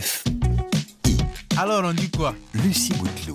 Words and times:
F. 0.00 0.24
Alors 1.58 1.84
on 1.84 1.92
dit 1.92 2.10
quoi? 2.10 2.34
Lucie 2.54 2.94
Bouteloup. 2.94 3.34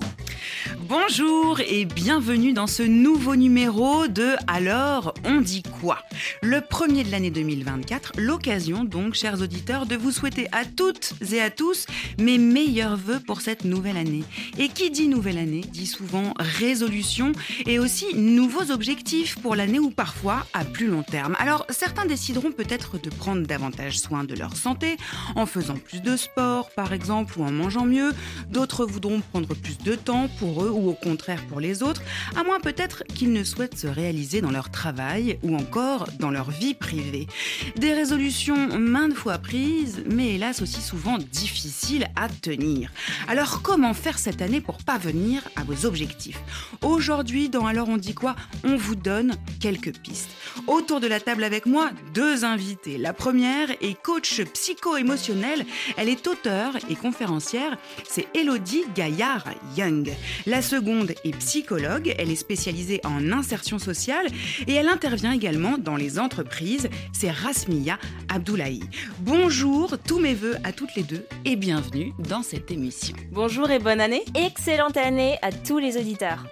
Bonjour 0.90 1.60
et 1.60 1.83
bienvenue 1.83 2.54
dans 2.54 2.66
ce 2.66 2.82
nouveau 2.82 3.36
numéro 3.36 4.07
de 4.07 4.36
Alors 4.47 5.13
on 5.25 5.41
dit 5.41 5.62
quoi? 5.82 5.98
Le 6.41 6.62
premier 6.62 7.04
de 7.04 7.12
l'année 7.12 7.29
2024, 7.29 8.13
l'occasion 8.18 8.86
donc, 8.86 9.13
chers 9.13 9.42
auditeurs, 9.42 9.86
de 9.86 9.97
vous 9.97 10.12
souhaiter 10.12 10.47
à 10.54 10.63
toutes 10.63 11.13
et 11.34 11.42
à 11.42 11.50
tous 11.50 11.88
mes 12.20 12.38
meilleurs 12.38 12.96
voeux 12.96 13.20
pour 13.20 13.42
cette 13.42 13.65
nouvelle 13.65 13.97
année. 13.97 14.23
Et 14.57 14.70
qui 14.70 14.89
dit 14.89 15.10
nouvelle 15.10 15.38
année 15.38 15.61
dit 15.61 15.88
souvent 15.88 16.34
résolution 16.39 17.33
et 17.65 17.79
aussi 17.79 18.15
nouveaux 18.15 18.71
objectifs 18.71 19.38
pour 19.39 19.56
l'année 19.56 19.79
ou 19.79 19.89
parfois 19.89 20.46
à 20.54 20.64
plus 20.64 20.88
long 20.88 21.04
terme. 21.04 21.36
Alors 21.39 21.65
certains 21.69 22.06
décideront 22.06 22.54
peut-être 22.54 22.97
de 22.97 23.10
prendre 23.10 23.46
davantage 23.46 24.00
soin 24.00 24.24
de 24.24 24.36
leur 24.36 24.56
santé 24.56 24.96
en 25.36 25.46
faisant 25.46 25.75
plus 25.75 26.01
de 26.01 26.15
sport 26.15 26.69
par 26.75 26.93
exemple 26.93 27.39
ou 27.39 27.43
en 27.43 27.51
mangeant 27.51 27.86
mieux. 27.86 28.14
D'autres 28.50 28.86
voudront 28.86 29.19
prendre 29.19 29.54
plus 29.54 29.78
de 29.79 29.96
temps 29.96 30.29
pour 30.39 30.64
eux 30.64 30.76
ou 30.77 30.89
au 30.89 30.93
contraire 30.93 31.43
pour 31.49 31.59
les 31.59 31.83
autres, 31.83 32.02
à 32.36 32.44
moins 32.44 32.59
peut-être 32.59 33.03
qu'ils 33.03 33.33
ne 33.33 33.44
souhaitent 33.44 33.77
se 33.77 33.88
réaliser 33.88 34.41
dans 34.41 34.52
leur 34.52 34.69
travail 34.69 35.39
ou 35.44 35.55
encore 35.55 36.08
dans 36.19 36.31
leur 36.31 36.52
vie 36.52 36.73
privée. 36.73 37.27
Des 37.75 37.94
résolutions 37.94 38.77
maintes 38.77 39.13
fois 39.13 39.38
prises, 39.38 40.03
mais 40.09 40.36
hélas 40.36 40.61
aussi 40.61 40.81
souvent 40.81 41.17
difficiles 41.17 42.08
à 42.16 42.30
tenir. 42.30 42.91
Alors 43.27 43.61
comment 43.61 43.94
faire 43.94 44.19
cette 44.19 44.41
année 44.41 44.61
pour 44.61 44.77
parvenir 44.77 45.41
à 45.55 45.63
vos 45.63 45.86
objectifs? 45.86 46.39
Aujourd'hui, 46.81 47.50
dans 47.50 47.66
Alors 47.66 47.89
on 47.89 47.97
dit 47.97 48.14
quoi? 48.14 48.36
On 48.64 48.78
vous 48.78 48.95
donne 48.95 49.33
quelques 49.59 49.97
pistes. 49.97 50.30
Autour 50.67 51.00
de 51.00 51.08
la 51.08 51.19
table 51.19 51.44
avec 51.44 51.66
moi, 51.66 51.89
deux 52.14 52.45
invités. 52.45 52.97
La 52.97 53.14
première 53.14 53.72
est 53.81 54.00
coach 54.02 54.41
psycho-émotionnel. 54.53 55.66
Elle 55.97 56.09
est 56.09 56.28
auteure 56.28 56.75
et 56.89 56.95
conférencière. 56.95 57.78
C'est 58.08 58.28
Elodie 58.36 58.83
Gaillard-Young. 58.95 60.12
La 60.45 60.62
seconde 60.68 61.14
est 61.23 61.36
psychologue, 61.38 62.14
elle 62.18 62.30
est 62.30 62.36
spécialisée 62.36 63.00
en 63.06 63.32
insertion 63.32 63.80
sociale 63.80 64.28
et 64.68 64.74
elle 64.74 64.90
intervient 64.90 65.32
également 65.32 65.78
dans 65.78 65.96
les 65.96 66.20
entreprises. 66.20 66.90
C'est 67.14 67.32
Rasmia 67.32 67.98
Abdoulaye. 68.28 68.84
Bonjour, 69.20 69.98
tous 70.06 70.20
mes 70.20 70.34
voeux 70.34 70.56
à 70.66 70.74
toutes 70.74 70.94
les 70.96 71.04
deux 71.04 71.26
et 71.46 71.56
bienvenue 71.56 72.12
dans 72.20 72.44
cette 72.44 72.70
émission. 72.70 73.16
Bonjour 73.32 73.72
et 73.72 73.80
bonne 73.80 74.02
année. 74.02 74.24
Excellente 74.36 74.98
année 74.98 75.38
à 75.42 75.52
tous 75.52 75.80
les 75.80 75.96
auditeurs. 75.98 76.46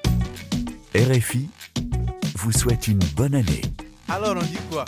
RFI 0.96 1.50
vous 2.36 2.52
souhaite 2.54 2.88
une 2.88 3.00
bonne 3.16 3.36
année. 3.36 3.64
Alors 4.08 4.36
on 4.38 4.44
dit 4.44 4.58
quoi? 4.72 4.86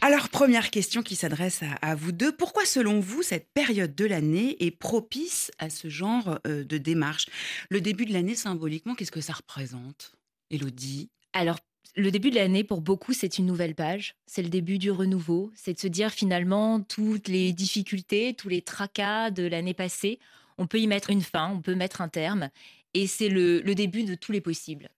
Alors, 0.00 0.28
première 0.28 0.70
question 0.70 1.02
qui 1.02 1.16
s'adresse 1.16 1.62
à, 1.62 1.72
à 1.90 1.94
vous 1.96 2.12
deux. 2.12 2.30
Pourquoi, 2.30 2.64
selon 2.64 3.00
vous, 3.00 3.22
cette 3.22 3.48
période 3.52 3.96
de 3.96 4.04
l'année 4.04 4.56
est 4.64 4.70
propice 4.70 5.50
à 5.58 5.70
ce 5.70 5.88
genre 5.88 6.38
euh, 6.46 6.62
de 6.62 6.78
démarche? 6.78 7.26
Le 7.68 7.80
début 7.80 8.06
de 8.06 8.12
l'année, 8.12 8.36
symboliquement, 8.36 8.94
qu'est-ce 8.94 9.10
que 9.10 9.20
ça 9.20 9.32
représente 9.32 10.12
Elodie 10.50 11.10
Alors, 11.32 11.58
le 11.96 12.12
début 12.12 12.30
de 12.30 12.36
l'année, 12.36 12.62
pour 12.62 12.80
beaucoup, 12.80 13.12
c'est 13.12 13.38
une 13.38 13.46
nouvelle 13.46 13.74
page. 13.74 14.14
C'est 14.26 14.42
le 14.42 14.48
début 14.48 14.78
du 14.78 14.92
renouveau. 14.92 15.50
C'est 15.56 15.74
de 15.74 15.80
se 15.80 15.88
dire 15.88 16.12
finalement 16.12 16.80
toutes 16.80 17.26
les 17.26 17.52
difficultés, 17.52 18.34
tous 18.34 18.48
les 18.48 18.62
tracas 18.62 19.32
de 19.32 19.42
l'année 19.42 19.74
passée, 19.74 20.20
on 20.58 20.68
peut 20.68 20.78
y 20.78 20.86
mettre 20.86 21.10
une 21.10 21.22
fin, 21.22 21.50
on 21.50 21.60
peut 21.60 21.74
mettre 21.74 22.00
un 22.02 22.08
terme. 22.08 22.50
Et 22.94 23.08
c'est 23.08 23.28
le, 23.28 23.60
le 23.62 23.74
début 23.74 24.04
de 24.04 24.14
tous 24.14 24.30
les 24.30 24.40
possibles. 24.40 24.90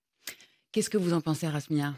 Qu'est-ce 0.72 0.90
que 0.90 0.98
vous 0.98 1.14
en 1.14 1.22
pensez, 1.22 1.48
Rasmia? 1.48 1.94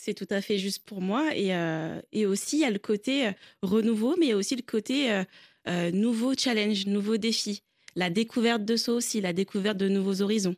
C'est 0.00 0.14
tout 0.14 0.28
à 0.30 0.40
fait 0.40 0.58
juste 0.58 0.84
pour 0.84 1.00
moi. 1.00 1.34
Et, 1.34 1.54
euh, 1.54 2.00
et 2.12 2.24
aussi, 2.24 2.58
il 2.58 2.60
y 2.60 2.64
a 2.64 2.70
le 2.70 2.78
côté 2.78 3.26
euh, 3.26 3.32
renouveau, 3.62 4.14
mais 4.18 4.26
il 4.26 4.28
y 4.28 4.32
a 4.32 4.36
aussi 4.36 4.54
le 4.54 4.62
côté 4.62 5.10
euh, 5.10 5.24
euh, 5.66 5.90
nouveau 5.90 6.34
challenge, 6.38 6.86
nouveau 6.86 7.16
défi. 7.16 7.62
La 7.96 8.08
découverte 8.08 8.64
de 8.64 8.76
soi 8.76 8.94
aussi, 8.94 9.20
la 9.20 9.32
découverte 9.32 9.76
de 9.76 9.88
nouveaux 9.88 10.22
horizons. 10.22 10.54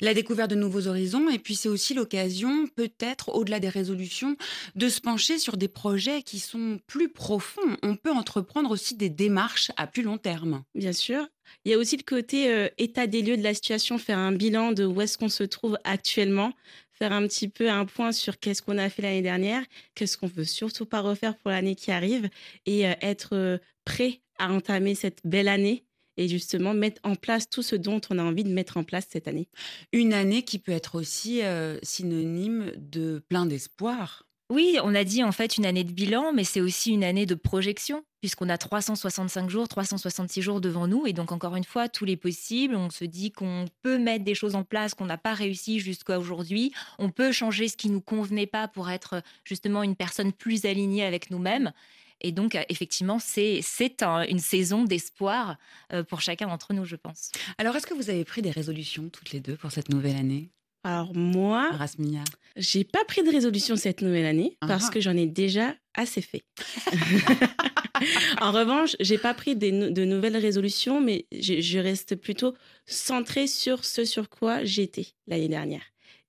La 0.00 0.14
découverte 0.14 0.50
de 0.50 0.54
nouveaux 0.54 0.86
horizons, 0.86 1.28
et 1.28 1.38
puis 1.38 1.54
c'est 1.56 1.68
aussi 1.68 1.94
l'occasion, 1.94 2.66
peut-être 2.76 3.30
au-delà 3.30 3.60
des 3.60 3.68
résolutions, 3.68 4.36
de 4.76 4.88
se 4.88 5.00
pencher 5.00 5.38
sur 5.38 5.56
des 5.56 5.68
projets 5.68 6.22
qui 6.22 6.38
sont 6.38 6.78
plus 6.86 7.10
profonds. 7.10 7.76
On 7.82 7.96
peut 7.96 8.12
entreprendre 8.12 8.70
aussi 8.70 8.94
des 8.94 9.10
démarches 9.10 9.72
à 9.76 9.86
plus 9.86 10.02
long 10.02 10.16
terme. 10.16 10.62
Bien 10.74 10.92
sûr. 10.92 11.26
Il 11.64 11.72
y 11.72 11.74
a 11.74 11.78
aussi 11.78 11.96
le 11.96 12.04
côté 12.04 12.50
euh, 12.50 12.68
état 12.78 13.08
des 13.08 13.20
lieux 13.20 13.36
de 13.36 13.42
la 13.42 13.52
situation, 13.52 13.98
faire 13.98 14.18
un 14.18 14.32
bilan 14.32 14.72
de 14.72 14.84
où 14.84 15.00
est-ce 15.00 15.18
qu'on 15.18 15.28
se 15.28 15.42
trouve 15.42 15.76
actuellement, 15.84 16.52
faire 17.00 17.12
un 17.12 17.26
petit 17.26 17.48
peu 17.48 17.70
un 17.70 17.86
point 17.86 18.12
sur 18.12 18.38
qu'est-ce 18.38 18.60
qu'on 18.60 18.76
a 18.76 18.90
fait 18.90 19.00
l'année 19.00 19.22
dernière, 19.22 19.64
qu'est-ce 19.94 20.18
qu'on 20.18 20.26
veut 20.26 20.44
surtout 20.44 20.84
pas 20.84 21.00
refaire 21.00 21.34
pour 21.36 21.50
l'année 21.50 21.74
qui 21.74 21.90
arrive, 21.90 22.28
et 22.66 22.86
euh, 22.86 22.92
être 23.00 23.34
euh, 23.34 23.58
prêt 23.86 24.20
à 24.38 24.52
entamer 24.52 24.94
cette 24.94 25.20
belle 25.24 25.48
année 25.48 25.84
et 26.18 26.28
justement 26.28 26.74
mettre 26.74 27.00
en 27.02 27.14
place 27.14 27.48
tout 27.48 27.62
ce 27.62 27.76
dont 27.76 28.00
on 28.10 28.18
a 28.18 28.22
envie 28.22 28.44
de 28.44 28.52
mettre 28.52 28.76
en 28.76 28.84
place 28.84 29.06
cette 29.08 29.28
année. 29.28 29.48
Une 29.92 30.12
année 30.12 30.42
qui 30.42 30.58
peut 30.58 30.72
être 30.72 30.96
aussi 30.96 31.42
euh, 31.42 31.78
synonyme 31.82 32.72
de 32.76 33.22
plein 33.28 33.46
d'espoir. 33.46 34.26
Oui, 34.50 34.78
on 34.82 34.96
a 34.96 35.04
dit 35.04 35.22
en 35.22 35.30
fait 35.30 35.56
une 35.58 35.64
année 35.64 35.84
de 35.84 35.92
bilan, 35.92 36.32
mais 36.32 36.42
c'est 36.42 36.60
aussi 36.60 36.90
une 36.90 37.04
année 37.04 37.24
de 37.24 37.36
projection, 37.36 38.02
puisqu'on 38.20 38.48
a 38.48 38.58
365 38.58 39.48
jours, 39.48 39.68
366 39.68 40.42
jours 40.42 40.60
devant 40.60 40.88
nous. 40.88 41.06
Et 41.06 41.12
donc, 41.12 41.30
encore 41.30 41.54
une 41.54 41.62
fois, 41.64 41.88
tous 41.88 42.04
les 42.04 42.16
possibles. 42.16 42.74
On 42.74 42.90
se 42.90 43.04
dit 43.04 43.30
qu'on 43.30 43.66
peut 43.82 43.96
mettre 43.96 44.24
des 44.24 44.34
choses 44.34 44.56
en 44.56 44.64
place 44.64 44.94
qu'on 44.94 45.06
n'a 45.06 45.18
pas 45.18 45.34
réussi 45.34 45.78
jusqu'à 45.78 46.18
aujourd'hui. 46.18 46.72
On 46.98 47.10
peut 47.10 47.30
changer 47.30 47.68
ce 47.68 47.76
qui 47.76 47.88
ne 47.90 47.94
nous 47.94 48.00
convenait 48.00 48.48
pas 48.48 48.66
pour 48.66 48.90
être 48.90 49.22
justement 49.44 49.84
une 49.84 49.94
personne 49.94 50.32
plus 50.32 50.64
alignée 50.64 51.04
avec 51.04 51.30
nous-mêmes. 51.30 51.72
Et 52.20 52.32
donc, 52.32 52.58
effectivement, 52.68 53.18
c'est 53.18 53.60
c'est 53.62 54.02
un- 54.02 54.26
une 54.26 54.40
saison 54.40 54.82
d'espoir 54.84 55.56
euh, 55.92 56.02
pour 56.02 56.20
chacun 56.20 56.48
d'entre 56.48 56.74
nous, 56.74 56.84
je 56.84 56.96
pense. 56.96 57.30
Alors, 57.56 57.76
est-ce 57.76 57.86
que 57.86 57.94
vous 57.94 58.10
avez 58.10 58.24
pris 58.24 58.42
des 58.42 58.50
résolutions 58.50 59.08
toutes 59.10 59.30
les 59.30 59.40
deux 59.40 59.56
pour 59.56 59.70
cette 59.70 59.88
nouvelle 59.90 60.16
année? 60.16 60.50
Alors 60.84 61.14
moi, 61.14 61.70
Rasmia 61.72 62.24
j'ai 62.56 62.82
pas 62.84 63.04
pris 63.06 63.22
de 63.22 63.30
résolution 63.30 63.76
cette 63.76 64.02
nouvelle 64.02 64.26
année 64.26 64.56
parce 64.60 64.86
Ah. 64.88 64.90
que 64.92 65.00
j'en 65.00 65.16
ai 65.16 65.26
déjà 65.26 65.74
assez 65.94 66.20
fait. 66.20 66.42
en 68.40 68.52
revanche, 68.52 68.96
j'ai 69.00 69.18
pas 69.18 69.34
pris 69.34 69.56
des 69.56 69.70
de 69.70 70.04
nouvelles 70.04 70.36
résolutions, 70.36 71.00
mais 71.00 71.26
je, 71.32 71.60
je 71.60 71.78
reste 71.78 72.16
plutôt 72.16 72.54
centrée 72.86 73.46
sur 73.46 73.84
ce 73.84 74.04
sur 74.04 74.28
quoi 74.28 74.64
j'étais 74.64 75.06
l'année 75.26 75.48
dernière. 75.48 75.82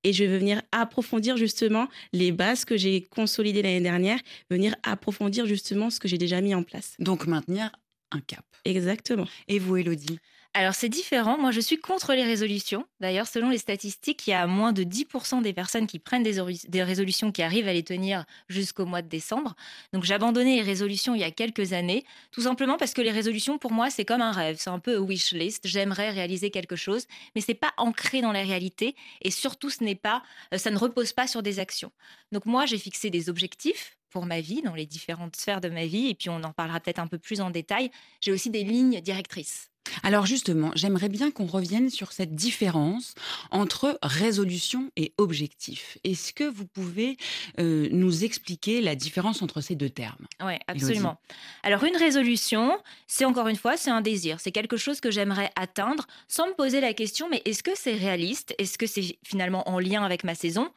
Et 0.04 0.14
je 0.14 0.24
vais 0.24 0.38
venir 0.38 0.62
approfondir 0.72 1.38
justement 1.38 1.88
les 2.14 2.32
bases 2.32 2.66
que 2.66 2.76
j'ai 2.78 3.02
consolidées 3.04 3.62
l'année 3.62 3.82
dernière, 3.82 4.20
venir 4.50 4.76
approfondir 4.84 5.46
justement 5.46 5.90
ce 5.90 6.00
que 6.00 6.08
j'ai 6.08 6.18
déjà 6.18 6.42
mis 6.42 6.56
en 6.56 6.64
place. 6.64 6.96
Donc, 7.00 7.28
maintenir 7.28 7.72
un 8.12 8.20
cap. 8.20 8.46
Exactement. 8.66 9.28
Et 9.48 9.60
vous, 9.60 9.78
Elodie 9.78 10.20
Alors, 10.54 10.74
c'est 10.74 10.90
différent. 10.90 11.38
Moi, 11.38 11.52
je 11.52 11.62
suis 11.62 11.78
contre 11.78 12.14
les 12.14 12.26
résolutions. 12.26 12.86
D'ailleurs, 13.00 13.26
selon 13.26 13.50
les 13.50 13.58
statistiques, 13.58 14.28
il 14.28 14.32
y 14.32 14.34
a 14.34 14.48
moins 14.48 14.74
de 14.74 14.84
10% 14.84 15.42
des 15.42 15.54
personnes 15.54 15.88
qui 15.88 15.98
prennent 15.98 16.24
des, 16.24 16.84
résolutions 16.84 17.32
qui 17.32 17.42
arrivent 17.42 17.70
à 17.70 17.74
les 17.74 17.84
tenir 17.84 18.26
jusqu'au 18.50 18.86
mois 18.86 19.02
de 19.02 19.08
décembre. 19.08 19.56
Donc, 19.94 20.04
j'ai 20.04 20.14
abandonné 20.14 20.58
les 20.58 20.62
résolutions 20.62 21.16
il 21.16 21.22
y 21.22 21.24
a 21.24 21.32
quelques 21.32 21.72
années, 21.72 22.04
tout 22.32 22.42
simplement 22.42 22.76
parce 22.76 22.94
que 22.94 23.02
les 23.02 23.12
résolutions, 23.12 23.58
pour 23.60 23.72
moi, 23.72 23.90
c'est 23.90 24.04
comme 24.04 24.20
un 24.20 24.34
rêve. 24.34 24.58
C'est 24.60 24.70
un 24.70 24.80
peu 24.80 24.98
wish 24.98 25.32
list. 25.32 25.68
J'aimerais 25.68 26.10
réaliser 26.10 26.52
quelque 26.52 26.76
chose, 26.76 27.08
mais 27.34 27.40
c'est 27.40 27.54
pas 27.54 27.72
ancré 27.78 28.20
dans 28.20 28.34
la 28.34 28.42
réalité. 28.42 28.98
Et 29.22 29.32
surtout, 29.32 29.70
ce 29.70 29.86
n'est 29.86 29.96
pas, 29.96 30.22
euh, 30.54 30.58
ça 30.58 30.70
ne 30.70 30.78
repose 30.78 31.14
pas 31.14 31.28
sur 31.28 31.44
des 31.44 31.60
actions. 31.60 31.94
Donc, 32.34 32.46
moi, 32.46 32.66
j'ai 32.66 32.78
fixé 32.78 33.10
des 33.10 33.30
objectifs 33.30 33.98
pour 34.10 34.26
ma 34.26 34.42
vie, 34.42 34.62
dans 34.62 34.76
les 34.76 34.86
différentes 34.86 35.38
sphères 35.38 35.62
de 35.62 35.70
ma 35.70 35.86
vie, 35.86 36.10
et 36.10 36.14
puis 36.14 36.28
on 36.28 36.44
en 36.44 36.52
parlera 36.52 36.82
peut-être 36.82 37.00
un 37.00 37.08
peu 37.08 37.18
plus 37.18 37.40
en 37.40 37.52
détail. 37.52 37.90
J'ai 38.20 38.34
aussi 38.34 38.50
des 38.50 38.66
lignes 38.66 39.00
directrices. 39.00 39.71
Alors 40.04 40.26
justement, 40.26 40.72
j'aimerais 40.76 41.10
bien 41.10 41.32
qu'on 41.32 41.46
revienne 41.46 41.90
sur 41.90 42.12
cette 42.12 42.36
différence 42.36 43.14
entre 43.52 44.00
résolution 44.02 44.92
et 44.96 45.14
objectif. 45.18 45.98
Est-ce 46.04 46.34
que 46.34 46.44
vous 46.44 46.66
pouvez 46.66 47.18
euh, 47.60 47.88
nous 47.92 48.24
expliquer 48.24 48.82
la 48.82 48.96
différence 48.96 49.42
entre 49.42 49.62
ces 49.62 49.76
deux 49.76 49.90
termes? 49.90 50.26
Oui, 50.44 50.54
absolument. 50.68 51.18
Alors 51.64 51.84
une 51.84 51.98
résolution, 51.98 52.78
c'est 53.08 53.26
encore 53.26 53.48
une 53.48 53.56
fois, 53.56 53.78
c'est 53.78 53.92
un 53.92 54.02
désir, 54.02 54.40
c'est 54.40 54.52
quelque 54.52 54.78
chose 54.78 55.00
que 55.00 55.12
j'aimerais 55.12 55.52
atteindre 55.56 56.08
sans 56.28 56.48
me 56.48 56.54
poser 56.54 56.82
la 56.82 56.94
question, 56.94 57.28
mais 57.30 57.42
est-ce 57.46 57.64
que 57.64 57.72
c'est 57.76 57.96
réaliste? 57.96 58.56
Est-ce 58.58 58.78
que 58.78 58.88
c'est 58.88 59.18
finalement 59.24 59.68
en 59.70 59.80
lien 59.80 60.04
avec 60.04 60.24
ma 60.24 60.36
saison? 60.36 60.72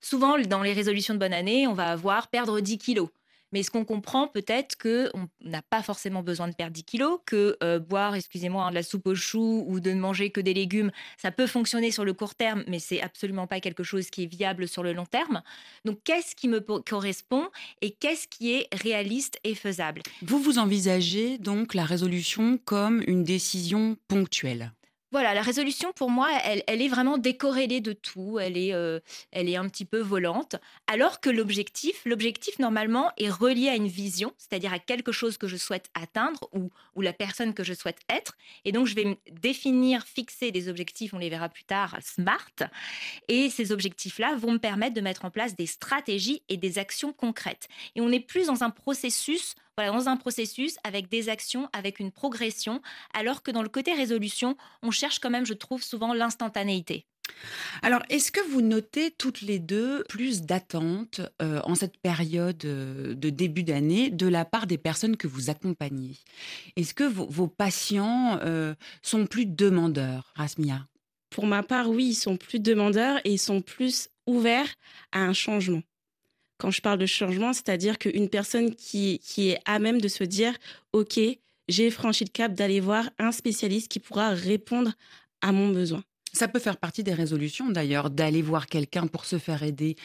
Souvent, 0.00 0.38
dans 0.38 0.62
les 0.62 0.72
résolutions 0.72 1.14
de 1.14 1.18
bonne 1.18 1.32
année, 1.32 1.66
on 1.66 1.72
va 1.72 1.90
avoir 1.90 2.28
perdre 2.28 2.60
10 2.60 2.78
kilos. 2.78 3.08
Mais 3.52 3.60
est-ce 3.60 3.70
qu'on 3.70 3.84
comprend 3.84 4.28
peut-être 4.28 4.76
qu'on 4.76 5.28
n'a 5.40 5.62
pas 5.62 5.82
forcément 5.82 6.22
besoin 6.22 6.48
de 6.48 6.54
perdre 6.54 6.72
10 6.72 6.84
kilos, 6.84 7.20
que 7.26 7.56
euh, 7.62 7.78
boire, 7.78 8.14
excusez-moi, 8.14 8.68
de 8.70 8.74
la 8.74 8.82
soupe 8.82 9.06
aux 9.06 9.14
choux 9.14 9.64
ou 9.66 9.80
de 9.80 9.90
ne 9.92 10.00
manger 10.00 10.30
que 10.30 10.40
des 10.40 10.54
légumes, 10.54 10.90
ça 11.16 11.30
peut 11.30 11.46
fonctionner 11.46 11.90
sur 11.90 12.04
le 12.04 12.12
court 12.12 12.34
terme, 12.34 12.64
mais 12.66 12.78
c'est 12.78 13.00
absolument 13.00 13.46
pas 13.46 13.60
quelque 13.60 13.82
chose 13.84 14.10
qui 14.10 14.24
est 14.24 14.26
viable 14.26 14.68
sur 14.68 14.82
le 14.82 14.92
long 14.92 15.06
terme. 15.06 15.42
Donc, 15.84 16.00
qu'est-ce 16.04 16.34
qui 16.34 16.48
me 16.48 16.60
po- 16.60 16.82
correspond 16.82 17.48
et 17.82 17.92
qu'est-ce 17.92 18.26
qui 18.28 18.52
est 18.52 18.66
réaliste 18.74 19.38
et 19.44 19.54
faisable? 19.54 20.02
Vous 20.22 20.38
vous 20.38 20.58
envisagez 20.58 21.38
donc 21.38 21.74
la 21.74 21.84
résolution 21.84 22.58
comme 22.64 23.02
une 23.06 23.24
décision 23.24 23.96
ponctuelle? 24.08 24.72
Voilà, 25.12 25.34
la 25.34 25.42
résolution 25.42 25.92
pour 25.92 26.10
moi, 26.10 26.28
elle, 26.44 26.82
est 26.82 26.88
vraiment 26.88 27.16
décorrélée 27.16 27.80
de 27.80 27.92
tout. 27.92 28.40
Elle 28.40 28.56
est, 28.56 28.74
euh, 28.74 28.98
elle 29.30 29.48
est 29.48 29.54
un 29.54 29.68
petit 29.68 29.84
peu 29.84 30.00
volante. 30.00 30.56
Alors 30.88 31.20
que 31.20 31.30
l'objectif, 31.30 32.02
l'objectif 32.04 32.58
normalement 32.58 33.12
est 33.16 33.30
relié 33.30 33.68
à 33.68 33.76
une 33.76 33.86
vision, 33.86 34.34
c'est-à-dire 34.36 34.72
à 34.72 34.80
quelque 34.80 35.12
chose 35.12 35.38
que 35.38 35.46
je 35.46 35.56
souhaite 35.56 35.86
atteindre 35.94 36.48
ou, 36.52 36.70
ou 36.96 37.02
la 37.02 37.12
personne 37.12 37.54
que 37.54 37.62
je 37.62 37.72
souhaite 37.72 38.00
être. 38.08 38.36
Et 38.64 38.72
donc, 38.72 38.88
je 38.88 38.96
vais 38.96 39.16
définir, 39.30 40.04
fixer 40.04 40.50
des 40.50 40.68
objectifs, 40.68 41.14
on 41.14 41.18
les 41.18 41.30
verra 41.30 41.48
plus 41.48 41.64
tard, 41.64 41.96
SMART. 42.02 42.68
Et 43.28 43.48
ces 43.48 43.70
objectifs-là 43.70 44.34
vont 44.34 44.52
me 44.52 44.58
permettre 44.58 44.94
de 44.94 45.00
mettre 45.00 45.24
en 45.24 45.30
place 45.30 45.54
des 45.54 45.66
stratégies 45.66 46.42
et 46.48 46.56
des 46.56 46.78
actions 46.78 47.12
concrètes. 47.12 47.68
Et 47.94 48.00
on 48.00 48.10
est 48.10 48.20
plus 48.20 48.48
dans 48.48 48.64
un 48.64 48.70
processus 48.70 49.54
voilà, 49.76 49.92
dans 49.92 50.08
un 50.08 50.16
processus 50.16 50.76
avec 50.84 51.08
des 51.10 51.28
actions, 51.28 51.68
avec 51.72 52.00
une 52.00 52.10
progression, 52.10 52.80
alors 53.12 53.42
que 53.42 53.50
dans 53.50 53.62
le 53.62 53.68
côté 53.68 53.92
résolution, 53.92 54.56
on 54.82 54.90
cherche 54.90 55.18
quand 55.18 55.28
même, 55.28 55.44
je 55.44 55.52
trouve, 55.52 55.82
souvent 55.82 56.14
l'instantanéité. 56.14 57.04
Alors, 57.82 58.02
est-ce 58.08 58.32
que 58.32 58.40
vous 58.48 58.62
notez 58.62 59.10
toutes 59.10 59.42
les 59.42 59.58
deux 59.58 60.04
plus 60.08 60.42
d'attentes 60.42 61.20
euh, 61.42 61.60
en 61.64 61.74
cette 61.74 61.98
période 61.98 62.64
euh, 62.64 63.14
de 63.14 63.28
début 63.30 63.64
d'année 63.64 64.10
de 64.10 64.28
la 64.28 64.44
part 64.44 64.66
des 64.66 64.78
personnes 64.78 65.16
que 65.16 65.26
vous 65.26 65.50
accompagnez? 65.50 66.16
Est-ce 66.76 66.94
que 66.94 67.04
vos, 67.04 67.26
vos 67.26 67.48
patients 67.48 68.38
euh, 68.42 68.74
sont 69.02 69.26
plus 69.26 69.44
demandeurs, 69.44 70.32
Rasmia? 70.36 70.86
Pour 71.28 71.46
ma 71.46 71.62
part, 71.62 71.90
oui, 71.90 72.06
ils 72.06 72.14
sont 72.14 72.36
plus 72.36 72.60
demandeurs 72.60 73.18
et 73.24 73.32
ils 73.32 73.38
sont 73.38 73.60
plus 73.60 74.08
ouverts 74.26 74.72
à 75.12 75.20
un 75.20 75.32
changement. 75.32 75.82
Quand 76.58 76.70
je 76.70 76.80
parle 76.80 76.98
de 76.98 77.06
changement, 77.06 77.52
c'est-à-dire 77.52 77.98
qu'une 77.98 78.28
personne 78.28 78.74
qui, 78.74 79.18
qui 79.20 79.50
est 79.50 79.58
à 79.64 79.78
même 79.78 80.00
de 80.00 80.08
se 80.08 80.24
dire, 80.24 80.54
OK, 80.92 81.18
j'ai 81.68 81.90
franchi 81.90 82.24
le 82.24 82.30
cap 82.30 82.54
d'aller 82.54 82.80
voir 82.80 83.10
un 83.18 83.32
spécialiste 83.32 83.88
qui 83.88 83.98
pourra 83.98 84.30
répondre 84.30 84.92
à 85.42 85.52
mon 85.52 85.68
besoin. 85.68 86.02
Ça 86.32 86.48
peut 86.48 86.58
faire 86.58 86.76
partie 86.76 87.02
des 87.02 87.14
résolutions 87.14 87.70
d'ailleurs, 87.70 88.10
d'aller 88.10 88.42
voir 88.42 88.66
quelqu'un 88.66 89.06
pour 89.06 89.24
se 89.24 89.38
faire 89.38 89.62
aider, 89.62 89.96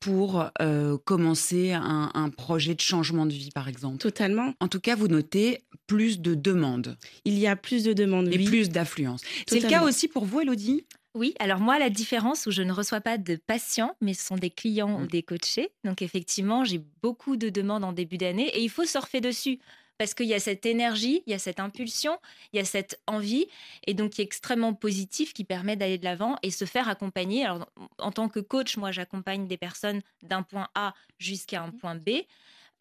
pour 0.00 0.46
euh, 0.60 0.96
commencer 1.04 1.72
un, 1.72 2.10
un 2.14 2.30
projet 2.30 2.74
de 2.74 2.80
changement 2.80 3.26
de 3.26 3.32
vie 3.32 3.50
par 3.54 3.68
exemple. 3.68 3.98
Totalement. 3.98 4.54
En 4.60 4.68
tout 4.68 4.80
cas, 4.80 4.96
vous 4.96 5.08
notez 5.08 5.60
plus 5.86 6.20
de 6.20 6.34
demandes 6.34 6.96
Il 7.24 7.38
y 7.38 7.46
a 7.46 7.56
plus 7.56 7.84
de 7.84 7.92
demandes, 7.92 8.28
et 8.28 8.38
oui. 8.38 8.44
plus 8.44 8.68
d'affluence. 8.70 9.22
C'est 9.46 9.60
le 9.60 9.68
cas 9.68 9.82
aussi 9.82 10.08
pour 10.08 10.24
vous, 10.24 10.40
Elodie? 10.40 10.84
Oui, 11.14 11.32
alors 11.38 11.60
moi, 11.60 11.78
la 11.78 11.90
différence 11.90 12.46
où 12.46 12.50
je 12.50 12.62
ne 12.62 12.72
reçois 12.72 13.00
pas 13.00 13.18
de 13.18 13.36
patients, 13.36 13.96
mais 14.00 14.14
ce 14.14 14.24
sont 14.26 14.36
des 14.36 14.50
clients 14.50 15.00
ou 15.00 15.06
des 15.06 15.22
coachés. 15.22 15.72
Donc 15.84 16.02
effectivement, 16.02 16.64
j'ai 16.64 16.78
beaucoup 17.02 17.36
de 17.36 17.50
demandes 17.50 17.84
en 17.84 17.92
début 17.92 18.18
d'année 18.18 18.48
et 18.48 18.60
il 18.62 18.68
faut 18.70 18.84
surfer 18.84 19.20
dessus. 19.20 19.60
Parce 19.96 20.12
qu'il 20.12 20.26
y 20.26 20.34
a 20.34 20.40
cette 20.40 20.66
énergie, 20.66 21.22
il 21.26 21.30
y 21.30 21.34
a 21.34 21.38
cette 21.38 21.60
impulsion, 21.60 22.18
il 22.52 22.56
y 22.56 22.60
a 22.60 22.64
cette 22.64 23.00
envie, 23.06 23.46
et 23.86 23.94
donc 23.94 24.10
qui 24.10 24.22
est 24.22 24.24
extrêmement 24.24 24.74
positif, 24.74 25.32
qui 25.32 25.44
permet 25.44 25.76
d'aller 25.76 25.98
de 25.98 26.04
l'avant 26.04 26.34
et 26.42 26.50
se 26.50 26.64
faire 26.64 26.88
accompagner. 26.88 27.44
Alors, 27.44 27.70
en 27.98 28.10
tant 28.10 28.28
que 28.28 28.40
coach, 28.40 28.76
moi, 28.76 28.90
j'accompagne 28.90 29.46
des 29.46 29.56
personnes 29.56 30.02
d'un 30.24 30.42
point 30.42 30.68
A 30.74 30.94
jusqu'à 31.18 31.62
un 31.62 31.70
point 31.70 31.94
B. 31.94 32.10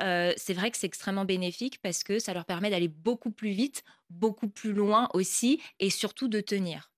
Euh, 0.02 0.34
c'est 0.38 0.56
vrai 0.56 0.72
que 0.72 0.78
c'est 0.78 0.88
extrêmement 0.88 1.26
bénéfique 1.26 1.80
parce 1.84 2.04
que 2.04 2.18
ça 2.18 2.34
leur 2.34 2.46
permet 2.46 2.72
d'aller 2.72 2.88
beaucoup 2.88 3.32
plus 3.32 3.52
vite, 3.52 3.84
beaucoup 4.10 4.50
plus 4.50 4.74
loin 4.74 5.08
aussi, 5.14 5.62
et 5.80 5.92
surtout 5.92 6.28
de 6.28 6.42
tenir. 6.42 6.93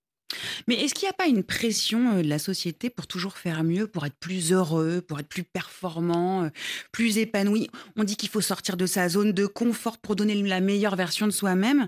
Mais 0.68 0.76
est-ce 0.76 0.94
qu'il 0.94 1.06
n'y 1.06 1.12
a 1.12 1.14
pas 1.14 1.28
une 1.28 1.44
pression 1.44 2.18
euh, 2.18 2.22
de 2.22 2.28
la 2.28 2.40
société 2.40 2.90
pour 2.90 3.08
toujours 3.08 3.38
faire 3.38 3.64
mieux, 3.64 3.88
pour 3.88 4.06
être 4.06 4.16
plus 4.16 4.52
heureux, 4.52 5.02
pour 5.02 5.20
être 5.20 5.28
plus 5.28 5.44
performant, 5.44 6.44
euh, 6.44 6.50
plus 6.92 7.18
épanoui? 7.18 7.70
On 7.96 8.04
dit 8.04 8.16
qu'il 8.16 8.30
faut 8.30 8.42
sortir 8.42 8.78
de 8.78 8.86
sa 8.86 9.10
zone 9.10 9.32
de 9.32 9.46
confort 9.46 9.98
pour 9.98 10.16
donner 10.16 10.36
la 10.36 10.60
meilleure 10.60 10.96
version 10.96 11.26
de 11.26 11.32
soi-même. 11.32 11.88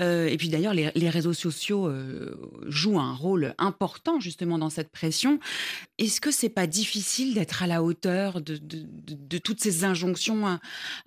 Euh, 0.00 0.26
et 0.26 0.36
puis 0.36 0.48
d'ailleurs, 0.48 0.74
les, 0.74 1.08
réseaux 1.08 1.32
sociaux 1.32 1.90
jouent 2.66 3.00
un 3.00 3.14
rôle 3.14 3.54
important 3.56 4.20
justement 4.20 4.58
dans 4.58 4.68
cette 4.68 4.90
pression. 4.90 5.40
Est-ce 5.98 6.20
que 6.20 6.30
c'est 6.30 6.50
pas 6.50 6.66
difficile 6.66 7.34
d'être 7.34 7.62
à 7.62 7.66
la 7.66 7.82
hauteur 7.82 8.42
de, 8.42 9.38
toutes 9.38 9.60
ces 9.60 9.84
injonctions 9.84 10.58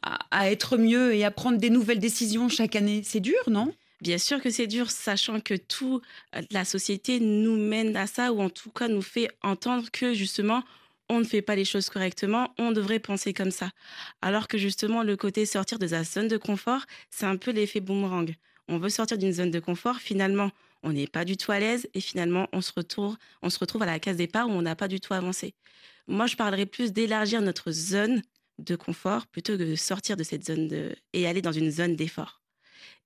à 0.02 0.52
être 0.52 0.78
mieux 0.78 1.14
et 1.14 1.24
à 1.24 1.30
prendre 1.30 1.60
des 1.60 1.70
nouvelles 1.70 2.00
décisions 2.00 2.50
chaque 2.50 2.76
année? 2.76 3.04
C'est 3.06 3.20
dur, 3.20 3.40
non? 3.48 3.72
Bien 4.02 4.18
sûr 4.18 4.42
que 4.42 4.50
c'est 4.50 4.66
dur, 4.66 4.90
sachant 4.90 5.40
que 5.40 5.54
toute 5.54 6.04
la 6.50 6.66
société 6.66 7.20
nous 7.20 7.56
mène 7.56 7.96
à 7.96 8.08
ça, 8.08 8.34
ou 8.34 8.42
en 8.42 8.50
tout 8.50 8.72
cas 8.72 8.88
nous 8.88 9.04
fait 9.04 9.30
entendre 9.44 9.92
que 9.92 10.16
justement, 10.16 10.64
on 11.08 11.20
ne 11.20 11.24
fait 11.24 11.44
pas 11.44 11.56
les 11.56 11.66
choses 11.66 11.90
correctement, 11.90 12.52
on 12.58 12.72
devrait 12.72 13.00
penser 13.00 13.32
comme 13.32 13.52
ça. 13.52 13.70
Alors 14.24 14.48
que 14.48 14.58
justement, 14.58 15.04
le 15.04 15.16
côté 15.18 15.46
sortir 15.46 15.78
de 15.78 15.86
sa 15.86 16.04
zone 16.04 16.28
de 16.28 16.38
confort, 16.38 16.86
c'est 17.12 17.28
un 17.28 17.38
peu 17.38 17.52
l'effet 17.52 17.80
boomerang. 17.80 18.34
On 18.68 18.80
veut 18.80 18.90
sortir 18.90 19.20
d'une 19.20 19.34
zone 19.34 19.52
de 19.52 19.60
confort, 19.60 19.98
finalement, 19.98 20.50
on 20.82 20.94
n'est 20.94 21.08
pas 21.08 21.24
du 21.24 21.38
tout 21.38 21.52
à 21.52 21.60
l'aise, 21.60 21.88
et 21.94 22.02
finalement, 22.02 22.48
on 22.54 22.62
se 22.62 22.72
retrouve, 22.76 23.18
on 23.44 23.52
se 23.52 23.60
retrouve 23.60 23.84
à 23.84 23.86
la 23.86 24.00
case 24.00 24.18
départ 24.18 24.48
où 24.48 24.52
on 24.52 24.64
n'a 24.64 24.76
pas 24.76 24.88
du 24.88 25.00
tout 25.00 25.14
avancé. 25.14 25.54
Moi, 26.08 26.26
je 26.26 26.36
parlerais 26.36 26.66
plus 26.66 26.92
d'élargir 26.92 27.42
notre 27.42 27.72
zone 27.72 28.24
de 28.58 28.76
confort 28.76 29.28
plutôt 29.28 29.54
que 29.58 29.64
de 29.64 29.76
sortir 29.76 30.18
de 30.18 30.24
cette 30.24 30.46
zone 30.46 30.68
de... 30.68 30.96
et 31.14 31.28
aller 31.28 31.44
dans 31.44 31.52
une 31.52 31.70
zone 31.70 31.96
d'effort. 31.96 32.41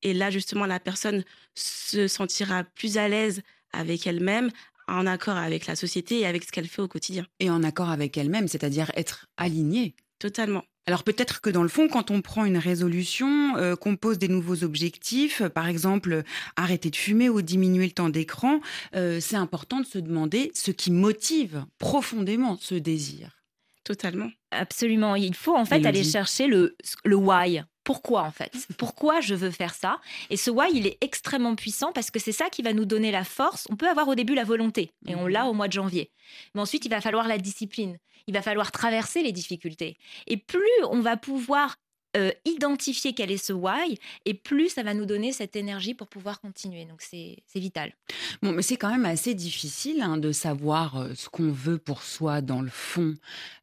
Et 0.04 0.14
là, 0.14 0.30
justement, 0.30 0.66
la 0.66 0.80
personne 0.80 1.24
se 1.56 2.08
sentira 2.08 2.64
plus 2.64 2.98
à 2.98 3.08
l'aise 3.08 3.42
avec 3.74 4.08
elle-même, 4.08 4.52
en 4.88 5.08
accord 5.08 5.38
avec 5.38 5.66
la 5.68 5.76
société 5.76 6.20
et 6.20 6.26
avec 6.26 6.44
ce 6.44 6.52
qu'elle 6.52 6.68
fait 6.68 6.82
au 6.82 6.88
quotidien. 6.88 7.26
Et 7.40 7.50
en 7.50 7.64
accord 7.64 7.90
avec 7.90 8.18
elle-même, 8.18 8.48
c'est-à-dire 8.48 8.92
être 8.96 9.28
alignée. 9.38 9.96
Totalement. 10.20 10.64
Alors 10.88 11.04
peut-être 11.04 11.42
que 11.42 11.50
dans 11.50 11.64
le 11.64 11.70
fond, 11.70 11.88
quand 11.88 12.12
on 12.12 12.22
prend 12.22 12.46
une 12.46 12.58
résolution, 12.58 13.58
euh, 13.58 13.76
qu'on 13.76 13.96
pose 13.96 14.20
des 14.20 14.28
nouveaux 14.28 14.64
objectifs, 14.64 15.42
euh, 15.42 15.50
par 15.50 15.68
exemple 15.68 16.14
euh, 16.14 16.24
arrêter 16.56 16.92
de 16.92 16.96
fumer 16.96 17.28
ou 17.28 17.42
diminuer 17.42 17.86
le 17.86 17.92
temps 17.92 18.10
d'écran, 18.10 18.60
euh, 18.96 19.20
c'est 19.20 19.36
important 19.36 19.80
de 19.80 19.86
se 19.86 19.98
demander 19.98 20.52
ce 20.54 20.70
qui 20.70 20.92
motive 20.92 21.66
profondément 21.80 22.58
ce 22.62 22.76
désir. 22.76 23.45
Totalement. 23.86 24.32
Absolument. 24.52 25.16
Il 25.16 25.36
faut 25.36 25.56
en 25.56 25.64
fait 25.64 25.86
aller 25.86 26.04
chercher 26.04 26.48
le, 26.48 26.76
le 27.06 27.16
why. 27.16 27.62
Pourquoi 27.84 28.24
en 28.24 28.32
fait? 28.32 28.52
Pourquoi 28.80 29.22
je 29.22 29.36
veux 29.36 29.52
faire 29.52 29.76
ça? 29.76 30.02
Et 30.32 30.38
ce 30.38 30.50
why, 30.50 30.72
il 30.74 30.88
est 30.88 30.98
extrêmement 31.02 31.56
puissant 31.56 31.92
parce 31.94 32.10
que 32.10 32.20
c'est 32.20 32.32
ça 32.32 32.50
qui 32.50 32.64
va 32.64 32.74
nous 32.74 32.86
donner 32.86 33.12
la 33.12 33.24
force. 33.24 33.68
On 33.70 33.76
peut 33.76 33.88
avoir 33.88 34.08
au 34.08 34.16
début 34.16 34.34
la 34.34 34.44
volonté, 34.44 34.90
et 35.08 35.14
on 35.14 35.28
l'a 35.28 35.46
au 35.46 35.54
mois 35.54 35.68
de 35.68 35.74
janvier. 35.74 36.12
Mais 36.56 36.62
ensuite, 36.62 36.84
il 36.84 36.90
va 36.90 37.00
falloir 37.00 37.28
la 37.28 37.38
discipline. 37.38 38.00
Il 38.26 38.34
va 38.34 38.42
falloir 38.42 38.72
traverser 38.72 39.22
les 39.22 39.32
difficultés. 39.32 39.98
Et 40.26 40.38
plus 40.38 40.64
on 40.90 41.02
va 41.02 41.16
pouvoir 41.16 41.76
euh, 42.16 42.32
identifier 42.46 43.14
quel 43.14 43.32
est 43.32 43.44
ce 43.44 43.54
why, 43.54 43.98
et 44.26 44.34
plus 44.34 44.70
ça 44.70 44.84
va 44.84 44.94
nous 44.94 45.06
donner 45.06 45.32
cette 45.32 45.56
énergie 45.56 45.94
pour 45.94 46.08
pouvoir 46.08 46.40
continuer. 46.40 46.86
Donc 46.86 47.02
c'est 47.02 47.44
vital. 47.56 47.94
Bon, 48.42 48.52
mais 48.52 48.62
c'est 48.62 48.78
quand 48.78 48.90
même 48.90 49.06
assez 49.06 49.34
difficile 49.34 50.02
hein, 50.02 50.18
de 50.18 50.32
savoir 50.32 50.98
euh, 50.98 51.14
ce 51.16 51.30
qu'on 51.30 51.52
veut 51.52 51.78
pour 51.78 52.04
soi 52.04 52.42
dans 52.42 52.62
le 52.62 52.70
fond, 52.70 53.16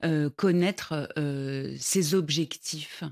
euh, 0.04 0.28
connaître 0.30 1.08
ses 1.78 2.14
objectifs. 2.14 3.04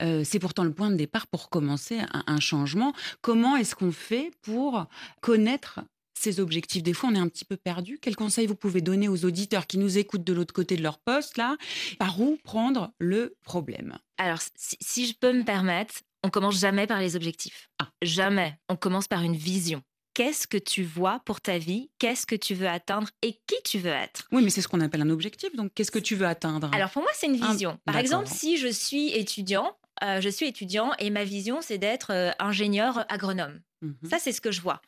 C'est 0.00 0.38
pourtant 0.38 0.64
le 0.64 0.72
point 0.72 0.90
de 0.90 0.96
départ 0.96 1.26
pour 1.26 1.48
commencer 1.50 2.00
un 2.26 2.40
changement. 2.40 2.92
Comment 3.20 3.56
est-ce 3.56 3.74
qu'on 3.74 3.92
fait 3.92 4.30
pour 4.42 4.86
connaître 5.20 5.80
ses 6.20 6.40
objectifs 6.40 6.82
Des 6.82 6.92
fois, 6.92 7.10
on 7.10 7.14
est 7.14 7.20
un 7.20 7.28
petit 7.28 7.44
peu 7.44 7.56
perdu. 7.56 7.98
Quels 8.00 8.16
conseils 8.16 8.46
vous 8.46 8.54
pouvez 8.54 8.80
donner 8.80 9.08
aux 9.08 9.24
auditeurs 9.24 9.66
qui 9.66 9.78
nous 9.78 9.98
écoutent 9.98 10.24
de 10.24 10.32
l'autre 10.32 10.54
côté 10.54 10.76
de 10.76 10.82
leur 10.82 10.98
poste 10.98 11.36
là 11.36 11.56
Par 11.98 12.20
où 12.20 12.38
prendre 12.44 12.92
le 12.98 13.36
problème? 13.44 13.98
Alors, 14.18 14.38
si, 14.54 14.76
si 14.80 15.06
je 15.06 15.14
peux 15.18 15.32
me 15.32 15.44
permettre, 15.44 15.94
on 16.22 16.30
commence 16.30 16.58
jamais 16.58 16.86
par 16.86 17.00
les 17.00 17.16
objectifs. 17.16 17.68
Ah. 17.78 17.88
Jamais. 18.02 18.58
On 18.68 18.76
commence 18.76 19.08
par 19.08 19.22
une 19.22 19.36
vision. 19.36 19.82
Qu'est-ce 20.14 20.46
que 20.46 20.58
tu 20.58 20.82
vois 20.82 21.22
pour 21.24 21.40
ta 21.40 21.58
vie? 21.58 21.90
Qu'est-ce 21.98 22.26
que 22.26 22.34
tu 22.34 22.54
veux 22.54 22.68
atteindre 22.68 23.08
Et 23.22 23.40
qui 23.46 23.56
tu 23.64 23.78
veux 23.78 23.90
être? 23.90 24.28
Oui, 24.32 24.42
mais 24.42 24.50
c'est 24.50 24.60
ce 24.60 24.68
qu'on 24.68 24.80
appelle 24.80 25.02
un 25.02 25.10
objectif. 25.10 25.54
Donc, 25.54 25.72
qu'est-ce 25.74 25.90
que 25.90 26.00
tu 26.00 26.16
veux 26.16 26.26
atteindre 26.26 26.70
Alors, 26.74 26.90
pour 26.90 27.02
moi, 27.02 27.10
c'est 27.14 27.26
une 27.26 27.36
vision. 27.36 27.78
Par 27.84 27.96
exemple, 27.96 28.28
si 28.28 28.58
je 28.58 28.68
suis 28.68 29.10
étudiant, 29.12 29.76
euh, 30.02 30.20
je 30.20 30.28
suis 30.28 30.46
étudiant 30.46 30.92
et 30.98 31.10
ma 31.10 31.24
vision, 31.24 31.60
c'est 31.62 31.78
d'être 31.78 32.10
euh, 32.12 32.32
ingénieur 32.38 33.04
agronome. 33.08 33.60
Mhm. 33.82 33.96
Ça, 34.10 34.18
c'est 34.18 34.32
ce 34.32 34.40
que 34.40 34.50
je 34.50 34.60
vois. 34.60 34.82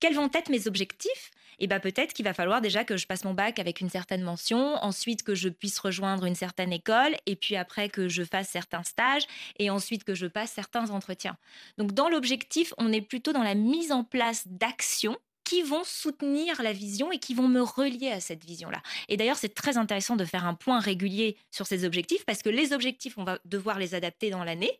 Quels 0.00 0.14
vont 0.14 0.30
être 0.32 0.48
mes 0.48 0.66
objectifs 0.66 1.30
Eh 1.58 1.66
bien, 1.66 1.80
peut-être 1.80 2.12
qu'il 2.12 2.24
va 2.24 2.34
falloir 2.34 2.60
déjà 2.60 2.84
que 2.84 2.96
je 2.96 3.06
passe 3.06 3.24
mon 3.24 3.34
bac 3.34 3.58
avec 3.58 3.80
une 3.80 3.90
certaine 3.90 4.22
mention, 4.22 4.76
ensuite 4.76 5.22
que 5.22 5.34
je 5.34 5.48
puisse 5.48 5.78
rejoindre 5.78 6.24
une 6.24 6.36
certaine 6.36 6.72
école, 6.72 7.16
et 7.26 7.34
puis 7.34 7.56
après 7.56 7.88
que 7.88 8.08
je 8.08 8.22
fasse 8.22 8.48
certains 8.48 8.84
stages, 8.84 9.26
et 9.58 9.70
ensuite 9.70 10.04
que 10.04 10.14
je 10.14 10.26
passe 10.26 10.52
certains 10.52 10.90
entretiens. 10.90 11.36
Donc, 11.78 11.92
dans 11.92 12.08
l'objectif, 12.08 12.72
on 12.78 12.92
est 12.92 13.00
plutôt 13.00 13.32
dans 13.32 13.42
la 13.42 13.54
mise 13.54 13.90
en 13.90 14.04
place 14.04 14.46
d'actions 14.46 15.16
qui 15.42 15.62
vont 15.62 15.82
soutenir 15.82 16.60
la 16.62 16.74
vision 16.74 17.10
et 17.10 17.18
qui 17.18 17.32
vont 17.32 17.48
me 17.48 17.62
relier 17.62 18.10
à 18.10 18.20
cette 18.20 18.44
vision-là. 18.44 18.82
Et 19.08 19.16
d'ailleurs, 19.16 19.38
c'est 19.38 19.54
très 19.54 19.78
intéressant 19.78 20.14
de 20.14 20.26
faire 20.26 20.44
un 20.44 20.52
point 20.52 20.78
régulier 20.78 21.38
sur 21.50 21.66
ces 21.66 21.84
objectifs 21.84 22.26
parce 22.26 22.42
que 22.42 22.50
les 22.50 22.74
objectifs, 22.74 23.16
on 23.16 23.24
va 23.24 23.38
devoir 23.46 23.78
les 23.78 23.94
adapter 23.94 24.28
dans 24.28 24.44
l'année, 24.44 24.78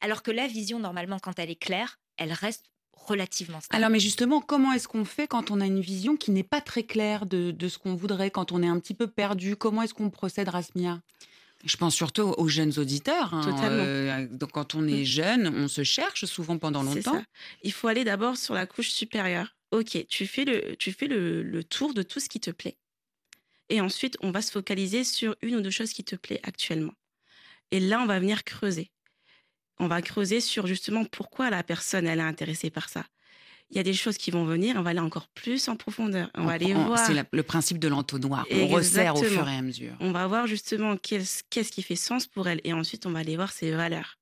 alors 0.00 0.22
que 0.22 0.30
la 0.30 0.46
vision, 0.46 0.78
normalement, 0.78 1.18
quand 1.18 1.38
elle 1.38 1.50
est 1.50 1.60
claire, 1.60 2.00
elle 2.16 2.32
reste 2.32 2.70
relativement 2.96 3.60
stable. 3.60 3.76
Alors, 3.76 3.90
mais 3.90 4.00
justement, 4.00 4.40
comment 4.40 4.72
est-ce 4.72 4.88
qu'on 4.88 5.04
fait 5.04 5.28
quand 5.28 5.50
on 5.50 5.60
a 5.60 5.66
une 5.66 5.80
vision 5.80 6.16
qui 6.16 6.30
n'est 6.32 6.42
pas 6.42 6.60
très 6.60 6.82
claire 6.82 7.26
de, 7.26 7.52
de 7.52 7.68
ce 7.68 7.78
qu'on 7.78 7.94
voudrait, 7.94 8.30
quand 8.30 8.50
on 8.52 8.62
est 8.62 8.66
un 8.68 8.80
petit 8.80 8.94
peu 8.94 9.06
perdu? 9.06 9.54
Comment 9.56 9.82
est-ce 9.82 9.94
qu'on 9.94 10.10
procède, 10.10 10.48
Rasmia? 10.48 11.00
Je 11.64 11.76
pense 11.76 11.94
surtout 11.94 12.22
aux 12.36 12.48
jeunes 12.48 12.78
auditeurs. 12.78 13.32
hein. 13.34 13.40
Totalement. 13.42 13.82
Euh, 13.84 14.26
donc, 14.30 14.52
quand 14.52 14.74
on 14.74 14.86
est 14.86 15.04
jeune, 15.04 15.48
on 15.56 15.68
se 15.68 15.84
cherche 15.84 16.24
souvent 16.26 16.58
pendant 16.58 16.82
longtemps. 16.82 17.14
ça. 17.14 17.24
Il 17.62 17.72
faut 17.72 17.88
aller 17.88 18.04
d'abord 18.04 18.36
sur 18.36 18.54
la 18.54 18.66
couche 18.66 18.90
supérieure. 18.90 19.56
Ok, 19.72 20.06
tu 20.08 20.26
fais, 20.26 20.44
le, 20.44 20.76
tu 20.76 20.92
fais 20.92 21.06
le, 21.06 21.42
le 21.42 21.64
tour 21.64 21.92
de 21.94 22.02
tout 22.02 22.20
ce 22.20 22.28
qui 22.28 22.40
te 22.40 22.50
plaît. 22.50 22.76
Et 23.68 23.80
ensuite, 23.80 24.16
on 24.20 24.30
va 24.30 24.42
se 24.42 24.52
focaliser 24.52 25.02
sur 25.02 25.34
une 25.42 25.56
ou 25.56 25.60
deux 25.60 25.70
choses 25.70 25.92
qui 25.92 26.04
te 26.04 26.14
plaît 26.14 26.38
actuellement. 26.44 26.92
Et 27.72 27.80
là, 27.80 28.00
on 28.00 28.06
va 28.06 28.20
venir 28.20 28.44
creuser. 28.44 28.92
On 29.78 29.88
va 29.88 30.00
creuser 30.02 30.40
sur 30.40 30.66
justement 30.66 31.04
pourquoi 31.04 31.50
la 31.50 31.62
personne, 31.62 32.06
elle 32.06 32.18
est 32.18 32.22
intéressée 32.22 32.70
par 32.70 32.88
ça. 32.88 33.04
Il 33.70 33.76
y 33.76 33.80
a 33.80 33.82
des 33.82 33.94
choses 33.94 34.16
qui 34.16 34.30
vont 34.30 34.44
venir, 34.44 34.76
on 34.78 34.82
va 34.82 34.90
aller 34.90 35.00
encore 35.00 35.26
plus 35.28 35.68
en 35.68 35.74
profondeur. 35.76 36.30
On, 36.34 36.44
va 36.44 36.52
aller 36.52 36.72
On- 36.74 36.86
voir. 36.86 36.98
C'est 37.04 37.14
le 37.32 37.42
principe 37.42 37.78
de 37.80 37.88
l'entonnoir. 37.88 38.46
On 38.52 38.68
resserre 38.68 39.16
au 39.16 39.22
fur 39.22 39.48
et 39.48 39.56
à 39.56 39.62
mesure. 39.62 39.94
On 40.00 40.12
va 40.12 40.26
voir 40.28 40.46
justement 40.46 40.96
qu'est-ce 40.96 41.70
qui 41.72 41.82
fait 41.82 41.96
sens 41.96 42.26
pour 42.28 42.46
elle. 42.48 42.60
Et 42.64 42.72
ensuite, 42.72 43.06
on 43.06 43.10
va 43.10 43.18
aller 43.18 43.34
voir 43.36 43.52
ses 43.52 43.72
valeurs. 43.72 44.18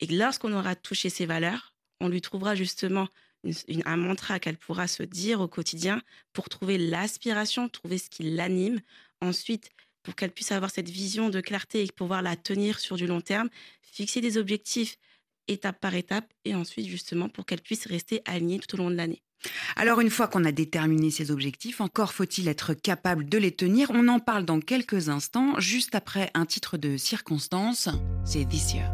Et 0.00 0.06
lorsqu'on 0.06 0.52
aura 0.52 0.74
touché 0.74 1.10
ses 1.10 1.26
valeurs, 1.26 1.74
on 2.00 2.08
lui 2.08 2.22
trouvera 2.22 2.54
justement 2.54 3.08
une- 3.44 3.52
une- 3.68 3.82
un 3.84 3.96
mantra 3.98 4.38
qu'elle 4.38 4.56
pourra 4.56 4.88
se 4.88 5.02
dire 5.02 5.40
au 5.42 5.48
quotidien 5.48 6.00
pour 6.32 6.48
trouver 6.48 6.78
l'aspiration, 6.78 7.68
trouver 7.68 7.98
ce 7.98 8.08
qui 8.08 8.22
l'anime. 8.22 8.80
Ensuite, 9.20 9.70
pour 10.08 10.16
qu'elle 10.16 10.30
puisse 10.30 10.52
avoir 10.52 10.70
cette 10.70 10.88
vision 10.88 11.28
de 11.28 11.42
clarté 11.42 11.84
et 11.84 11.88
pouvoir 11.94 12.22
la 12.22 12.34
tenir 12.34 12.78
sur 12.78 12.96
du 12.96 13.06
long 13.06 13.20
terme, 13.20 13.50
fixer 13.82 14.22
des 14.22 14.38
objectifs 14.38 14.96
étape 15.48 15.78
par 15.82 15.94
étape 15.94 16.24
et 16.46 16.54
ensuite 16.54 16.86
justement 16.86 17.28
pour 17.28 17.44
qu'elle 17.44 17.60
puisse 17.60 17.86
rester 17.86 18.22
alignée 18.24 18.58
tout 18.58 18.74
au 18.74 18.78
long 18.78 18.90
de 18.90 18.94
l'année. 18.94 19.20
Alors 19.76 20.00
une 20.00 20.08
fois 20.08 20.26
qu'on 20.26 20.46
a 20.46 20.52
déterminé 20.52 21.10
ces 21.10 21.30
objectifs, 21.30 21.82
encore 21.82 22.14
faut-il 22.14 22.48
être 22.48 22.72
capable 22.72 23.28
de 23.28 23.36
les 23.36 23.52
tenir. 23.52 23.90
On 23.90 24.08
en 24.08 24.18
parle 24.18 24.46
dans 24.46 24.60
quelques 24.60 25.10
instants, 25.10 25.60
juste 25.60 25.94
après 25.94 26.30
un 26.32 26.46
titre 26.46 26.78
de 26.78 26.96
circonstance, 26.96 27.90
c'est 28.24 28.48
This 28.48 28.72
Year. 28.72 28.90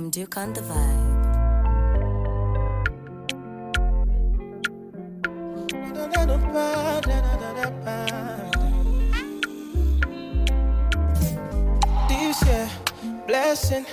Some 0.00 0.08
Duke 0.08 0.38
on 0.38 0.54
the 0.54 0.62
vibe. 0.62 1.20
This 12.08 12.42
year, 12.46 12.70
blessing, 13.26 13.84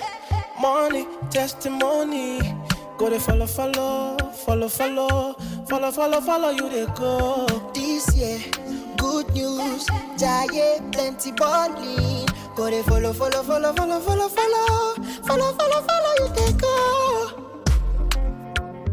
money, 0.58 1.06
testimony. 1.28 2.40
Go 2.96 3.10
to 3.10 3.20
follow, 3.20 3.44
follow, 3.46 4.16
follow, 4.32 4.68
follow, 4.68 5.34
follow, 5.68 5.90
follow, 5.90 6.20
follow 6.22 6.48
you 6.48 6.70
they 6.70 6.86
go. 6.94 7.46
This 7.74 8.16
year, 8.16 8.38
good 8.96 9.28
news, 9.34 9.86
giant 10.16 10.90
plenty 10.90 11.32
balling. 11.32 12.26
Go 12.58 12.70
to 12.70 12.82
follow, 12.82 13.12
follow, 13.12 13.42
follow, 13.44 13.72
follow, 13.72 14.00
follow, 14.00 14.28
follow, 14.28 14.94
follow, 15.28 15.52
follow, 15.52 15.82
follow 15.88 16.12
you 16.20 16.28
they 16.36 16.52
go. 16.58 17.54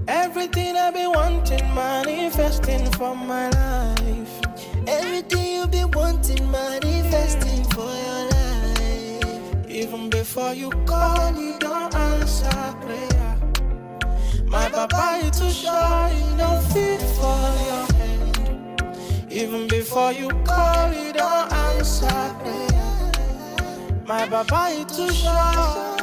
Everything 0.08 0.76
I've 0.76 0.94
been 0.94 1.12
wanting, 1.12 1.66
manifesting 1.74 2.86
for 2.92 3.16
my 3.16 3.50
life. 3.52 4.42
Everything 4.88 5.46
you've 5.56 5.72
been 5.72 5.90
wanting, 5.92 6.52
manifesting 6.52 7.64
for 7.76 7.90
your 8.06 8.24
life. 8.36 9.70
Even 9.70 10.10
before 10.10 10.54
you 10.54 10.70
call, 10.86 11.34
you 11.40 11.58
don't 11.60 11.96
answer 11.96 12.76
prayer. 12.82 13.38
My 14.46 14.70
papa 14.70 15.22
is 15.24 15.40
too 15.40 15.50
shy, 15.50 16.10
he 16.10 16.38
don't 16.38 16.64
fit 16.74 17.02
for 17.18 17.44
your 17.70 17.86
hand. 17.98 19.32
Even 19.32 19.68
before 19.70 20.12
you 20.12 20.30
call, 20.44 20.92
you 20.94 21.14
don't 21.14 21.54
answer 21.54 22.36
prayer. 22.42 23.12
My 24.06 24.28
papa 24.28 24.68
is 24.72 24.86
too 24.98 25.12
shy, 25.12 25.95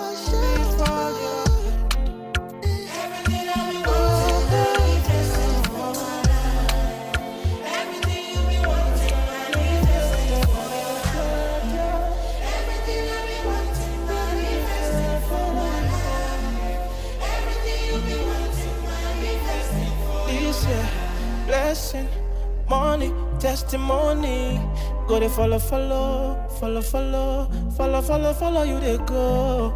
testimony. 23.42 24.60
Go 25.08 25.18
they 25.18 25.28
follow, 25.28 25.58
follow, 25.58 26.48
follow, 26.60 26.80
follow, 26.80 27.50
follow, 27.76 28.02
follow, 28.02 28.32
follow 28.34 28.62
you 28.62 28.78
they 28.80 28.96
go. 28.98 29.72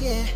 Year, 0.00 0.26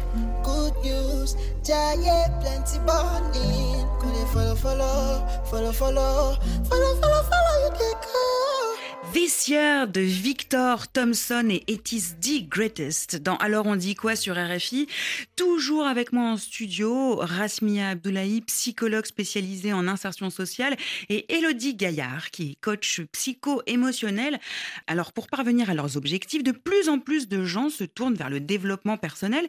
good 0.43 0.75
news, 0.83 1.37
giant 1.62 2.40
plenty 2.40 2.79
balling. 2.87 3.87
Go 4.00 4.09
to 4.11 4.26
follow, 4.26 4.55
follow, 4.57 5.26
follow, 5.45 5.73
follow, 5.73 6.35
follow, 6.64 6.95
follow, 7.00 7.23
follow 7.23 7.64
you 7.64 7.71
they 7.79 7.93
go. 8.00 8.76
This 9.12 9.39
De 9.50 10.00
Victor 10.00 10.87
Thompson 10.87 11.49
et 11.50 11.64
It 11.66 11.90
is 11.90 12.14
the 12.21 12.49
Greatest 12.49 13.16
dans 13.16 13.37
Alors 13.38 13.66
on 13.66 13.75
dit 13.75 13.97
quoi 13.97 14.14
sur 14.14 14.37
RFI. 14.37 14.87
Toujours 15.35 15.88
avec 15.88 16.12
moi 16.12 16.23
en 16.23 16.37
studio, 16.37 17.16
Rasmia 17.16 17.88
Abdoulaye, 17.88 18.42
psychologue 18.42 19.07
spécialisée 19.07 19.73
en 19.73 19.88
insertion 19.88 20.30
sociale 20.30 20.76
et 21.09 21.35
Elodie 21.35 21.75
Gaillard 21.75 22.30
qui 22.30 22.52
est 22.52 22.61
coach 22.61 23.00
psycho-émotionnel. 23.11 24.38
Alors 24.87 25.12
pour 25.12 25.26
parvenir 25.26 25.69
à 25.69 25.75
leurs 25.75 25.97
objectifs, 25.97 26.45
de 26.45 26.52
plus 26.52 26.88
en 26.88 27.00
plus 27.00 27.26
de 27.26 27.45
gens 27.45 27.71
se 27.71 27.83
tournent 27.83 28.14
vers 28.14 28.30
le 28.30 28.38
développement 28.38 28.99
personnel, 28.99 29.49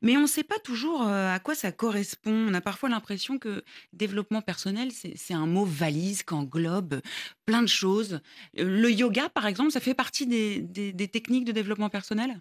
mais 0.00 0.16
on 0.16 0.22
ne 0.22 0.26
sait 0.28 0.44
pas 0.44 0.60
toujours 0.62 1.08
euh, 1.08 1.34
à 1.34 1.40
quoi 1.40 1.56
ça 1.56 1.72
correspond. 1.72 2.46
On 2.50 2.54
a 2.54 2.60
parfois 2.60 2.88
l'impression 2.88 3.36
que 3.36 3.64
développement 3.92 4.42
personnel, 4.42 4.90
c'est 4.92 5.34
un 5.34 5.46
mot 5.46 5.64
valise 5.64 6.22
qui 6.22 6.34
englobe 6.34 7.00
plein 7.46 7.62
de 7.62 7.68
choses. 7.68 8.20
Euh, 8.60 8.80
Le 8.80 8.92
yoga, 8.92 9.28
par 9.39 9.39
exemple, 9.46 9.70
ça 9.70 9.80
fait 9.80 9.94
partie 9.94 10.26
des, 10.26 11.08
techniques 11.08 11.44
de 11.44 11.52
développement 11.52 11.88
personnel? 11.88 12.40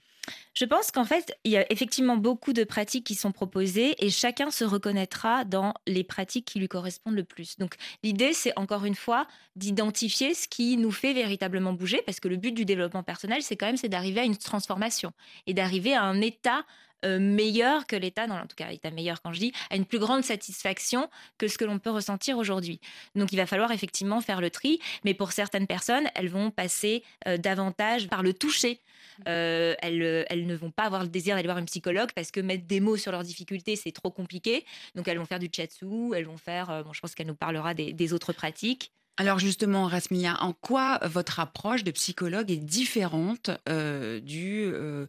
Je 0.53 0.65
pense 0.65 0.91
qu'en 0.91 1.05
fait, 1.05 1.35
il 1.43 1.51
y 1.51 1.57
a 1.57 1.71
effectivement 1.71 2.17
beaucoup 2.17 2.53
de 2.53 2.63
pratiques 2.63 3.05
qui 3.05 3.15
sont 3.15 3.31
proposées 3.31 3.95
et 4.03 4.09
chacun 4.09 4.51
se 4.51 4.63
reconnaîtra 4.63 5.43
dans 5.43 5.73
les 5.87 6.03
pratiques 6.03 6.45
qui 6.45 6.59
lui 6.59 6.67
correspondent 6.67 7.15
le 7.15 7.23
plus. 7.23 7.57
Donc 7.57 7.75
l'idée, 8.03 8.33
c'est 8.33 8.53
encore 8.57 8.85
une 8.85 8.95
fois 8.95 9.27
d'identifier 9.55 10.33
ce 10.33 10.47
qui 10.47 10.77
nous 10.77 10.91
fait 10.91 11.13
véritablement 11.13 11.73
bouger 11.73 12.01
parce 12.05 12.19
que 12.19 12.27
le 12.27 12.37
but 12.37 12.51
du 12.51 12.65
développement 12.65 13.03
personnel, 13.03 13.41
c'est 13.41 13.55
quand 13.55 13.65
même 13.65 13.77
d'arriver 13.89 14.19
à 14.19 14.25
une 14.25 14.37
transformation 14.37 15.11
et 15.47 15.53
d'arriver 15.53 15.93
à 15.93 16.03
un 16.03 16.21
état 16.21 16.63
euh, 17.05 17.19
meilleur 17.19 17.87
que 17.87 17.95
l'état, 17.95 18.25
en 18.25 18.47
tout 18.47 18.55
cas 18.55 18.71
état 18.71 18.91
meilleur 18.91 19.21
quand 19.21 19.33
je 19.33 19.39
dis, 19.39 19.53
à 19.69 19.75
une 19.75 19.85
plus 19.85 19.99
grande 19.99 20.23
satisfaction 20.23 21.09
que 21.37 21.47
ce 21.47 21.57
que 21.57 21.65
l'on 21.65 21.79
peut 21.79 21.89
ressentir 21.89 22.37
aujourd'hui. 22.37 22.79
Donc 23.15 23.31
il 23.31 23.37
va 23.37 23.45
falloir 23.45 23.71
effectivement 23.71 24.21
faire 24.21 24.41
le 24.41 24.49
tri, 24.49 24.79
mais 25.03 25.13
pour 25.13 25.31
certaines 25.31 25.67
personnes, 25.67 26.07
elles 26.15 26.29
vont 26.29 26.51
passer 26.51 27.03
euh, 27.27 27.37
davantage 27.37 28.07
par 28.07 28.23
le 28.23 28.33
toucher. 28.33 28.79
Euh, 29.27 29.75
elles, 29.81 30.25
elles 30.29 30.45
ne 30.45 30.55
vont 30.55 30.71
pas 30.71 30.83
avoir 30.83 31.03
le 31.03 31.09
désir 31.09 31.35
d'aller 31.35 31.47
voir 31.47 31.57
une 31.57 31.65
psychologue 31.65 32.11
parce 32.15 32.31
que 32.31 32.39
mettre 32.39 32.65
des 32.65 32.79
mots 32.79 32.97
sur 32.97 33.11
leurs 33.11 33.23
difficultés, 33.23 33.75
c'est 33.75 33.91
trop 33.91 34.11
compliqué. 34.11 34.65
Donc 34.95 35.07
elles 35.07 35.17
vont 35.17 35.25
faire 35.25 35.39
du 35.39 35.49
chatsu, 35.53 36.13
elles 36.15 36.25
vont 36.25 36.37
faire, 36.37 36.83
bon, 36.83 36.93
je 36.93 36.99
pense 37.01 37.15
qu'elle 37.15 37.27
nous 37.27 37.35
parlera 37.35 37.73
des, 37.73 37.93
des 37.93 38.13
autres 38.13 38.33
pratiques. 38.33 38.91
Alors 39.19 39.37
justement, 39.37 39.87
Rasmia, 39.87 40.41
en 40.41 40.53
quoi 40.53 40.97
votre 41.03 41.41
approche 41.41 41.83
de 41.83 41.91
psychologue 41.91 42.49
est 42.51 42.55
différente 42.55 43.51
euh, 43.67 44.21
du 44.21 44.61
euh, 44.63 45.07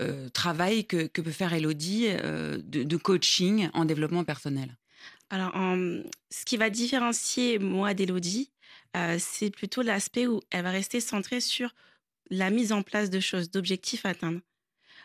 euh, 0.00 0.28
travail 0.30 0.84
que, 0.84 1.06
que 1.06 1.20
peut 1.20 1.30
faire 1.30 1.54
Elodie 1.54 2.08
de, 2.08 2.96
coaching 2.96 3.68
en 3.72 3.84
développement 3.84 4.24
personnel? 4.24 4.76
Alors, 5.30 5.52
ce 5.54 6.44
qui 6.44 6.56
va 6.56 6.70
différencier 6.70 7.60
moi 7.60 7.94
d'Elodie, 7.94 8.50
c'est 9.18 9.50
plutôt 9.50 9.82
l'aspect 9.82 10.26
où 10.26 10.40
elle 10.50 10.64
va 10.64 10.72
rester 10.72 10.98
centrée 10.98 11.40
sur 11.40 11.72
la 12.30 12.50
mise 12.50 12.72
en 12.72 12.82
place 12.82 13.10
de 13.10 13.20
choses, 13.20 13.48
d'objectifs 13.48 14.04
à 14.04 14.08
atteindre. 14.08 14.40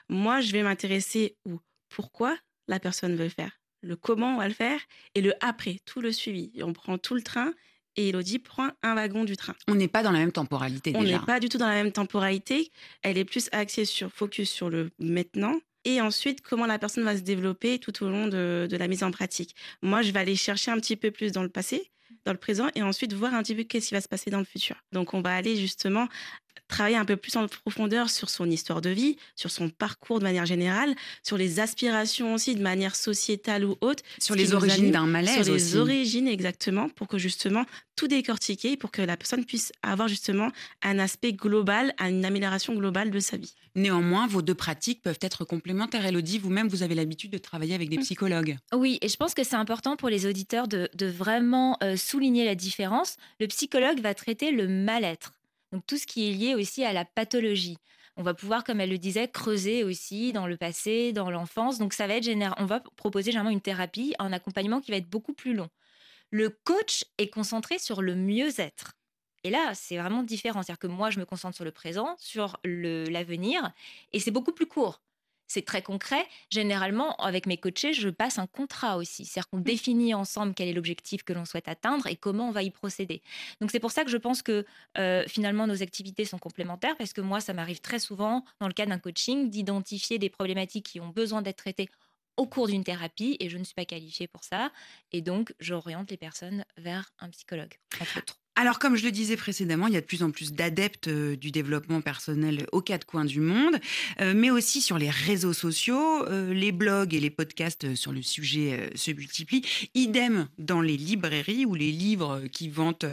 Moi, 0.09 0.41
je 0.41 0.51
vais 0.51 0.63
m'intéresser 0.63 1.37
au 1.45 1.59
pourquoi 1.89 2.35
la 2.67 2.79
personne 2.79 3.15
veut 3.15 3.25
le 3.25 3.29
faire, 3.29 3.61
le 3.83 3.95
comment 3.95 4.33
on 4.33 4.37
va 4.37 4.47
le 4.47 4.53
faire 4.55 4.81
et 5.13 5.21
le 5.21 5.33
après, 5.41 5.77
tout 5.85 6.01
le 6.01 6.11
suivi. 6.11 6.51
On 6.63 6.73
prend 6.73 6.97
tout 6.97 7.13
le 7.13 7.21
train 7.21 7.53
et 7.97 8.09
Elodie 8.09 8.39
prend 8.39 8.69
un 8.83 8.95
wagon 8.95 9.25
du 9.25 9.35
train. 9.35 9.55
On 9.67 9.75
n'est 9.75 9.87
pas 9.87 10.03
dans 10.03 10.11
la 10.11 10.19
même 10.19 10.31
temporalité 10.31 10.93
On 10.95 11.01
déjà. 11.01 11.19
n'est 11.19 11.25
pas 11.25 11.39
du 11.39 11.49
tout 11.49 11.57
dans 11.57 11.67
la 11.67 11.73
même 11.75 11.91
temporalité. 11.91 12.71
Elle 13.01 13.17
est 13.17 13.25
plus 13.25 13.49
axée 13.51 13.85
sur 13.85 14.11
focus 14.11 14.49
sur 14.49 14.69
le 14.69 14.91
maintenant. 14.99 15.59
Et 15.83 16.01
ensuite, 16.01 16.41
comment 16.41 16.65
la 16.65 16.79
personne 16.79 17.03
va 17.03 17.15
se 17.17 17.21
développer 17.21 17.79
tout 17.79 18.03
au 18.03 18.09
long 18.09 18.27
de, 18.27 18.67
de 18.69 18.77
la 18.77 18.87
mise 18.87 19.03
en 19.03 19.11
pratique. 19.11 19.55
Moi, 19.81 20.01
je 20.01 20.11
vais 20.11 20.19
aller 20.19 20.35
chercher 20.35 20.71
un 20.71 20.79
petit 20.79 20.95
peu 20.95 21.11
plus 21.11 21.31
dans 21.31 21.43
le 21.43 21.49
passé, 21.49 21.91
dans 22.25 22.33
le 22.33 22.37
présent, 22.37 22.67
et 22.75 22.81
ensuite 22.81 23.13
voir 23.13 23.33
un 23.33 23.41
petit 23.41 23.55
peu 23.55 23.63
qu'est-ce 23.63 23.87
qui 23.89 23.93
va 23.93 24.01
se 24.01 24.07
passer 24.09 24.29
dans 24.29 24.39
le 24.39 24.45
futur. 24.45 24.75
Donc, 24.91 25.13
on 25.13 25.21
va 25.21 25.33
aller 25.35 25.55
justement 25.55 26.07
travailler 26.67 26.97
un 26.97 27.05
peu 27.05 27.15
plus 27.17 27.35
en 27.35 27.47
profondeur 27.47 28.09
sur 28.09 28.29
son 28.29 28.49
histoire 28.49 28.81
de 28.81 28.89
vie, 28.89 29.17
sur 29.35 29.51
son 29.51 29.69
parcours 29.69 30.19
de 30.19 30.23
manière 30.23 30.45
générale, 30.45 30.95
sur 31.23 31.37
les 31.37 31.59
aspirations 31.59 32.33
aussi 32.33 32.55
de 32.55 32.61
manière 32.61 32.95
sociétale 32.95 33.65
ou 33.65 33.77
autre. 33.81 34.03
Sur 34.19 34.35
les 34.35 34.53
origines 34.53 34.91
d'un 34.91 35.05
malaise 35.05 35.33
Sur 35.43 35.53
les 35.53 35.63
aussi. 35.67 35.77
origines, 35.77 36.27
exactement, 36.27 36.89
pour 36.89 37.07
que 37.07 37.17
justement 37.17 37.65
tout 37.95 38.07
décortiquer, 38.07 38.77
pour 38.77 38.91
que 38.91 39.01
la 39.01 39.17
personne 39.17 39.43
puisse 39.45 39.71
avoir 39.81 40.07
justement 40.07 40.51
un 40.83 40.99
aspect 40.99 41.33
global, 41.33 41.93
une 41.99 42.25
amélioration 42.25 42.75
globale 42.75 43.09
de 43.09 43.19
sa 43.19 43.37
vie. 43.37 43.53
Néanmoins, 43.75 44.27
vos 44.27 44.41
deux 44.41 44.55
pratiques 44.55 45.01
peuvent 45.01 45.19
être 45.21 45.45
complémentaires. 45.45 46.05
Elodie, 46.05 46.37
vous-même, 46.39 46.67
vous 46.67 46.83
avez 46.83 46.95
l'habitude 46.95 47.31
de 47.31 47.37
travailler 47.37 47.75
avec 47.75 47.89
des 47.89 47.97
Mm. 47.97 48.01
psychologues. 48.01 48.57
Oui, 48.73 48.97
et 49.01 49.07
je 49.09 49.15
pense 49.17 49.33
que 49.33 49.43
c'est 49.43 49.55
important 49.55 49.95
pour 49.95 50.09
les 50.09 50.25
auditeurs 50.25 50.67
de, 50.67 50.89
de 50.95 51.05
vraiment 51.07 51.77
euh, 51.83 51.95
souligner 51.97 52.45
la 52.45 52.55
différence. 52.55 53.17
Le 53.39 53.47
psychologue 53.47 53.99
va 53.99 54.13
traiter 54.13 54.51
le 54.51 54.67
mal-être, 54.67 55.33
donc 55.71 55.85
tout 55.85 55.97
ce 55.97 56.07
qui 56.07 56.29
est 56.29 56.33
lié 56.33 56.55
aussi 56.55 56.83
à 56.83 56.93
la 56.93 57.05
pathologie. 57.05 57.77
On 58.15 58.23
va 58.23 58.33
pouvoir, 58.33 58.63
comme 58.63 58.81
elle 58.81 58.89
le 58.89 58.97
disait, 58.97 59.27
creuser 59.27 59.83
aussi 59.83 60.33
dans 60.33 60.47
le 60.47 60.57
passé, 60.57 61.13
dans 61.13 61.29
l'enfance. 61.29 61.77
Donc 61.77 61.93
ça 61.93 62.07
va 62.07 62.15
être. 62.15 62.27
On 62.57 62.65
va 62.65 62.79
proposer 62.95 63.31
généralement 63.31 63.51
une 63.51 63.61
thérapie, 63.61 64.15
un 64.19 64.33
accompagnement 64.33 64.81
qui 64.81 64.91
va 64.91 64.97
être 64.97 65.09
beaucoup 65.09 65.33
plus 65.33 65.53
long. 65.53 65.69
Le 66.31 66.49
coach 66.49 67.05
est 67.17 67.29
concentré 67.29 67.79
sur 67.79 68.01
le 68.01 68.15
mieux-être. 68.15 68.93
Et 69.43 69.49
là, 69.49 69.73
c'est 69.75 69.97
vraiment 69.97 70.23
différent. 70.23 70.63
C'est-à-dire 70.63 70.79
que 70.79 70.87
moi, 70.87 71.09
je 71.11 71.19
me 71.19 71.25
concentre 71.25 71.55
sur 71.55 71.65
le 71.65 71.71
présent, 71.71 72.15
sur 72.17 72.59
l'avenir, 72.65 73.71
et 74.13 74.19
c'est 74.19 74.31
beaucoup 74.31 74.51
plus 74.51 74.65
court. 74.67 75.01
C'est 75.47 75.65
très 75.65 75.81
concret. 75.81 76.25
Généralement, 76.49 77.15
avec 77.17 77.45
mes 77.45 77.57
coachés, 77.57 77.93
je 77.93 78.09
passe 78.09 78.37
un 78.37 78.47
contrat 78.47 78.97
aussi. 78.97 79.25
C'est-à-dire 79.25 79.49
qu'on 79.49 79.59
définit 79.59 80.13
ensemble 80.13 80.53
quel 80.53 80.67
est 80.67 80.73
l'objectif 80.73 81.23
que 81.23 81.33
l'on 81.33 81.45
souhaite 81.45 81.67
atteindre 81.67 82.07
et 82.07 82.15
comment 82.15 82.49
on 82.49 82.51
va 82.51 82.63
y 82.63 82.71
procéder. 82.71 83.21
Donc 83.61 83.71
c'est 83.71 83.79
pour 83.79 83.91
ça 83.91 84.03
que 84.03 84.11
je 84.11 84.17
pense 84.17 84.41
que 84.41 84.65
euh, 84.97 85.23
finalement 85.27 85.67
nos 85.67 85.81
activités 85.81 86.25
sont 86.25 86.37
complémentaires 86.37 86.97
parce 86.97 87.13
que 87.13 87.21
moi, 87.21 87.39
ça 87.39 87.53
m'arrive 87.53 87.79
très 87.79 87.99
souvent, 87.99 88.43
dans 88.59 88.67
le 88.67 88.73
cadre 88.73 88.89
d'un 88.91 88.99
coaching, 88.99 89.49
d'identifier 89.49 90.19
des 90.19 90.29
problématiques 90.29 90.85
qui 90.85 90.99
ont 90.99 91.09
besoin 91.09 91.41
d'être 91.41 91.57
traitées 91.57 91.89
au 92.37 92.45
cours 92.45 92.67
d'une 92.67 92.83
thérapie 92.83 93.35
et 93.39 93.49
je 93.49 93.57
ne 93.57 93.63
suis 93.63 93.73
pas 93.73 93.85
qualifiée 93.85 94.27
pour 94.27 94.43
ça. 94.43 94.71
Et 95.11 95.21
donc, 95.21 95.53
j'oriente 95.59 96.11
les 96.11 96.17
personnes 96.17 96.63
vers 96.77 97.11
un 97.19 97.29
psychologue, 97.29 97.73
entre 97.99 98.19
autres. 98.19 98.39
Alors, 98.59 98.79
comme 98.79 98.95
je 98.95 99.05
le 99.05 99.11
disais 99.11 99.37
précédemment, 99.37 99.85
il 99.85 99.93
y 99.93 99.97
a 99.97 100.01
de 100.01 100.05
plus 100.07 100.23
en 100.23 100.31
plus 100.31 100.51
d'adeptes 100.51 101.09
euh, 101.09 101.35
du 101.35 101.51
développement 101.51 102.01
personnel 102.01 102.65
aux 102.71 102.81
quatre 102.81 103.05
coins 103.05 103.23
du 103.23 103.39
monde, 103.39 103.79
euh, 104.19 104.33
mais 104.35 104.49
aussi 104.49 104.81
sur 104.81 104.97
les 104.97 105.11
réseaux 105.11 105.53
sociaux. 105.53 106.25
euh, 106.27 106.55
les 106.55 106.71
blogs 106.71 107.13
et 107.13 107.19
les 107.19 107.29
podcasts 107.29 107.93
sur 107.93 108.11
le 108.11 108.23
sujet 108.23 108.89
se 108.95 109.11
multiplient. 109.11 109.61
Idem 109.93 110.47
dans 110.57 110.81
les 110.81 110.97
librairies 110.97 111.67
où 111.67 111.75
les 111.75 111.91
livres 111.91 112.41
qui 112.51 112.67
vantent 112.67 113.05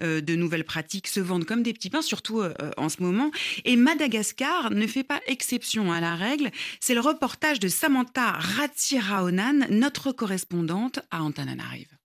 de 0.00 0.36
nouvelles 0.36 0.64
pratiques 0.64 1.08
se 1.08 1.18
vendent 1.18 1.46
comme 1.46 1.64
des 1.64 1.72
petits 1.72 1.90
pains, 1.90 2.02
surtout 2.02 2.42
en 2.76 2.88
ce 2.88 3.02
moment. 3.02 3.32
Et 3.64 3.74
Madagascar 3.74 4.70
ne 4.70 4.86
fait 4.86 5.04
pas 5.04 5.20
exception 5.26 5.90
à 5.90 6.00
la 6.00 6.14
règle. 6.14 6.50
C'est 6.80 6.94
le 6.94 7.00
reportage 7.00 7.58
de 7.58 7.68
Samantha 7.68 8.32
Ratsiraonan, 8.32 9.66
notre 9.70 10.12
correspondante 10.12 11.00
à 11.10 11.22
Antananarive. 11.22 12.01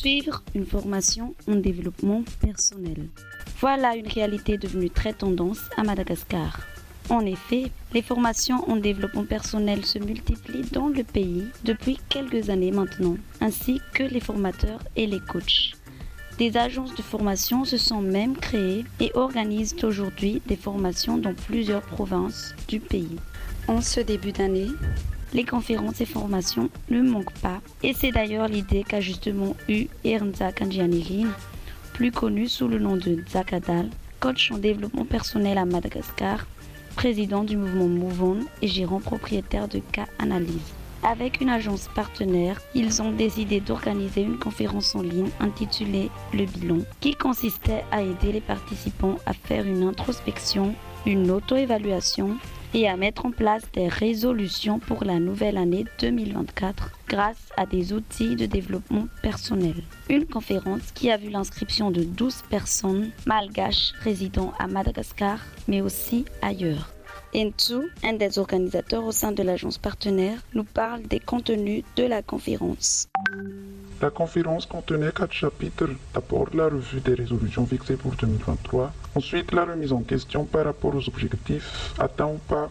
Suivre 0.00 0.42
une 0.54 0.64
formation 0.64 1.34
en 1.46 1.56
développement 1.56 2.22
personnel. 2.40 3.10
Voilà 3.60 3.96
une 3.96 4.08
réalité 4.08 4.56
devenue 4.56 4.88
très 4.88 5.12
tendance 5.12 5.60
à 5.76 5.82
Madagascar. 5.82 6.60
En 7.10 7.26
effet, 7.26 7.70
les 7.92 8.00
formations 8.00 8.66
en 8.70 8.76
développement 8.76 9.26
personnel 9.26 9.84
se 9.84 9.98
multiplient 9.98 10.70
dans 10.72 10.88
le 10.88 11.04
pays 11.04 11.44
depuis 11.64 11.98
quelques 12.08 12.48
années 12.48 12.70
maintenant, 12.70 13.18
ainsi 13.42 13.82
que 13.92 14.02
les 14.02 14.20
formateurs 14.20 14.80
et 14.96 15.06
les 15.06 15.20
coachs. 15.20 15.72
Des 16.38 16.56
agences 16.56 16.94
de 16.94 17.02
formation 17.02 17.66
se 17.66 17.76
sont 17.76 18.00
même 18.00 18.38
créées 18.38 18.86
et 19.00 19.12
organisent 19.12 19.84
aujourd'hui 19.84 20.40
des 20.46 20.56
formations 20.56 21.18
dans 21.18 21.34
plusieurs 21.34 21.82
provinces 21.82 22.54
du 22.68 22.80
pays. 22.80 23.18
En 23.68 23.82
ce 23.82 24.00
début 24.00 24.32
d'année, 24.32 24.68
les 25.32 25.44
conférences 25.44 26.00
et 26.00 26.06
formations 26.06 26.70
ne 26.90 27.02
manquent 27.02 27.38
pas. 27.40 27.60
Et 27.82 27.92
c'est 27.92 28.10
d'ailleurs 28.10 28.48
l'idée 28.48 28.84
qu'a 28.86 29.00
justement 29.00 29.56
eu 29.68 29.86
Ernza 30.04 30.52
Kanjianirin, 30.52 31.28
plus 31.92 32.12
connu 32.12 32.48
sous 32.48 32.68
le 32.68 32.78
nom 32.78 32.96
de 32.96 33.18
Zakadal, 33.30 33.90
coach 34.20 34.50
en 34.50 34.58
développement 34.58 35.04
personnel 35.04 35.58
à 35.58 35.64
Madagascar, 35.64 36.46
président 36.96 37.44
du 37.44 37.56
mouvement 37.56 37.88
Mouvon 37.88 38.38
et 38.62 38.68
gérant 38.68 39.00
propriétaire 39.00 39.68
de 39.68 39.78
K 39.78 40.00
Analyse. 40.18 40.74
Avec 41.02 41.40
une 41.40 41.48
agence 41.48 41.88
partenaire, 41.94 42.60
ils 42.74 43.00
ont 43.00 43.10
décidé 43.10 43.60
d'organiser 43.60 44.20
une 44.20 44.38
conférence 44.38 44.94
en 44.94 45.00
ligne 45.00 45.30
intitulée 45.40 46.10
Le 46.34 46.44
Bilan, 46.44 46.80
qui 47.00 47.14
consistait 47.14 47.84
à 47.90 48.02
aider 48.02 48.32
les 48.32 48.42
participants 48.42 49.16
à 49.24 49.32
faire 49.32 49.64
une 49.66 49.82
introspection, 49.82 50.74
une 51.06 51.30
auto-évaluation 51.30 52.36
et 52.74 52.88
à 52.88 52.96
mettre 52.96 53.26
en 53.26 53.30
place 53.30 53.62
des 53.72 53.88
résolutions 53.88 54.78
pour 54.78 55.04
la 55.04 55.18
nouvelle 55.18 55.56
année 55.56 55.84
2024 56.00 56.92
grâce 57.08 57.48
à 57.56 57.66
des 57.66 57.92
outils 57.92 58.36
de 58.36 58.46
développement 58.46 59.08
personnel. 59.22 59.74
Une 60.08 60.26
conférence 60.26 60.92
qui 60.92 61.10
a 61.10 61.16
vu 61.16 61.30
l'inscription 61.30 61.90
de 61.90 62.02
12 62.02 62.42
personnes 62.48 63.10
malgaches 63.26 63.92
résidant 64.00 64.52
à 64.58 64.66
Madagascar, 64.66 65.38
mais 65.68 65.80
aussi 65.80 66.24
ailleurs. 66.42 66.92
Entu, 67.32 67.88
un 68.02 68.14
des 68.14 68.40
organisateurs 68.40 69.04
au 69.04 69.12
sein 69.12 69.30
de 69.30 69.44
l'agence 69.44 69.78
partenaire, 69.78 70.38
nous 70.52 70.64
parle 70.64 71.02
des 71.02 71.20
contenus 71.20 71.84
de 71.94 72.02
la 72.02 72.22
conférence. 72.22 73.08
La 74.02 74.10
conférence 74.10 74.66
contenait 74.66 75.12
quatre 75.12 75.32
chapitres. 75.32 75.90
D'abord, 76.12 76.48
la 76.54 76.64
revue 76.64 77.00
des 77.00 77.14
résolutions 77.14 77.66
fixées 77.66 77.96
pour 77.96 78.16
2023. 78.16 78.92
Ensuite, 79.14 79.52
la 79.52 79.64
remise 79.64 79.92
en 79.92 80.00
question 80.00 80.44
par 80.44 80.64
rapport 80.64 80.92
aux 80.96 81.08
objectifs 81.08 81.94
atteints 82.00 82.26
ou 82.26 82.40
pas. 82.48 82.68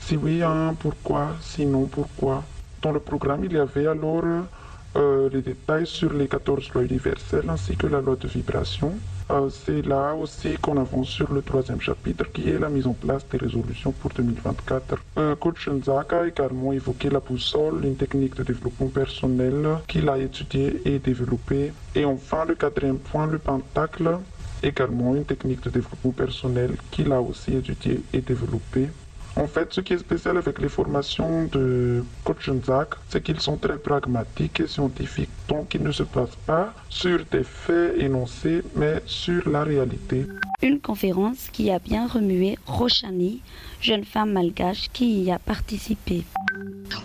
Si 0.00 0.16
oui, 0.16 0.42
hein, 0.42 0.74
pourquoi? 0.80 1.36
Sinon, 1.40 1.84
pourquoi? 1.84 2.42
Dans 2.82 2.90
le 2.90 3.00
programme, 3.00 3.44
il 3.44 3.52
y 3.52 3.58
avait 3.58 3.86
alors 3.86 4.24
euh, 4.96 5.28
les 5.32 5.42
détails 5.42 5.86
sur 5.86 6.12
les 6.12 6.26
14 6.26 6.72
lois 6.74 6.82
universelles 6.82 7.48
ainsi 7.48 7.76
que 7.76 7.86
la 7.86 8.00
loi 8.00 8.16
de 8.16 8.26
vibration. 8.26 8.98
C'est 9.50 9.82
là 9.82 10.14
aussi 10.14 10.56
qu'on 10.62 10.76
avance 10.76 11.08
sur 11.08 11.32
le 11.32 11.42
troisième 11.42 11.80
chapitre 11.80 12.30
qui 12.32 12.48
est 12.48 12.58
la 12.58 12.68
mise 12.68 12.86
en 12.86 12.92
place 12.92 13.26
des 13.28 13.38
résolutions 13.38 13.90
pour 13.92 14.12
2024. 14.12 14.96
Euh, 15.18 15.34
Coach 15.34 15.68
a 15.68 16.26
également 16.26 16.72
évoqué 16.72 17.10
la 17.10 17.20
boussole, 17.20 17.84
une 17.84 17.96
technique 17.96 18.36
de 18.36 18.44
développement 18.44 18.86
personnel 18.86 19.78
qu'il 19.88 20.08
a 20.08 20.18
étudiée 20.18 20.80
et 20.84 20.98
développée. 21.00 21.72
Et 21.94 22.04
enfin, 22.04 22.44
le 22.44 22.54
quatrième 22.54 22.98
point, 22.98 23.26
le 23.26 23.38
pentacle, 23.38 24.18
également 24.62 25.14
une 25.14 25.24
technique 25.24 25.62
de 25.62 25.70
développement 25.70 26.12
personnel 26.12 26.76
qu'il 26.90 27.12
a 27.12 27.20
aussi 27.20 27.56
étudiée 27.56 28.02
et 28.12 28.20
développée. 28.20 28.88
En 29.38 29.46
fait, 29.46 29.72
ce 29.72 29.82
qui 29.82 29.92
est 29.92 29.98
spécial 29.98 30.38
avec 30.38 30.58
les 30.60 30.68
formations 30.68 31.44
de 31.44 32.02
Coach 32.24 32.48
Nzak, 32.48 32.94
c'est 33.08 33.22
qu'ils 33.22 33.40
sont 33.40 33.58
très 33.58 33.76
pragmatiques 33.76 34.60
et 34.60 34.66
scientifiques. 34.66 35.28
Donc, 35.48 35.74
ils 35.74 35.82
ne 35.82 35.92
se 35.92 36.04
basent 36.04 36.38
pas 36.46 36.72
sur 36.88 37.18
des 37.30 37.44
faits 37.44 37.98
énoncés, 37.98 38.62
mais 38.74 39.02
sur 39.04 39.46
la 39.48 39.62
réalité. 39.62 40.26
Une 40.62 40.80
conférence 40.80 41.48
qui 41.52 41.70
a 41.70 41.78
bien 41.78 42.06
remué 42.06 42.56
Rochani, 42.66 43.40
jeune 43.82 44.04
femme 44.04 44.32
malgache 44.32 44.88
qui 44.90 45.22
y 45.22 45.30
a 45.30 45.38
participé. 45.38 46.24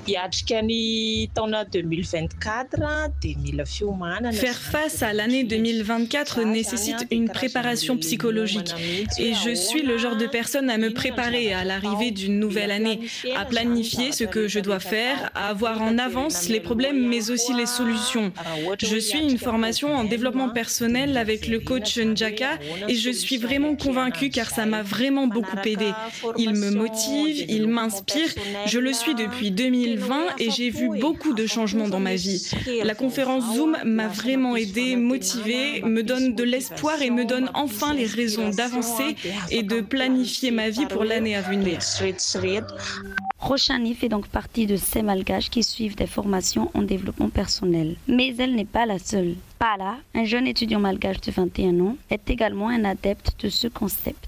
hiatrika 0.08 0.62
ny 0.62 1.30
taona 1.34 1.66
2024 1.66 3.10
dia 3.22 3.36
mila 3.38 3.66
fiomanana 3.66 4.32
Faire 4.32 4.58
face 4.58 5.04
à 5.04 5.14
l'année 5.14 5.44
2024 5.44 6.44
nécessite 6.44 7.06
une 7.12 7.30
préparation 7.30 7.98
psychologique. 7.98 8.74
Et 9.20 9.34
je 9.34 9.54
suis 9.54 9.82
le 9.82 9.98
genre 9.98 10.16
de 10.16 10.28
personne 10.28 10.70
à 10.70 10.78
me 10.78 10.94
préparer 10.94 11.54
à 11.54 11.64
l'arrivée 11.64 12.12
d'une 12.12 12.40
nouvelle 12.40 12.72
année, 12.72 13.00
à 13.36 13.46
planifier 13.46 14.12
ce 14.12 14.24
que 14.24 14.48
je 14.48 14.60
dois 14.60 14.80
faire, 14.80 15.30
à 15.36 15.50
avoir 15.50 15.82
en 15.82 15.98
avance 15.98 16.48
les 16.48 16.60
problèmes 16.60 17.08
mais 17.08 17.32
aussi 17.32 17.54
les 17.54 17.66
solutions. 17.66 18.32
Je 18.80 18.98
suis 18.98 19.20
une 19.20 19.38
formation 19.38 19.94
en 19.94 20.04
développement 20.04 20.50
personnel 20.50 21.18
avec 21.18 21.48
le 21.48 21.60
coach 21.60 21.98
Njaka 21.98 22.60
et 22.88 22.96
je 22.96 23.12
suis 23.12 23.38
vraiment 23.42 23.76
convaincue 23.76 24.30
car 24.30 24.50
ça 24.50 24.66
m'a 24.66 24.84
vraiment 24.84 25.28
beaucoup 25.28 25.58
aidé. 25.66 25.92
Il 26.38 26.52
me 26.52 26.72
motive, 26.72 27.46
il 27.50 27.68
m'inspire. 27.68 28.30
Je 28.68 28.80
le 28.80 28.94
suis 28.94 29.16
depuis 29.16 29.52
2020 29.52 30.38
et 30.40 30.52
j'ai 30.52 30.70
vu 30.70 30.90
beaucoup 31.00 31.34
de 31.34 31.46
changements 31.46 31.90
dans 31.90 32.00
ma 32.00 32.16
vie. 32.16 32.50
La 32.84 32.96
conférence 32.96 33.56
Zoom 33.56 33.78
m'a 33.84 34.08
vraiment 34.08 34.56
aidé, 34.56 34.96
motivé, 34.96 35.82
me 35.82 36.04
donne 36.04 36.36
de 36.36 36.44
l'espoir 36.44 37.02
et 37.02 37.10
me 37.10 37.26
donne 37.26 37.50
enfin 37.54 37.94
les 37.94 38.06
raisons 38.06 38.50
d'avancer 38.50 39.16
et 39.50 39.64
de 39.64 39.82
planifier 39.82 40.52
ma 40.52 40.70
vie 40.70 40.86
pour 40.86 41.04
l'année 41.04 41.36
à 41.36 41.42
venir. 41.42 41.80
Rochani 43.40 43.96
fait 43.96 44.10
donc 44.10 44.28
partie 44.28 44.68
de 44.68 44.76
ces 44.76 45.02
malgaches 45.02 45.50
qui 45.50 45.64
suivent 45.64 45.96
des 45.96 46.08
formations 46.08 46.70
en 46.74 46.84
développement 46.84 47.30
personnel. 47.30 47.96
Mais 48.08 48.36
elle 48.38 48.56
n'est 48.56 48.66
pas 48.66 48.86
la 48.86 49.00
seule. 49.00 49.36
Pala, 49.62 49.98
un 50.16 50.26
jeune 50.26 50.48
étudiant 50.48 50.80
malgache 50.80 51.22
de 51.22 51.30
21 51.30 51.80
ans, 51.82 51.96
est 52.10 52.32
également 52.32 52.70
un 52.70 52.84
adepte 52.84 53.36
de 53.44 53.50
ce 53.50 53.68
concept. 53.68 54.28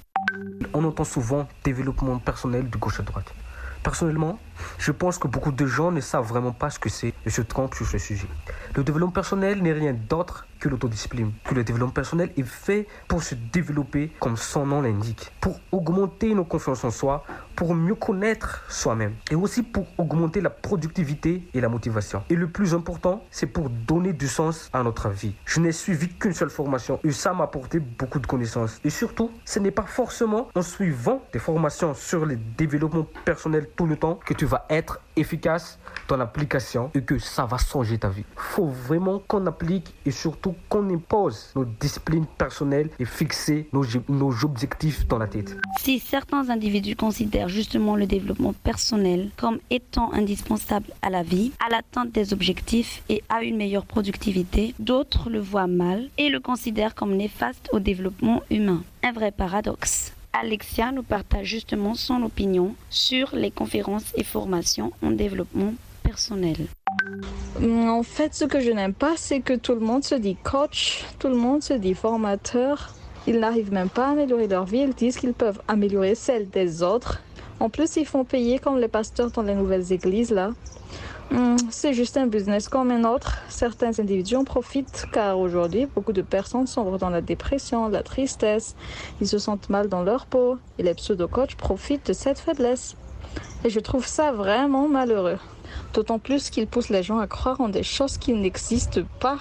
On 0.76 0.84
entend 0.84 1.06
souvent 1.06 1.48
développement 1.64 2.20
personnel 2.20 2.70
de 2.70 2.78
gauche 2.78 3.00
à 3.00 3.04
droite. 3.04 3.34
Personnellement, 3.82 4.38
Je 4.78 4.92
pense 4.92 5.18
que 5.18 5.28
beaucoup 5.28 5.52
de 5.52 5.66
gens 5.66 5.92
ne 5.92 6.02
savent 6.02 6.28
vraiment 6.28 6.52
pas 6.52 6.70
ce 6.70 6.80
que 6.80 6.90
c'est 6.90 7.14
et 7.26 7.30
se 7.30 7.42
trompent 7.42 7.76
sur 7.76 7.88
ce 7.88 7.98
sujet. 7.98 8.28
Le 8.76 8.84
développement 8.84 9.12
personnel 9.12 9.62
n'est 9.62 9.74
rien 9.74 9.94
d'autre 9.94 10.46
que 10.64 10.70
l'autodiscipline. 10.70 11.34
Que 11.44 11.56
le 11.56 11.64
développement 11.66 11.94
personnel 11.94 12.32
est 12.38 12.48
fait 12.48 12.88
pour 13.10 13.22
se 13.22 13.36
développer 13.36 14.12
comme 14.20 14.38
son 14.38 14.66
nom 14.66 14.82
l'indique, 14.82 15.32
pour 15.42 15.60
augmenter 15.74 16.34
nos 16.34 16.46
confiances 16.46 16.86
en 16.86 16.92
soi, 16.92 17.26
pour 17.56 17.76
mieux 17.76 17.96
connaître 17.96 18.64
soi-même 18.70 19.14
et 19.30 19.36
aussi 19.36 19.62
pour 19.62 19.86
augmenter 19.98 20.40
la 20.40 20.50
productivité 20.50 21.44
et 21.54 21.60
la 21.60 21.68
motivation. 21.68 22.24
Et 22.30 22.36
le 22.36 22.48
plus 22.48 22.74
important, 22.74 23.26
c'est 23.30 23.48
pour 23.48 23.70
donner 23.70 24.14
du 24.14 24.28
sens 24.28 24.70
à 24.72 24.84
notre 24.84 25.10
vie. 25.10 25.36
Je 25.46 25.60
n'ai 25.60 25.74
suivi 25.74 26.08
qu'une 26.08 26.34
seule 26.34 26.50
formation 26.50 27.00
et 27.04 27.12
ça 27.12 27.34
m'a 27.34 27.44
apporté 27.44 27.80
beaucoup 27.80 28.20
de 28.20 28.28
connaissances. 28.28 28.80
Et 28.86 28.90
surtout, 28.90 29.32
ce 29.44 29.60
n'est 29.60 29.72
pas 29.72 29.84
forcément 29.84 30.48
en 30.56 30.62
suivant 30.62 31.22
des 31.34 31.40
formations 31.40 31.94
sur 31.94 32.26
le 32.26 32.38
développement 32.58 33.06
personnel 33.26 33.68
tout 33.76 33.86
le 33.86 33.98
temps 33.98 34.20
que 34.26 34.34
tu 34.34 34.43
vas 34.46 34.66
être 34.70 35.00
efficace 35.16 35.80
dans 36.08 36.18
l'application 36.18 36.92
et 36.96 37.02
que 37.02 37.20
ça 37.20 37.46
va 37.46 37.58
changer 37.58 37.98
ta 37.98 38.10
vie. 38.10 38.24
faut 38.36 38.68
vraiment 38.68 39.20
qu'on 39.20 39.46
applique 39.46 39.94
et 40.06 40.12
surtout 40.12 40.56
qu'on 40.70 40.90
impose 40.94 41.52
nos 41.56 41.66
disciplines 41.66 42.26
personnelles 42.38 42.90
et 43.00 43.06
fixer 43.06 43.68
nos, 43.74 43.86
nos 44.10 44.44
objectifs 44.44 45.08
dans 45.08 45.18
la 45.18 45.28
tête. 45.28 45.58
Si 45.80 46.00
certains 46.00 46.50
individus 46.50 46.96
considèrent 46.96 47.50
justement 47.50 47.96
le 47.96 48.06
développement 48.06 48.54
personnel 48.54 49.30
comme 49.38 49.60
étant 49.70 50.14
indispensable 50.14 50.88
à 51.02 51.10
la 51.10 51.24
vie, 51.24 51.52
à 51.66 51.70
l'atteinte 51.70 52.12
des 52.12 52.34
objectifs 52.34 53.04
et 53.10 53.24
à 53.30 53.44
une 53.44 53.58
meilleure 53.58 53.86
productivité, 53.86 54.74
d'autres 54.80 55.30
le 55.30 55.40
voient 55.40 55.68
mal 55.68 56.10
et 56.18 56.30
le 56.30 56.40
considèrent 56.40 56.96
comme 56.96 57.16
néfaste 57.16 57.70
au 57.72 57.80
développement 57.80 58.42
humain. 58.50 58.84
Un 59.04 59.12
vrai 59.12 59.32
paradoxe. 59.32 60.14
Alexia 60.36 60.92
nous 60.92 61.04
partage 61.04 61.46
justement 61.46 61.94
son 61.94 62.24
opinion 62.24 62.74
sur 62.90 63.36
les 63.36 63.52
conférences 63.52 64.12
et 64.16 64.24
formations 64.24 64.92
en 65.04 65.12
développement 65.12 65.76
personnel. 66.02 66.58
En 67.62 68.02
fait, 68.02 68.34
ce 68.34 68.46
que 68.46 68.60
je 68.60 68.72
n'aime 68.72 68.96
pas, 68.96 69.14
c'est 69.16 69.42
que 69.42 69.54
tout 69.54 69.74
le 69.74 69.80
monde 69.80 70.04
se 70.04 70.16
dit 70.16 70.36
coach, 70.36 71.06
tout 71.20 71.28
le 71.28 71.36
monde 71.36 71.62
se 71.62 71.74
dit 71.74 71.94
formateur. 71.94 72.96
Ils 73.28 73.40
n'arrivent 73.40 73.72
même 73.72 73.90
pas 73.90 74.08
à 74.08 74.12
améliorer 74.12 74.48
leur 74.48 74.66
vie, 74.66 74.80
ils 74.80 74.94
disent 74.94 75.18
qu'ils 75.18 75.34
peuvent 75.34 75.62
améliorer 75.68 76.16
celle 76.16 76.50
des 76.50 76.82
autres. 76.82 77.22
En 77.60 77.70
plus, 77.70 77.96
ils 77.96 78.06
font 78.06 78.26
payer 78.26 78.58
comme 78.58 78.80
les 78.80 78.88
pasteurs 78.88 79.30
dans 79.30 79.44
les 79.44 79.56
nouvelles 79.56 79.94
églises, 79.94 80.32
là. 80.32 80.50
Hmm, 81.32 81.56
C'est 81.70 81.94
juste 81.94 82.18
un 82.18 82.28
business 82.28 82.68
comme 82.70 82.92
un 82.92 83.04
autre. 83.04 83.40
Certains 83.50 84.00
individus 84.00 84.36
en 84.36 84.44
profitent 84.44 85.06
car 85.12 85.40
aujourd'hui, 85.40 85.88
beaucoup 85.88 86.14
de 86.14 86.22
personnes 86.22 86.68
sombrent 86.68 86.98
dans 86.98 87.10
la 87.10 87.22
dépression, 87.22 87.88
la 87.90 88.04
tristesse. 88.04 88.76
Ils 89.22 89.28
se 89.28 89.40
sentent 89.40 89.70
mal 89.70 89.90
dans 89.90 90.04
leur 90.04 90.26
peau 90.26 90.58
et 90.78 90.84
les 90.84 90.94
pseudo-coachs 90.94 91.56
profitent 91.56 92.08
de 92.08 92.14
cette 92.14 92.40
faiblesse. 92.40 92.96
Et 93.64 93.70
je 93.70 93.80
trouve 93.80 94.06
ça 94.06 94.32
vraiment 94.32 94.88
malheureux. 94.88 95.40
D'autant 95.94 96.20
plus 96.20 96.50
qu'ils 96.50 96.68
poussent 96.68 96.90
les 96.90 97.04
gens 97.04 97.20
à 97.20 97.28
croire 97.28 97.62
en 97.62 97.70
des 97.70 97.84
choses 97.84 98.18
qui 98.18 98.34
n'existent 98.34 99.02
pas. 99.20 99.40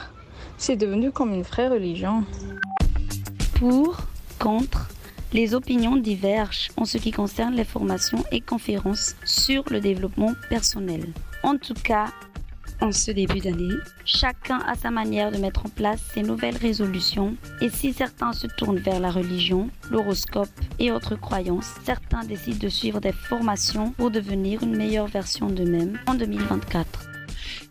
C'est 0.56 0.76
devenu 0.76 1.10
comme 1.10 1.34
une 1.34 1.42
vraie 1.42 1.68
religion. 1.68 2.24
Pour, 3.56 3.96
contre, 4.38 4.88
les 5.32 5.54
opinions 5.54 5.96
divergent 5.96 6.70
en 6.76 6.84
ce 6.84 6.98
qui 6.98 7.10
concerne 7.10 7.54
les 7.54 7.64
formations 7.64 8.24
et 8.32 8.40
conférences 8.40 9.16
sur 9.24 9.64
le 9.70 9.80
développement 9.80 10.32
personnel. 10.48 11.12
En 11.42 11.56
tout 11.56 11.74
cas, 11.74 12.06
en 12.80 12.92
ce 12.92 13.10
début 13.10 13.38
d'année, 13.38 13.74
chacun 14.04 14.58
a 14.66 14.74
sa 14.74 14.90
manière 14.90 15.30
de 15.30 15.38
mettre 15.38 15.66
en 15.66 15.68
place 15.68 16.00
ses 16.14 16.22
nouvelles 16.22 16.56
résolutions 16.56 17.36
et 17.60 17.68
si 17.68 17.92
certains 17.92 18.32
se 18.32 18.46
tournent 18.46 18.78
vers 18.78 19.00
la 19.00 19.10
religion, 19.10 19.68
l'horoscope 19.90 20.48
et 20.78 20.90
autres 20.90 21.14
croyances, 21.14 21.74
certains 21.84 22.24
décident 22.24 22.58
de 22.58 22.68
suivre 22.68 23.00
des 23.00 23.12
formations 23.12 23.92
pour 23.92 24.10
devenir 24.10 24.62
une 24.62 24.76
meilleure 24.76 25.06
version 25.06 25.48
d'eux-mêmes 25.48 25.98
en 26.06 26.14
2024. 26.14 27.11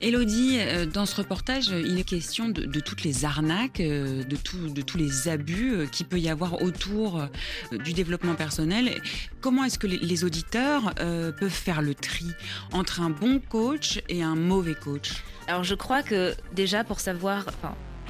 Elodie, 0.01 0.57
euh, 0.59 0.87
dans 0.87 1.05
ce 1.05 1.15
reportage, 1.15 1.69
euh, 1.69 1.83
il 1.85 1.99
est 1.99 2.03
question 2.03 2.49
de, 2.49 2.79
toutes 2.79 3.03
les 3.03 3.23
arnaques, 3.23 3.79
euh, 3.79 4.23
de, 4.23 4.35
tous 4.35 4.97
les 4.97 5.27
abus 5.27 5.87
qu'il 5.91 6.07
peut 6.07 6.19
y 6.19 6.27
avoir 6.27 6.63
autour 6.63 7.27
du 7.71 7.93
développement 7.93 8.33
personnel. 8.33 8.99
Comment 9.41 9.63
est-ce 9.63 9.77
que 9.77 9.85
les, 9.87 10.23
auditeurs 10.23 10.93
peuvent 10.95 11.49
faire 11.49 11.81
le 11.81 11.95
tri 11.95 12.25
entre 12.73 13.01
un 13.01 13.09
bon 13.09 13.39
coach 13.39 14.01
et 14.09 14.23
un 14.23 14.35
mauvais 14.35 14.75
coach? 14.75 15.23
Alors 15.47 15.63
je 15.63 15.75
crois 15.75 16.03
que 16.03 16.35
déjà 16.53 16.83
pour 16.83 16.99
savoir, 16.99 17.45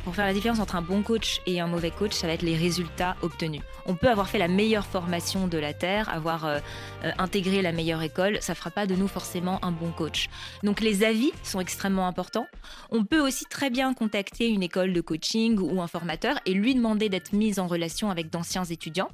pour 0.03 0.15
faire 0.15 0.25
la 0.25 0.33
différence 0.33 0.59
entre 0.59 0.75
un 0.75 0.81
bon 0.81 1.03
coach 1.03 1.41
et 1.45 1.59
un 1.59 1.67
mauvais 1.67 1.91
coach, 1.91 2.13
ça 2.13 2.27
va 2.27 2.33
être 2.33 2.41
les 2.41 2.55
résultats 2.57 3.15
obtenus. 3.21 3.61
On 3.85 3.95
peut 3.95 4.09
avoir 4.09 4.27
fait 4.29 4.37
la 4.37 4.47
meilleure 4.47 4.85
formation 4.85 5.47
de 5.47 5.57
la 5.57 5.73
Terre, 5.73 6.09
avoir 6.09 6.45
euh, 6.45 6.59
euh, 7.03 7.11
intégré 7.17 7.61
la 7.61 7.71
meilleure 7.71 8.01
école, 8.01 8.37
ça 8.41 8.55
fera 8.55 8.71
pas 8.71 8.85
de 8.87 8.95
nous 8.95 9.07
forcément 9.07 9.63
un 9.63 9.71
bon 9.71 9.91
coach. 9.91 10.29
Donc 10.63 10.81
les 10.81 11.03
avis 11.03 11.31
sont 11.43 11.59
extrêmement 11.59 12.07
importants. 12.07 12.47
On 12.89 13.03
peut 13.05 13.19
aussi 13.19 13.45
très 13.45 13.69
bien 13.69 13.93
contacter 13.93 14.47
une 14.49 14.63
école 14.63 14.93
de 14.93 15.01
coaching 15.01 15.57
ou 15.59 15.81
un 15.81 15.87
formateur 15.87 16.35
et 16.45 16.53
lui 16.53 16.73
demander 16.75 17.09
d'être 17.09 17.33
mis 17.33 17.59
en 17.59 17.67
relation 17.67 18.09
avec 18.09 18.29
d'anciens 18.29 18.63
étudiants 18.65 19.09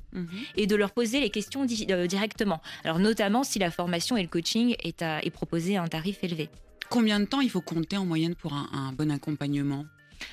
et 0.55 0.67
de 0.67 0.75
leur 0.75 0.91
poser 0.91 1.19
les 1.19 1.29
questions 1.29 1.65
di- 1.65 1.87
euh, 1.91 2.07
directement. 2.07 2.61
Alors 2.83 2.99
notamment 2.99 3.43
si 3.43 3.59
la 3.59 3.71
formation 3.71 4.17
et 4.17 4.21
le 4.21 4.27
coaching 4.29 4.75
est, 4.83 5.01
à- 5.01 5.23
est 5.23 5.29
proposé 5.31 5.77
à 5.77 5.83
un 5.83 5.87
tarif 5.87 6.23
élevé. 6.23 6.49
Combien 6.89 7.19
de 7.19 7.25
temps 7.25 7.41
il 7.41 7.49
faut 7.49 7.59
compter 7.61 7.97
en 7.97 8.05
moyenne 8.05 8.35
pour 8.35 8.53
un, 8.53 8.67
un 8.73 8.93
bon 8.93 9.11
accompagnement? 9.11 9.85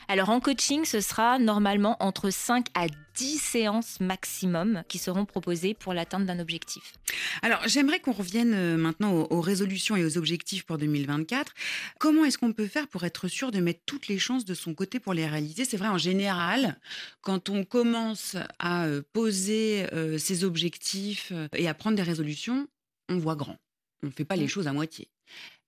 Alors 0.09 0.31
en 0.31 0.41
coaching, 0.41 0.85
ce 0.85 1.01
sera 1.01 1.39
normalement 1.39 1.97
entre 2.01 2.31
5 2.31 2.67
à 2.75 2.87
10 3.15 3.39
séances 3.39 4.01
maximum 4.01 4.83
qui 4.89 4.99
seront 4.99 5.25
proposées 5.25 5.75
pour 5.75 5.95
l'atteinte 5.95 6.27
d'un 6.27 6.39
objectif. 6.39 6.95
Alors, 7.43 7.61
j'aimerais 7.67 8.01
qu'on 8.01 8.13
revienne 8.13 8.55
euh, 8.55 8.77
maintenant 8.77 9.13
aux, 9.13 9.27
aux 9.31 9.41
résolutions 9.41 9.97
et 9.97 10.05
aux 10.05 10.19
objectifs 10.19 10.65
pour 10.65 10.79
2024. 10.79 11.53
Comment 11.99 12.25
est-ce 12.25 12.39
qu'on 12.39 12.53
peut 12.53 12.67
faire 12.67 12.89
pour 12.89 13.05
être 13.05 13.29
sûr 13.29 13.51
de 13.53 13.61
mettre 13.61 13.81
toutes 13.87 14.09
les 14.09 14.19
chances 14.19 14.45
de 14.45 14.55
son 14.55 14.75
côté 14.75 14.99
pour 15.01 15.15
les 15.15 15.27
réaliser? 15.27 15.65
C'est 15.65 15.77
vrai, 15.77 15.89
en 15.89 15.99
général, 15.99 16.79
quand 17.21 17.49
on 17.49 17.65
commence 17.65 18.37
à 18.59 18.87
euh, 18.87 19.03
poser 19.13 19.87
euh, 19.93 20.19
ses 20.19 20.45
objectifs 20.45 21.33
et 21.55 21.69
à 21.69 21.75
prendre 21.75 21.97
des 21.97 22.03
résolutions, 22.03 22.67
on 23.09 23.19
voit 23.19 23.37
grand. 23.37 23.59
On 24.03 24.09
ne 24.09 24.13
fait 24.13 24.25
pas 24.25 24.37
les 24.37 24.49
choses 24.49 24.67
à 24.67 24.73
moitié. 24.73 25.09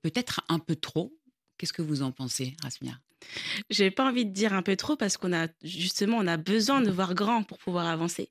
Peut-être 0.03 0.43
un 0.49 0.59
peu 0.59 0.77
trop. 0.77 1.13
Qu'est-ce 1.59 1.73
que 1.73 1.83
vous 1.83 2.03
en 2.03 2.13
pensez, 2.13 2.55
Rasmia? 2.63 2.99
J'ai 3.71 3.91
pas 3.91 4.09
envie 4.09 4.27
de 4.27 4.33
dire 4.33 4.53
un 4.53 4.63
peu 4.63 4.77
trop 4.77 4.97
parce 4.97 5.17
qu'on 5.17 5.33
a 5.33 5.49
justement 5.63 6.19
on 6.19 6.27
a 6.27 6.37
besoin 6.37 6.81
de 6.81 6.91
voir 6.91 7.15
grand 7.15 7.43
pour 7.43 7.59
pouvoir 7.59 7.87
avancer. 7.87 8.31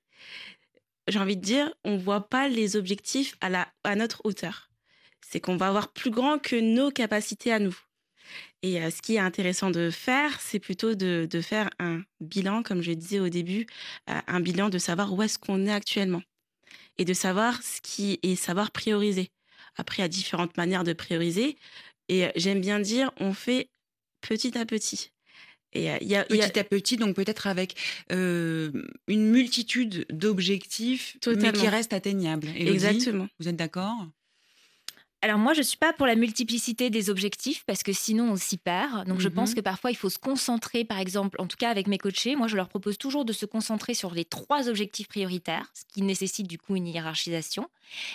J'ai 1.07 1.19
envie 1.19 1.37
de 1.37 1.41
dire 1.41 1.73
on 1.83 1.97
voit 1.97 2.29
pas 2.29 2.47
les 2.47 2.75
objectifs 2.75 3.35
à 3.41 3.95
notre 3.95 4.21
hauteur. 4.25 4.69
C'est 5.21 5.39
qu'on 5.39 5.57
va 5.57 5.67
avoir 5.67 5.91
plus 5.91 6.11
grand 6.11 6.39
que 6.39 6.55
nos 6.55 6.91
capacités 6.91 7.51
à 7.51 7.59
nous. 7.59 7.75
Et 8.61 8.81
euh, 8.81 8.89
ce 8.89 9.01
qui 9.01 9.15
est 9.15 9.19
intéressant 9.19 9.69
de 9.69 9.89
faire, 9.91 10.39
c'est 10.39 10.59
plutôt 10.59 10.95
de, 10.95 11.27
de 11.29 11.41
faire 11.41 11.69
un 11.79 12.01
bilan, 12.19 12.63
comme 12.63 12.81
je 12.81 12.91
disais 12.91 13.19
au 13.19 13.29
début, 13.29 13.67
euh, 14.09 14.19
un 14.27 14.39
bilan 14.39 14.69
de 14.69 14.77
savoir 14.77 15.13
où 15.13 15.21
est-ce 15.21 15.37
qu'on 15.37 15.65
est 15.65 15.71
actuellement 15.71 16.23
et 16.97 17.05
de 17.05 17.13
savoir 17.13 17.61
ce 17.61 17.81
qui 17.81 18.19
est 18.23 18.35
savoir 18.35 18.71
prioriser. 18.71 19.31
Après, 19.77 19.97
il 19.97 20.01
y 20.01 20.05
a 20.05 20.09
différentes 20.09 20.55
manières 20.57 20.83
de 20.83 20.93
prioriser. 20.93 21.57
Et 22.09 22.25
j'aime 22.35 22.61
bien 22.61 22.79
dire, 22.79 23.11
on 23.19 23.33
fait 23.33 23.69
petit 24.21 24.57
à 24.57 24.65
petit. 24.65 25.11
Et 25.73 25.81
il 25.81 25.85
y 25.85 25.89
a, 25.89 26.01
il 26.01 26.07
y 26.07 26.15
a- 26.15 26.23
Petit 26.47 26.59
à 26.59 26.63
petit, 26.63 26.95
donc 26.97 27.15
peut-être 27.15 27.47
avec 27.47 27.75
euh, 28.11 28.71
une 29.07 29.29
multitude 29.29 30.05
d'objectifs, 30.09 31.17
mais 31.27 31.51
qui 31.51 31.67
restent 31.67 31.93
atteignables. 31.93 32.47
Exactement. 32.55 33.27
Vous 33.39 33.47
êtes 33.49 33.57
d'accord? 33.57 34.07
Alors 35.25 35.39
moi, 35.39 35.55
je 35.55 35.63
suis 35.63 35.77
pas 35.79 35.91
pour 35.91 36.05
la 36.05 36.13
multiplicité 36.13 36.91
des 36.91 37.09
objectifs 37.09 37.63
parce 37.65 37.81
que 37.81 37.91
sinon 37.93 38.33
on 38.33 38.35
s'y 38.35 38.57
perd. 38.57 39.07
Donc 39.07 39.21
je 39.21 39.27
pense 39.27 39.49
Mhm. 39.49 39.55
que 39.55 39.61
parfois 39.61 39.89
il 39.89 39.95
faut 39.95 40.11
se 40.11 40.19
concentrer, 40.19 40.85
par 40.85 40.99
exemple, 40.99 41.41
en 41.41 41.47
tout 41.47 41.57
cas 41.57 41.71
avec 41.71 41.87
mes 41.87 41.97
coachés, 41.97 42.35
moi 42.35 42.45
je 42.47 42.55
leur 42.55 42.69
propose 42.69 42.99
toujours 42.99 43.25
de 43.25 43.33
se 43.33 43.47
concentrer 43.47 43.95
sur 43.95 44.13
les 44.13 44.23
trois 44.23 44.69
objectifs 44.69 45.07
prioritaires, 45.07 45.71
ce 45.73 45.81
qui 45.91 46.03
nécessite 46.03 46.45
du 46.45 46.59
coup 46.59 46.75
une 46.75 46.85
hiérarchisation. 46.85 47.67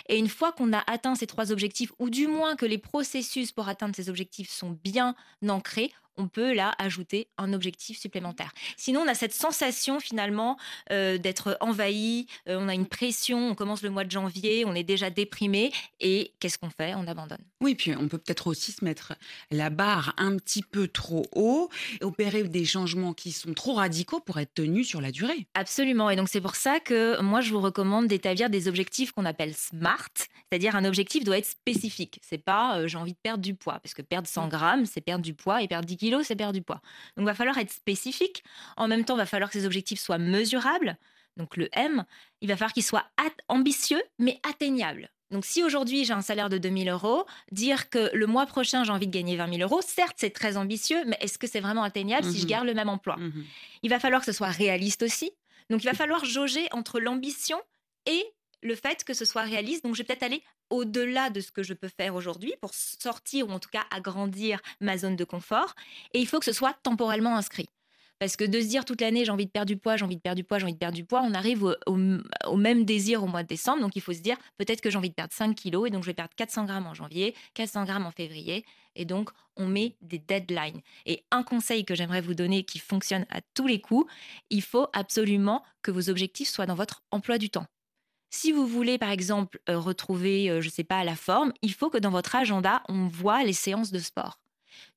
Et 0.07 0.17
une 0.17 0.29
fois 0.29 0.53
qu'on 0.53 0.71
a 0.71 0.81
atteint 0.87 1.15
ces 1.15 1.27
trois 1.27 1.51
objectifs, 1.51 1.91
ou 1.99 2.09
du 2.09 2.27
moins 2.27 2.55
que 2.55 2.65
les 2.65 2.77
processus 2.77 3.51
pour 3.51 3.67
atteindre 3.67 3.93
ces 3.93 4.07
objectifs 4.09 4.49
sont 4.49 4.77
bien 4.81 5.13
ancrés, 5.45 5.91
on 6.17 6.27
peut 6.27 6.53
là 6.53 6.73
ajouter 6.77 7.27
un 7.37 7.53
objectif 7.53 7.99
supplémentaire. 7.99 8.51
Sinon, 8.77 9.01
on 9.01 9.07
a 9.07 9.13
cette 9.13 9.33
sensation 9.33 9.99
finalement 9.99 10.57
euh, 10.91 11.17
d'être 11.17 11.57
envahi, 11.61 12.27
euh, 12.47 12.57
on 12.59 12.67
a 12.67 12.73
une 12.73 12.85
pression, 12.85 13.49
on 13.49 13.55
commence 13.55 13.81
le 13.81 13.89
mois 13.89 14.03
de 14.03 14.11
janvier, 14.11 14.65
on 14.65 14.75
est 14.75 14.83
déjà 14.83 15.09
déprimé, 15.09 15.71
et 15.99 16.33
qu'est-ce 16.39 16.57
qu'on 16.57 16.69
fait? 16.69 16.93
On 16.95 17.07
abandonne. 17.07 17.43
Oui, 17.61 17.75
puis 17.75 17.95
on 17.95 18.07
peut 18.07 18.17
peut-être 18.17 18.47
aussi 18.47 18.71
se 18.71 18.83
mettre 18.83 19.13
la 19.51 19.69
barre 19.69 20.13
un 20.17 20.37
petit 20.37 20.63
peu 20.63 20.87
trop 20.87 21.25
haut, 21.33 21.69
et 21.99 22.03
opérer 22.03 22.43
des 22.43 22.65
changements 22.65 23.13
qui 23.13 23.31
sont 23.31 23.53
trop 23.53 23.73
radicaux 23.73 24.19
pour 24.19 24.39
être 24.39 24.53
tenus 24.53 24.87
sur 24.87 25.01
la 25.01 25.11
durée. 25.11 25.47
Absolument. 25.53 26.09
Et 26.09 26.15
donc, 26.15 26.29
c'est 26.29 26.41
pour 26.41 26.55
ça 26.55 26.79
que 26.79 27.21
moi, 27.21 27.41
je 27.41 27.51
vous 27.51 27.61
recommande 27.61 28.07
d'établir 28.07 28.49
des 28.49 28.67
objectifs 28.67 29.11
qu'on 29.11 29.25
appelle 29.25 29.53
SMART. 29.53 30.09
C'est-à-dire, 30.49 30.75
un 30.75 30.85
objectif 30.85 31.23
doit 31.23 31.37
être 31.37 31.45
spécifique. 31.45 32.19
C'est 32.21 32.37
pas 32.37 32.77
euh, 32.77 32.87
j'ai 32.87 32.97
envie 32.97 33.13
de 33.13 33.17
perdre 33.21 33.41
du 33.41 33.55
poids. 33.55 33.79
Parce 33.81 33.93
que 33.93 34.01
perdre 34.01 34.27
100 34.27 34.47
grammes, 34.47 34.85
c'est 34.85 35.01
perdre 35.01 35.23
du 35.23 35.33
poids. 35.33 35.61
Et 35.61 35.67
perdre 35.67 35.85
10 35.85 35.95
kilos, 36.01 36.27
c'est 36.27 36.35
perdre 36.35 36.53
du 36.53 36.61
poids. 36.61 36.81
Donc, 37.15 37.23
il 37.23 37.25
va 37.25 37.33
falloir 37.35 37.57
être 37.57 37.71
spécifique. 37.71 38.43
En 38.77 38.87
même 38.87 39.05
temps, 39.05 39.15
il 39.15 39.19
va 39.19 39.25
falloir 39.25 39.49
que 39.49 39.57
ces 39.59 39.65
objectifs 39.65 39.99
soient 39.99 40.17
mesurables. 40.17 40.97
Donc, 41.37 41.55
le 41.57 41.69
M, 41.71 42.03
il 42.41 42.49
va 42.49 42.55
falloir 42.57 42.73
qu'il 42.73 42.83
soit 42.83 43.05
at- 43.17 43.41
ambitieux, 43.47 44.01
mais 44.19 44.39
atteignable. 44.49 45.09
Donc 45.31 45.45
si 45.45 45.63
aujourd'hui 45.63 46.03
j'ai 46.03 46.11
un 46.11 46.21
salaire 46.21 46.49
de 46.49 46.57
2000 46.57 46.89
euros, 46.89 47.25
dire 47.53 47.89
que 47.89 48.09
le 48.13 48.27
mois 48.27 48.45
prochain 48.45 48.83
j'ai 48.83 48.91
envie 48.91 49.07
de 49.07 49.13
gagner 49.13 49.37
20 49.37 49.47
000 49.47 49.61
euros, 49.61 49.79
certes 49.81 50.17
c'est 50.17 50.31
très 50.31 50.57
ambitieux, 50.57 51.01
mais 51.07 51.17
est-ce 51.21 51.37
que 51.37 51.47
c'est 51.47 51.61
vraiment 51.61 51.83
atteignable 51.83 52.25
si 52.29 52.37
je 52.37 52.43
Mhm. 52.43 52.49
garde 52.49 52.65
le 52.67 52.73
même 52.73 52.89
emploi? 52.89 53.15
Il 53.81 53.89
va 53.89 53.97
falloir 54.01 54.19
que 54.19 54.25
ce 54.25 54.33
soit 54.33 54.49
réaliste 54.49 55.03
aussi. 55.03 55.31
Donc 55.69 55.83
il 55.83 55.87
va 55.87 55.93
falloir 55.93 56.25
jauger 56.25 56.67
entre 56.71 56.99
l'ambition 56.99 57.57
et 58.07 58.25
le 58.61 58.75
fait 58.75 59.03
que 59.03 59.13
ce 59.13 59.25
soit 59.25 59.43
réaliste. 59.43 59.83
Donc 59.83 59.95
je 59.95 59.99
vais 59.99 60.05
peut-être 60.05 60.23
aller 60.23 60.43
au-delà 60.69 61.29
de 61.29 61.41
ce 61.41 61.51
que 61.51 61.63
je 61.63 61.73
peux 61.73 61.89
faire 61.89 62.15
aujourd'hui 62.15 62.53
pour 62.61 62.73
sortir 62.73 63.47
ou 63.47 63.51
en 63.51 63.59
tout 63.59 63.69
cas 63.69 63.83
agrandir 63.91 64.61
ma 64.79 64.97
zone 64.97 65.15
de 65.15 65.23
confort. 65.23 65.75
Et 66.13 66.19
il 66.19 66.27
faut 66.27 66.39
que 66.39 66.45
ce 66.45 66.53
soit 66.53 66.75
temporellement 66.83 67.35
inscrit. 67.35 67.67
Parce 68.21 68.35
que 68.35 68.43
de 68.43 68.61
se 68.61 68.67
dire 68.67 68.85
toute 68.85 69.01
l'année 69.01 69.25
j'ai 69.25 69.31
envie 69.31 69.47
de 69.47 69.51
perdre 69.51 69.65
du 69.65 69.77
poids, 69.77 69.97
j'ai 69.97 70.05
envie 70.05 70.15
de 70.15 70.21
perdre 70.21 70.35
du 70.35 70.43
poids, 70.43 70.59
j'ai 70.59 70.65
envie 70.65 70.73
de 70.73 70.77
perdre 70.77 70.95
du 70.95 71.03
poids, 71.03 71.23
on 71.23 71.33
arrive 71.33 71.75
au, 71.87 72.55
même 72.55 72.85
désir 72.85 73.23
au 73.23 73.27
mois 73.27 73.41
de 73.41 73.47
décembre. 73.47 73.81
Donc 73.81 73.95
il 73.95 74.01
faut 74.01 74.13
se 74.13 74.19
dire 74.19 74.37
peut-être 74.59 74.79
que 74.79 74.91
j'ai 74.91 74.97
envie 74.99 75.09
de 75.09 75.15
perdre 75.15 75.33
5 75.33 75.55
kilos 75.55 75.87
et 75.87 75.89
donc 75.89 76.03
je 76.03 76.07
vais 76.07 76.13
perdre 76.13 76.33
400 76.35 76.65
grammes 76.65 76.85
en 76.85 76.93
janvier, 76.93 77.33
400 77.55 77.85
grammes 77.85 78.05
en 78.05 78.11
février. 78.11 78.63
Et 78.95 79.05
donc 79.05 79.31
on 79.57 79.65
met 79.65 79.95
des 80.01 80.19
deadlines. 80.19 80.81
Et 81.07 81.25
un 81.31 81.41
conseil 81.41 81.83
que 81.83 81.95
j'aimerais 81.95 82.21
vous 82.21 82.35
donner 82.35 82.63
qui 82.63 82.77
fonctionne 82.77 83.25
à 83.31 83.41
tous 83.55 83.65
les 83.65 83.81
coups, 83.81 84.11
il 84.51 84.61
faut 84.61 84.87
absolument 84.93 85.63
que 85.81 85.89
vos 85.89 86.11
objectifs 86.11 86.49
soient 86.49 86.67
dans 86.67 86.75
votre 86.75 87.01
emploi 87.09 87.39
du 87.39 87.49
temps. 87.49 87.65
Si 88.33 88.53
vous 88.53 88.65
voulez, 88.65 88.97
par 88.97 89.11
exemple, 89.11 89.59
euh, 89.69 89.77
retrouver, 89.77 90.49
euh, 90.49 90.61
je 90.61 90.67
ne 90.67 90.71
sais 90.71 90.85
pas, 90.85 91.03
la 91.03 91.17
forme, 91.17 91.51
il 91.61 91.73
faut 91.73 91.89
que 91.89 91.97
dans 91.97 92.09
votre 92.09 92.33
agenda, 92.35 92.81
on 92.87 93.07
voit 93.07 93.43
les 93.43 93.53
séances 93.53 93.91
de 93.91 93.99
sport. 93.99 94.39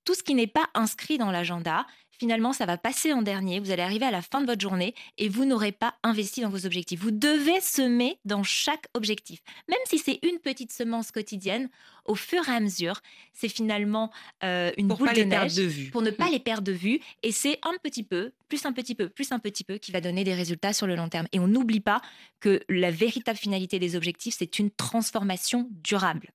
Tout 0.05 0.14
ce 0.14 0.23
qui 0.23 0.35
n'est 0.35 0.47
pas 0.47 0.68
inscrit 0.75 1.18
dans 1.18 1.33
l'agenda, 1.33 1.85
finalement, 2.18 2.53
ça 2.53 2.66
va 2.66 2.79
passer 2.79 3.12
en 3.12 3.22
dernier. 3.22 3.61
Vous 3.61 3.70
allez 3.70 3.83
arriver 3.83 4.07
à 4.07 4.11
la 4.11 4.22
fin 4.22 4.40
de 4.40 4.46
votre 4.46 4.61
journée 4.61 4.94
et 5.18 5.29
vous 5.29 5.44
n'aurez 5.44 5.72
pas 5.72 5.94
investi 6.03 6.40
dans 6.40 6.48
vos 6.48 6.66
objectifs. 6.66 7.00
Vous 7.00 7.11
devez 7.11 7.61
semer 7.61 8.18
dans 8.24 8.42
chaque 8.42 8.87
objectif. 8.94 9.40
Même 9.68 9.79
si 9.87 9.98
c'est 9.98 10.18
une 10.22 10.38
petite 10.38 10.72
semence 10.72 11.11
quotidienne, 11.11 11.68
au 12.05 12.14
fur 12.14 12.46
et 12.48 12.53
à 12.53 12.61
mesure, 12.61 13.00
c'est 13.33 13.48
finalement 13.48 14.11
euh, 14.42 14.70
une 14.77 14.88
Pour 14.88 14.98
boule 14.98 15.09
pas 15.09 15.14
de 15.14 15.20
les 15.20 15.27
neige 15.27 15.55
de 15.55 15.62
vue. 15.62 15.90
pour 15.90 16.03
ne 16.03 16.11
pas 16.11 16.29
les 16.31 16.38
perdre 16.38 16.64
de 16.64 16.72
vue. 16.72 17.00
Et 17.22 17.33
c'est 17.33 17.59
un 17.62 17.74
petit 17.83 18.03
peu, 18.03 18.33
plus 18.48 18.64
un 18.66 18.72
petit 18.72 18.94
peu, 18.94 19.09
plus 19.09 19.33
un 19.33 19.38
petit 19.38 19.64
peu 19.64 19.79
qui 19.79 19.92
va 19.92 20.00
donner 20.00 20.24
des 20.24 20.35
résultats 20.35 20.72
sur 20.72 20.87
le 20.87 20.96
long 20.96 21.09
terme. 21.09 21.27
Et 21.33 21.38
on 21.38 21.48
n'oublie 21.48 21.81
pas 21.81 22.00
que 22.40 22.61
la 22.68 22.90
véritable 22.90 23.38
finalité 23.38 23.79
des 23.79 23.96
objectifs, 23.96 24.37
c'est 24.38 24.59
une 24.59 24.70
transformation 24.70 25.68
durable. 25.70 26.31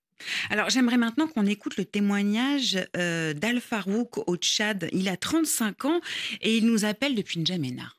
Alors, 0.49 0.69
j'aimerais 0.69 0.97
maintenant 0.97 1.27
qu'on 1.27 1.45
écoute 1.45 1.77
le 1.77 1.85
témoignage 1.85 2.77
euh, 2.97 3.33
d'Al 3.33 3.59
Farouk 3.59 4.27
au 4.27 4.35
Tchad. 4.35 4.89
Il 4.91 5.09
a 5.09 5.17
35 5.17 5.85
ans 5.85 6.01
et 6.41 6.57
il 6.57 6.65
nous 6.65 6.85
appelle 6.85 7.15
depuis 7.15 7.39
N'Djamena. 7.39 7.93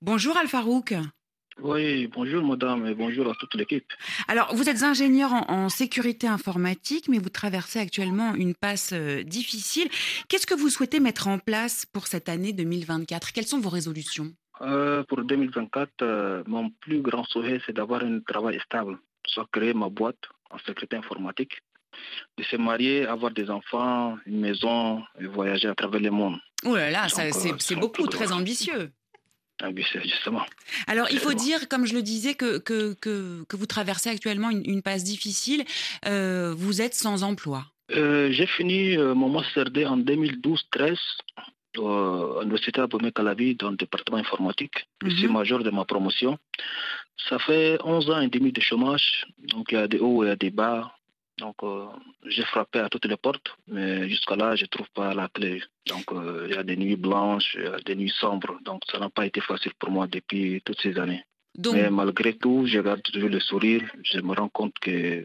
Bonjour 0.00 0.36
Al 0.36 0.48
Farouk. 0.48 0.94
Oui, 1.62 2.08
bonjour 2.08 2.42
madame 2.42 2.86
et 2.86 2.94
bonjour 2.94 3.30
à 3.30 3.34
toute 3.38 3.54
l'équipe. 3.54 3.86
Alors, 4.26 4.54
vous 4.54 4.68
êtes 4.68 4.82
ingénieur 4.82 5.32
en, 5.32 5.44
en 5.48 5.68
sécurité 5.68 6.26
informatique, 6.26 7.08
mais 7.08 7.18
vous 7.18 7.28
traversez 7.28 7.78
actuellement 7.78 8.34
une 8.34 8.54
passe 8.54 8.90
euh, 8.92 9.22
difficile. 9.22 9.88
Qu'est-ce 10.28 10.46
que 10.46 10.54
vous 10.54 10.68
souhaitez 10.68 10.98
mettre 10.98 11.28
en 11.28 11.38
place 11.38 11.86
pour 11.86 12.08
cette 12.08 12.28
année 12.28 12.52
2024 12.52 13.32
Quelles 13.32 13.46
sont 13.46 13.60
vos 13.60 13.70
résolutions? 13.70 14.32
Euh, 14.62 15.04
pour 15.04 15.22
2024, 15.22 15.90
euh, 16.02 16.42
mon 16.46 16.70
plus 16.70 17.00
grand 17.00 17.24
souhait, 17.24 17.60
c'est 17.66 17.74
d'avoir 17.74 18.02
un 18.02 18.20
travail 18.20 18.58
stable, 18.64 18.98
soit 19.26 19.46
créer 19.52 19.74
ma 19.74 19.88
boîte 19.88 20.28
en 20.54 20.58
sécurité 20.66 20.96
informatique, 20.96 21.54
de 22.38 22.42
se 22.44 22.56
marier, 22.56 23.06
avoir 23.06 23.32
des 23.32 23.50
enfants, 23.50 24.16
une 24.26 24.40
maison 24.40 25.02
et 25.20 25.26
voyager 25.26 25.68
à 25.68 25.74
travers 25.74 26.00
le 26.00 26.10
monde. 26.10 26.36
Oh 26.64 26.76
là 26.76 26.90
là, 26.90 27.08
c'est 27.08 27.28
euh, 27.34 27.56
c'est 27.58 27.76
beaucoup, 27.76 28.06
très 28.06 28.26
grand. 28.26 28.38
ambitieux. 28.38 28.90
Ah 29.62 29.68
justement. 30.02 30.44
Alors, 30.88 31.06
il 31.12 31.18
faut 31.18 31.32
dire, 31.32 31.68
comme 31.68 31.86
je 31.86 31.94
le 31.94 32.02
disais, 32.02 32.34
que, 32.34 32.58
que, 32.58 32.94
que, 32.94 33.44
que 33.48 33.56
vous 33.56 33.66
traversez 33.66 34.10
actuellement 34.10 34.50
une, 34.50 34.68
une 34.68 34.82
passe 34.82 35.04
difficile. 35.04 35.64
Euh, 36.06 36.52
vous 36.56 36.82
êtes 36.82 36.94
sans 36.94 37.22
emploi. 37.22 37.64
Euh, 37.92 38.32
J'ai 38.32 38.46
fini 38.46 38.96
euh, 38.96 39.14
mon 39.14 39.28
master 39.28 39.70
D 39.70 39.86
en 39.86 39.98
2012-13 39.98 40.96
euh, 41.78 42.38
à 42.38 42.40
l'université 42.40 42.80
Abomey 42.80 43.12
Calavi 43.12 43.54
dans 43.56 43.70
le 43.70 43.76
département 43.76 44.18
informatique. 44.18 44.86
Je 45.02 45.10
suis 45.10 45.26
Mhm. 45.26 45.32
major 45.32 45.62
de 45.62 45.70
ma 45.70 45.84
promotion. 45.84 46.38
Ça 47.28 47.38
fait 47.38 47.78
11 47.84 48.10
ans 48.10 48.20
et 48.20 48.28
demi 48.28 48.52
de 48.52 48.60
chômage, 48.60 49.26
donc 49.52 49.66
il 49.70 49.74
y 49.74 49.78
a 49.78 49.88
des 49.88 49.98
hauts 49.98 50.22
et 50.22 50.26
il 50.26 50.28
y 50.30 50.32
a 50.32 50.36
des 50.36 50.50
bas. 50.50 50.92
Donc 51.38 51.56
euh, 51.64 51.86
j'ai 52.26 52.44
frappé 52.44 52.78
à 52.78 52.88
toutes 52.88 53.06
les 53.06 53.16
portes, 53.16 53.48
mais 53.66 54.08
jusqu'à 54.08 54.36
là, 54.36 54.54
je 54.54 54.62
ne 54.64 54.68
trouve 54.68 54.88
pas 54.94 55.14
la 55.14 55.28
clé. 55.28 55.62
Donc 55.88 56.04
euh, 56.12 56.46
il 56.48 56.54
y 56.54 56.58
a 56.58 56.62
des 56.62 56.76
nuits 56.76 56.96
blanches, 56.96 57.56
il 57.58 57.64
y 57.64 57.66
a 57.66 57.78
des 57.78 57.96
nuits 57.96 58.14
sombres, 58.22 58.56
donc 58.64 58.82
ça 58.90 58.98
n'a 59.00 59.08
pas 59.10 59.26
été 59.26 59.40
facile 59.40 59.72
pour 59.80 59.90
moi 59.90 60.06
depuis 60.06 60.62
toutes 60.64 60.80
ces 60.80 60.96
années. 60.98 61.24
Donc- 61.56 61.74
Mais 61.74 61.90
malgré 61.90 62.34
tout, 62.34 62.66
je 62.66 62.78
garde 62.80 63.02
toujours 63.02 63.28
le 63.28 63.40
sourire. 63.40 63.82
Je 64.02 64.20
me 64.20 64.32
rends 64.34 64.48
compte 64.48 64.76
que 64.80 65.24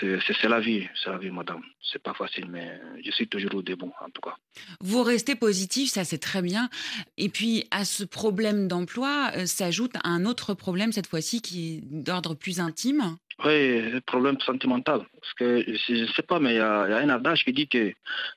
c'est 0.00 0.48
la 0.48 0.60
vie, 0.60 0.88
c'est 1.02 1.10
la 1.10 1.18
vie, 1.18 1.30
madame. 1.30 1.62
C'est 1.82 2.02
pas 2.02 2.14
facile, 2.14 2.46
mais 2.48 2.80
je 3.04 3.10
suis 3.10 3.28
toujours 3.28 3.54
au 3.56 3.62
debout, 3.62 3.92
en 4.00 4.08
tout 4.10 4.22
cas. 4.22 4.34
Vous 4.80 5.02
restez 5.02 5.34
positif, 5.34 5.90
ça 5.90 6.04
c'est 6.04 6.18
très 6.18 6.42
bien. 6.42 6.70
Et 7.18 7.28
puis 7.28 7.66
à 7.70 7.84
ce 7.84 8.04
problème 8.04 8.68
d'emploi 8.68 9.30
euh, 9.36 9.46
s'ajoute 9.46 9.92
un 10.04 10.24
autre 10.24 10.54
problème 10.54 10.92
cette 10.92 11.06
fois-ci 11.06 11.42
qui 11.42 11.74
est 11.74 11.80
d'ordre 11.82 12.34
plus 12.34 12.60
intime. 12.60 13.16
Oui, 13.44 14.00
problème 14.06 14.38
sentimental. 14.40 15.00
Parce 15.20 15.34
que 15.34 15.64
je 15.66 16.02
ne 16.02 16.06
sais 16.08 16.22
pas, 16.22 16.38
mais 16.38 16.54
il 16.54 16.56
y, 16.56 16.60
a 16.60 16.84
un 16.98 17.08
adage 17.08 17.44
qui 17.44 17.52
dit 17.52 17.66
que 17.66 17.92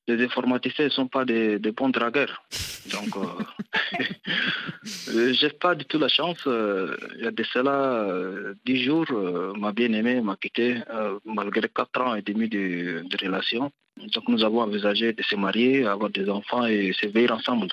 les 0.08 0.24
informaticiens 0.24 0.86
ne 0.86 0.90
sont 0.90 1.08
pas 1.08 1.26
des, 1.26 1.60
des 1.60 1.72
bons 1.72 1.90
dragueurs. 1.90 2.44
Donc, 2.92 3.14
je 4.84 5.46
n'ai 5.46 5.52
pas 5.52 5.76
du 5.76 5.86
tout 5.86 6.00
la 6.00 6.08
chance. 6.08 6.40
euh, 6.48 6.96
Il 7.18 7.24
y 7.24 7.28
a 7.28 7.32
de 7.32 7.44
cela 7.44 7.72
euh, 7.72 8.54
dix 8.66 8.84
jours, 8.84 9.06
euh, 9.12 9.54
ma 9.56 9.72
bien-aimée 9.72 10.22
m'a 10.22 10.38
quitté 10.38 10.78
euh, 10.92 11.20
malgré 11.26 11.68
quatre 11.70 12.02
ans 12.02 12.16
et 12.16 12.22
demi 12.22 12.50
de, 12.50 13.04
relation. 13.22 13.72
Donc, 14.14 14.28
nous 14.28 14.44
avons 14.44 14.62
envisagé 14.62 15.14
de 15.14 15.24
se 15.24 15.36
marier, 15.36 15.86
avoir 15.86 16.10
des 16.10 16.30
enfants 16.30 16.66
et 16.66 16.94
se 16.94 17.08
veiller 17.08 17.32
ensemble. 17.32 17.68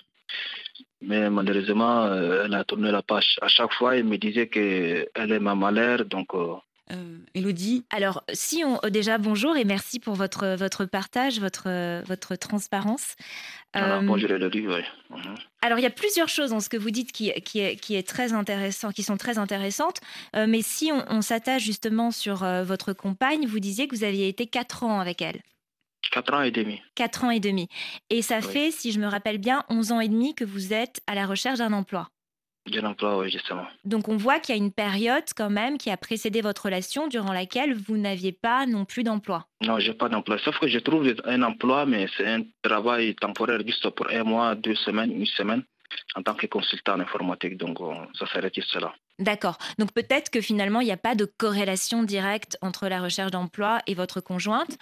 Mais 1.03 1.29
malheureusement, 1.31 2.05
euh, 2.05 2.45
elle 2.45 2.55
a 2.55 2.65
tourné 2.65 2.91
la 2.93 3.03
page. 3.03 3.39
À 3.43 3.49
chaque 3.49 3.73
fois, 3.73 3.97
elle 3.97 4.05
me 4.05 4.19
disait 4.19 4.49
qu'elle 4.49 5.33
est 5.33 5.41
ma 5.41 5.55
malheur. 5.55 6.05
Donc, 6.05 6.29
euh, 6.35 6.55
Elodie 7.35 7.85
Alors, 7.91 8.23
si 8.33 8.63
on. 8.65 8.79
euh, 8.85 8.91
Déjà, 8.91 9.19
bonjour 9.19 9.57
et 9.57 9.65
merci 9.65 9.99
pour 10.01 10.15
votre, 10.15 10.55
votre 10.57 10.85
partage, 10.85 11.41
votre, 11.41 11.65
euh, 11.69 12.03
votre 12.07 12.37
transparence. 12.37 13.15
voilà, 13.75 13.99
Euh, 13.99 14.03
bonjour 14.03 14.31
Elodie, 14.31 14.67
oui. 14.67 14.83
Mhm. 15.11 15.35
Alors, 15.63 15.79
il 15.79 15.83
y 15.83 15.87
a 15.87 15.91
plusieurs 15.91 16.29
choses 16.29 16.51
dans 16.51 16.61
ce 16.61 16.69
que 16.69 16.77
vous 16.77 16.91
dites 16.91 17.13
qui, 17.13 17.33
qui, 17.43 17.61
est, 17.61 17.77
qui, 17.77 17.95
est 17.95 18.07
très 18.07 18.33
intéressant, 18.33 18.91
qui 18.93 19.03
sont 19.03 19.17
très 19.17 19.39
intéressantes. 19.39 20.01
Euh, 20.37 20.47
mais 20.49 20.63
si 20.63 20.91
on, 20.93 21.05
on 21.09 21.23
s'attache 21.23 21.63
justement 21.63 22.11
sur 22.11 22.43
euh, 22.43 22.65
votre 22.65 22.93
compagne, 22.93 23.47
vous 23.47 23.61
disiez 23.61 23.89
que 23.89 23.95
vous 23.97 24.05
aviez 24.05 24.29
été 24.29 24.47
4 24.47 24.83
ans 24.83 25.01
avec 25.01 25.23
elle. 25.23 25.41
Quatre 26.11 26.35
ans 26.35 26.43
et 26.43 26.51
demi. 26.51 26.81
4 26.97 27.25
ans 27.25 27.31
et 27.31 27.41
demi. 27.41 27.69
Et 28.11 28.23
ça 28.23 28.39
Oui. 28.41 28.47
fait, 28.53 28.71
si 28.71 28.93
je 28.93 28.99
me 29.01 29.07
rappelle 29.07 29.39
bien, 29.39 29.65
11 29.71 29.93
ans 29.93 30.01
et 30.01 30.09
demi 30.09 30.35
que 30.35 30.45
vous 30.45 30.73
êtes 30.73 31.01
à 31.07 31.15
la 31.15 31.27
recherche 31.27 31.59
d'un 31.59 31.73
emploi. 31.73 32.09
Oui, 32.71 33.31
justement. 33.31 33.67
Donc 33.85 34.09
on 34.09 34.17
voit 34.17 34.39
qu'il 34.39 34.55
y 34.55 34.59
a 34.59 34.63
une 34.63 34.73
période 34.73 35.25
quand 35.37 35.51
même 35.51 35.79
qui 35.79 35.91
a 35.91 35.97
précédé 35.97 36.41
votre 36.41 36.67
relation 36.67 37.09
durant 37.09 37.33
laquelle 37.33 37.75
vous 37.75 37.97
n'aviez 37.97 38.33
pas 38.33 38.67
non 38.67 38.85
plus 38.85 39.03
d'emploi. 39.03 39.47
Non, 39.65 39.79
j'ai 39.79 39.95
pas 39.95 40.09
d'emploi. 40.09 40.39
Sauf 40.39 40.59
que 40.59 40.69
je 40.69 40.79
trouve 40.79 41.13
un 41.25 41.43
emploi, 41.43 41.87
mais 41.87 42.07
c'est 42.17 42.27
un 42.27 42.43
travail 42.63 43.15
temporaire 43.17 43.61
juste 43.67 43.89
pour 43.91 44.09
un 44.11 44.23
mois, 44.23 44.55
deux 44.55 44.75
semaines, 44.75 45.13
une 45.13 45.27
semaine, 45.27 45.63
en 46.15 46.23
tant 46.23 46.35
que 46.35 46.47
consultant 46.47 46.95
en 46.95 47.01
informatique. 47.01 47.57
Donc, 47.57 47.79
ça 48.19 48.27
s'arrête 48.27 48.55
juste 48.55 48.75
là. 48.77 48.95
D'accord. 49.19 49.59
Donc 49.79 49.93
peut-être 49.93 50.31
que 50.31 50.41
finalement, 50.41 50.81
il 50.81 50.87
n'y 50.87 50.93
a 50.93 50.97
pas 50.97 51.15
de 51.15 51.25
corrélation 51.25 52.03
directe 52.03 52.57
entre 52.63 52.89
la 52.89 53.01
recherche 53.01 53.31
d'emploi 53.31 53.81
et 53.87 53.95
votre 53.95 54.21
conjointe. 54.21 54.79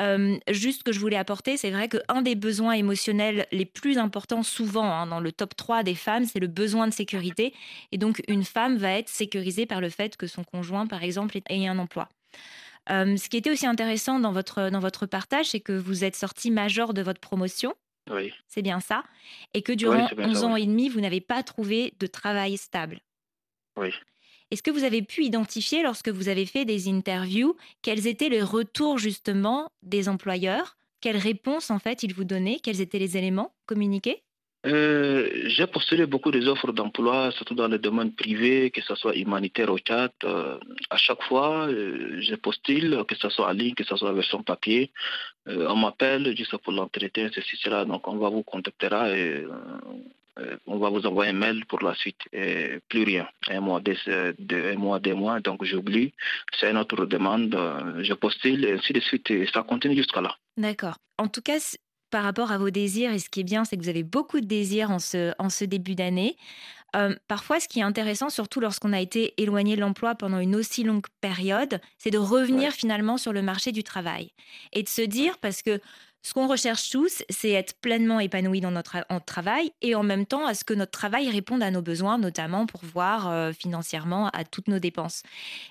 Euh, 0.00 0.36
juste 0.50 0.82
que 0.82 0.92
je 0.92 1.00
voulais 1.00 1.16
apporter, 1.16 1.56
c'est 1.56 1.70
vrai 1.70 1.88
qu'un 1.88 2.22
des 2.22 2.34
besoins 2.34 2.72
émotionnels 2.72 3.46
les 3.52 3.64
plus 3.64 3.98
importants 3.98 4.42
souvent 4.42 4.84
hein, 4.84 5.06
dans 5.06 5.18
le 5.18 5.32
top 5.32 5.56
3 5.56 5.82
des 5.82 5.94
femmes, 5.94 6.24
c'est 6.24 6.38
le 6.40 6.46
besoin 6.46 6.88
de 6.88 6.92
sécurité. 6.92 7.54
Et 7.90 7.98
donc 7.98 8.22
une 8.28 8.44
femme 8.44 8.76
va 8.76 8.92
être 8.92 9.08
sécurisée 9.08 9.66
par 9.66 9.80
le 9.80 9.88
fait 9.88 10.16
que 10.16 10.26
son 10.26 10.44
conjoint, 10.44 10.86
par 10.86 11.02
exemple, 11.02 11.38
ait 11.48 11.66
un 11.66 11.78
emploi. 11.78 12.08
Euh, 12.90 13.16
ce 13.16 13.28
qui 13.28 13.38
était 13.38 13.50
aussi 13.50 13.66
intéressant 13.66 14.20
dans 14.20 14.32
votre, 14.32 14.70
dans 14.70 14.80
votre 14.80 15.06
partage, 15.06 15.46
c'est 15.46 15.60
que 15.60 15.72
vous 15.72 16.04
êtes 16.04 16.16
sorti 16.16 16.50
major 16.50 16.94
de 16.94 17.02
votre 17.02 17.20
promotion. 17.20 17.74
Oui. 18.10 18.32
C'est 18.48 18.62
bien 18.62 18.80
ça. 18.80 19.04
Et 19.54 19.62
que 19.62 19.72
durant 19.72 20.08
bien 20.16 20.28
11 20.28 20.38
ça, 20.38 20.46
ans 20.46 20.54
oui. 20.54 20.62
et 20.62 20.66
demi, 20.66 20.88
vous 20.88 21.00
n'avez 21.00 21.20
pas 21.20 21.42
trouvé 21.42 21.94
de 21.98 22.06
travail 22.06 22.56
stable. 22.56 23.00
Oui. 23.76 23.90
Est-ce 24.50 24.62
que 24.62 24.70
vous 24.70 24.84
avez 24.84 25.02
pu 25.02 25.22
identifier, 25.24 25.82
lorsque 25.82 26.08
vous 26.08 26.28
avez 26.28 26.44
fait 26.44 26.64
des 26.64 26.88
interviews, 26.88 27.56
quels 27.82 28.08
étaient 28.08 28.28
les 28.28 28.42
retours 28.42 28.98
justement 28.98 29.70
des 29.82 30.08
employeurs? 30.08 30.76
Quelles 31.00 31.16
réponses 31.16 31.70
en 31.70 31.78
fait 31.78 32.02
ils 32.02 32.12
vous 32.12 32.24
donnaient? 32.24 32.58
Quels 32.62 32.80
étaient 32.80 32.98
les 32.98 33.16
éléments 33.16 33.54
communiqués? 33.66 34.22
Euh, 34.66 35.30
j'ai 35.46 35.66
postulé 35.66 36.04
beaucoup 36.04 36.30
des 36.30 36.46
offres 36.46 36.72
d'emploi, 36.72 37.30
surtout 37.30 37.54
dans 37.54 37.68
le 37.68 37.78
domaine 37.78 38.12
privé, 38.12 38.70
que 38.70 38.82
ce 38.82 38.94
soit 38.94 39.16
humanitaire 39.16 39.70
au 39.72 39.78
Tchad. 39.78 40.12
Euh, 40.24 40.58
à 40.90 40.98
chaque 40.98 41.22
fois, 41.22 41.68
euh, 41.68 42.20
je 42.20 42.34
postule, 42.34 43.04
que 43.08 43.14
ce 43.14 43.30
soit 43.30 43.48
en 43.48 43.52
ligne, 43.52 43.74
que 43.74 43.84
ce 43.84 43.96
soit 43.96 44.12
version 44.12 44.42
papier. 44.42 44.92
Euh, 45.48 45.66
on 45.68 45.76
m'appelle 45.76 46.36
juste 46.36 46.56
pour 46.58 46.72
l'entretien, 46.72 47.30
ceci, 47.34 47.56
cela. 47.56 47.84
Donc, 47.84 48.06
on 48.08 48.16
va 48.16 48.28
vous 48.28 48.42
contactera 48.42 49.10
et 49.10 49.44
euh, 49.44 49.52
euh, 50.38 50.56
on 50.66 50.78
va 50.78 50.90
vous 50.90 51.06
envoyer 51.06 51.30
un 51.30 51.34
mail 51.34 51.64
pour 51.66 51.82
la 51.82 51.94
suite. 51.94 52.20
Et 52.32 52.78
plus 52.88 53.04
rien. 53.04 53.28
Un 53.48 53.60
mois, 53.60 53.80
des, 53.80 53.96
deux, 54.38 54.72
un 54.72 54.76
mois, 54.76 54.98
deux 54.98 55.14
mois, 55.14 55.40
donc 55.40 55.64
j'oublie. 55.64 56.12
C'est 56.58 56.70
une 56.70 56.78
autre 56.78 57.06
demande. 57.06 57.56
je 58.00 58.12
postule 58.14 58.64
et 58.64 58.72
ainsi 58.72 58.92
de 58.92 59.00
suite. 59.00 59.30
Et 59.30 59.46
ça 59.52 59.62
continue 59.62 59.96
jusqu'à 59.96 60.20
là. 60.20 60.36
D'accord. 60.56 60.96
En 61.18 61.28
tout 61.28 61.42
cas, 61.42 61.58
par 62.10 62.24
rapport 62.24 62.50
à 62.50 62.58
vos 62.58 62.70
désirs, 62.70 63.12
et 63.12 63.18
ce 63.18 63.30
qui 63.30 63.40
est 63.40 63.44
bien, 63.44 63.64
c'est 63.64 63.76
que 63.76 63.82
vous 63.82 63.88
avez 63.88 64.02
beaucoup 64.02 64.40
de 64.40 64.46
désirs 64.46 64.90
en 64.90 64.98
ce, 64.98 65.32
en 65.38 65.48
ce 65.48 65.64
début 65.64 65.94
d'année. 65.94 66.36
Euh, 66.96 67.14
parfois, 67.28 67.60
ce 67.60 67.68
qui 67.68 67.80
est 67.80 67.84
intéressant, 67.84 68.30
surtout 68.30 68.60
lorsqu'on 68.60 68.92
a 68.92 69.00
été 69.00 69.34
éloigné 69.36 69.76
de 69.76 69.80
l'emploi 69.80 70.14
pendant 70.14 70.38
une 70.38 70.56
aussi 70.56 70.82
longue 70.82 71.06
période, 71.20 71.80
c'est 71.98 72.10
de 72.10 72.18
revenir 72.18 72.72
finalement 72.72 73.16
sur 73.16 73.32
le 73.32 73.42
marché 73.42 73.72
du 73.72 73.82
travail 73.82 74.32
et 74.72 74.82
de 74.82 74.88
se 74.88 75.02
dire, 75.02 75.38
parce 75.38 75.62
que 75.62 75.80
ce 76.22 76.34
qu'on 76.34 76.48
recherche 76.48 76.90
tous, 76.90 77.22
c'est 77.30 77.50
être 77.50 77.74
pleinement 77.80 78.20
épanoui 78.20 78.60
dans 78.60 78.70
notre 78.70 78.98
en 79.08 79.20
travail 79.20 79.72
et 79.80 79.94
en 79.94 80.02
même 80.02 80.26
temps 80.26 80.46
à 80.46 80.54
ce 80.54 80.64
que 80.64 80.74
notre 80.74 80.90
travail 80.90 81.30
réponde 81.30 81.62
à 81.62 81.70
nos 81.70 81.80
besoins, 81.80 82.18
notamment 82.18 82.66
pour 82.66 82.82
voir 82.84 83.30
euh, 83.30 83.52
financièrement 83.52 84.28
à 84.28 84.44
toutes 84.44 84.68
nos 84.68 84.78
dépenses. 84.78 85.22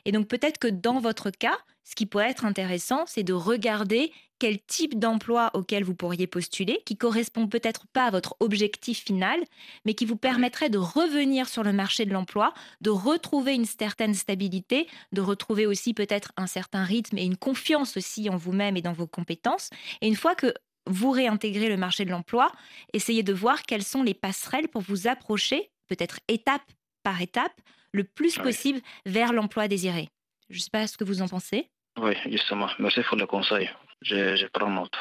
Et 0.06 0.12
donc 0.12 0.28
peut-être 0.28 0.58
que 0.58 0.68
dans 0.68 1.00
votre 1.00 1.30
cas, 1.30 1.58
ce 1.90 1.96
qui 1.96 2.06
pourrait 2.06 2.30
être 2.30 2.46
intéressant, 2.46 3.06
c'est 3.08 3.24
de 3.24 3.34
regarder 3.34 4.12
quel 4.38 4.62
type 4.62 5.00
d'emploi 5.00 5.50
auquel 5.56 5.84
vous 5.84 5.96
pourriez 5.96 6.28
postuler, 6.28 6.84
qui 6.86 6.96
correspond 6.96 7.48
peut-être 7.48 7.88
pas 7.88 8.06
à 8.06 8.12
votre 8.12 8.36
objectif 8.42 9.04
final, 9.04 9.40
mais 9.86 9.96
qui 9.96 10.06
vous 10.06 10.16
permettrait 10.16 10.70
de 10.70 10.78
revenir 10.78 11.50
sur 11.50 11.64
le 11.64 11.74
marché 11.74 12.06
de 12.06 12.14
l'emploi, 12.14 12.54
de 12.82 12.92
retrouver 12.92 13.56
une 13.56 13.66
certaine 13.66 14.14
stabilité, 14.14 14.88
de 15.14 15.22
retrouver 15.22 15.66
aussi 15.66 15.96
peut-être 15.96 16.32
un 16.38 16.46
certain 16.46 16.84
rythme 16.84 17.18
et 17.18 17.26
une 17.26 17.38
confiance 17.38 17.98
aussi 17.98 18.30
en 18.30 18.38
vous-même 18.38 18.78
et 18.78 18.84
dans 18.84 18.94
vos 18.94 19.08
compétences. 19.08 19.72
Et 20.02 20.08
une 20.08 20.16
fois 20.16 20.36
que 20.36 20.54
vous 20.86 21.10
réintégrez 21.10 21.70
le 21.70 21.78
marché 21.78 22.06
de 22.06 22.12
l'emploi, 22.12 22.52
essayez 22.94 23.24
de 23.24 23.34
voir 23.34 23.64
quelles 23.64 23.84
sont 23.84 24.04
les 24.04 24.14
passerelles 24.14 24.68
pour 24.68 24.84
vous 24.84 25.08
approcher, 25.08 25.72
peut-être 25.88 26.20
étape 26.28 26.72
par 27.02 27.20
étape, 27.20 27.60
le 27.94 28.04
plus 28.04 28.38
Oui. 28.38 28.44
possible 28.44 28.80
vers 29.08 29.34
l'emploi 29.34 29.68
désiré. 29.68 30.10
Je 30.50 30.58
ne 30.58 30.62
sais 30.62 30.70
pas 30.72 30.88
ce 30.88 30.98
que 30.98 31.04
vous 31.04 31.22
en 31.24 31.28
pensez. 31.28 31.68
Oui, 32.02 32.14
justement. 32.32 32.70
Merci 32.80 33.02
pour 33.08 33.18
le 33.18 33.26
conseil. 33.26 33.70
Je, 34.02 34.36
je 34.36 34.46
prends 34.48 34.70
note. 34.70 34.94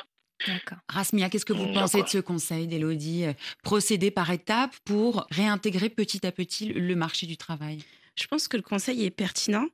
Rasmia, 0.89 1.29
qu'est-ce 1.29 1.45
que 1.45 1.53
vous 1.53 1.67
Mm, 1.67 1.75
pensez 1.75 1.99
de 1.99 2.03
d'accord. 2.03 2.13
ce 2.13 2.19
conseil 2.19 2.67
d'Elodie 2.69 3.25
euh, 3.25 3.33
Procéder 3.63 4.11
par 4.11 4.31
étapes 4.31 4.77
pour 4.85 5.27
réintégrer 5.31 5.89
petit 5.91 6.25
à 6.27 6.33
petit 6.33 6.67
le 6.73 6.95
marché 6.95 7.27
du 7.27 7.37
travail? 7.37 7.83
Je 8.17 8.27
pense 8.27 8.49
que 8.49 8.57
le 8.57 8.63
conseil 8.63 9.05
est 9.05 9.11
pertinent. 9.11 9.67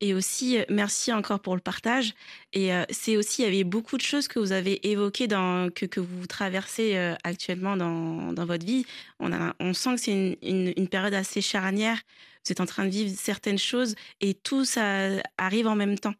Et 0.00 0.14
aussi, 0.14 0.58
euh, 0.58 0.64
merci 0.70 1.12
encore 1.12 1.40
pour 1.40 1.54
le 1.54 1.60
partage. 1.60 2.14
Et 2.54 2.72
euh, 2.72 2.84
c'est 2.90 3.16
aussi, 3.16 3.42
il 3.42 3.44
y 3.44 3.48
avait 3.48 3.64
beaucoup 3.64 3.96
de 3.98 4.02
choses 4.02 4.26
que 4.28 4.38
vous 4.38 4.52
avez 4.52 4.88
évoquées 4.90 5.26
dans, 5.26 5.70
que, 5.70 5.84
que 5.86 6.00
vous 6.00 6.26
traversez 6.26 6.96
euh, 6.96 7.14
actuellement 7.24 7.76
dans, 7.76 8.32
dans 8.32 8.46
votre 8.46 8.64
vie. 8.64 8.86
On, 9.20 9.32
a, 9.32 9.54
on 9.60 9.74
sent 9.74 9.96
que 9.96 10.00
c'est 10.00 10.12
une, 10.12 10.36
une, 10.42 10.72
une 10.76 10.88
période 10.88 11.14
assez 11.14 11.40
charnière. 11.42 12.00
Vous 12.44 12.52
êtes 12.52 12.60
en 12.60 12.66
train 12.66 12.84
de 12.84 12.90
vivre 12.90 13.14
certaines 13.18 13.58
choses 13.58 13.96
et 14.20 14.32
tout 14.34 14.64
ça 14.64 15.08
arrive 15.36 15.66
en 15.66 15.74
même 15.74 15.98
temps. 15.98 16.14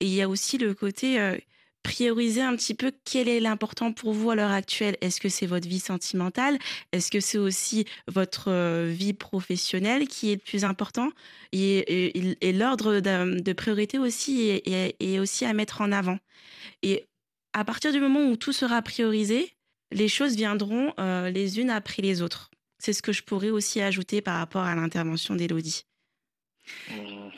Et 0.00 0.06
il 0.06 0.14
y 0.14 0.22
a 0.22 0.28
aussi 0.28 0.58
le 0.58 0.74
côté 0.74 1.38
prioriser 1.84 2.40
un 2.40 2.56
petit 2.56 2.74
peu 2.74 2.90
quel 3.04 3.28
est 3.28 3.38
l'important 3.38 3.92
pour 3.92 4.12
vous 4.12 4.30
à 4.30 4.34
l'heure 4.34 4.50
actuelle. 4.50 4.96
Est-ce 5.00 5.20
que 5.20 5.28
c'est 5.28 5.46
votre 5.46 5.68
vie 5.68 5.78
sentimentale? 5.78 6.58
Est-ce 6.90 7.12
que 7.12 7.20
c'est 7.20 7.38
aussi 7.38 7.84
votre 8.08 8.86
vie 8.86 9.12
professionnelle 9.12 10.08
qui 10.08 10.32
est 10.32 10.36
le 10.36 10.40
plus 10.40 10.64
important? 10.64 11.10
Et, 11.52 12.12
l'ordre 12.52 12.98
de, 12.98 13.52
priorité 13.52 13.98
aussi 13.98 14.62
est, 14.64 15.18
aussi 15.20 15.44
à 15.44 15.52
mettre 15.52 15.82
en 15.82 15.92
avant. 15.92 16.18
Et 16.82 17.04
à 17.52 17.64
partir 17.64 17.92
du 17.92 18.00
moment 18.00 18.26
où 18.28 18.36
tout 18.36 18.52
sera 18.52 18.82
priorisé, 18.82 19.52
les 19.92 20.08
choses 20.08 20.34
viendront 20.34 20.92
les 20.98 21.60
unes 21.60 21.70
après 21.70 22.02
les 22.02 22.22
autres. 22.22 22.50
C'est 22.78 22.94
ce 22.94 23.02
que 23.02 23.12
je 23.12 23.22
pourrais 23.22 23.50
aussi 23.50 23.80
ajouter 23.80 24.22
par 24.22 24.38
rapport 24.38 24.64
à 24.64 24.74
l'intervention 24.74 25.36
d'Élodie. 25.36 25.84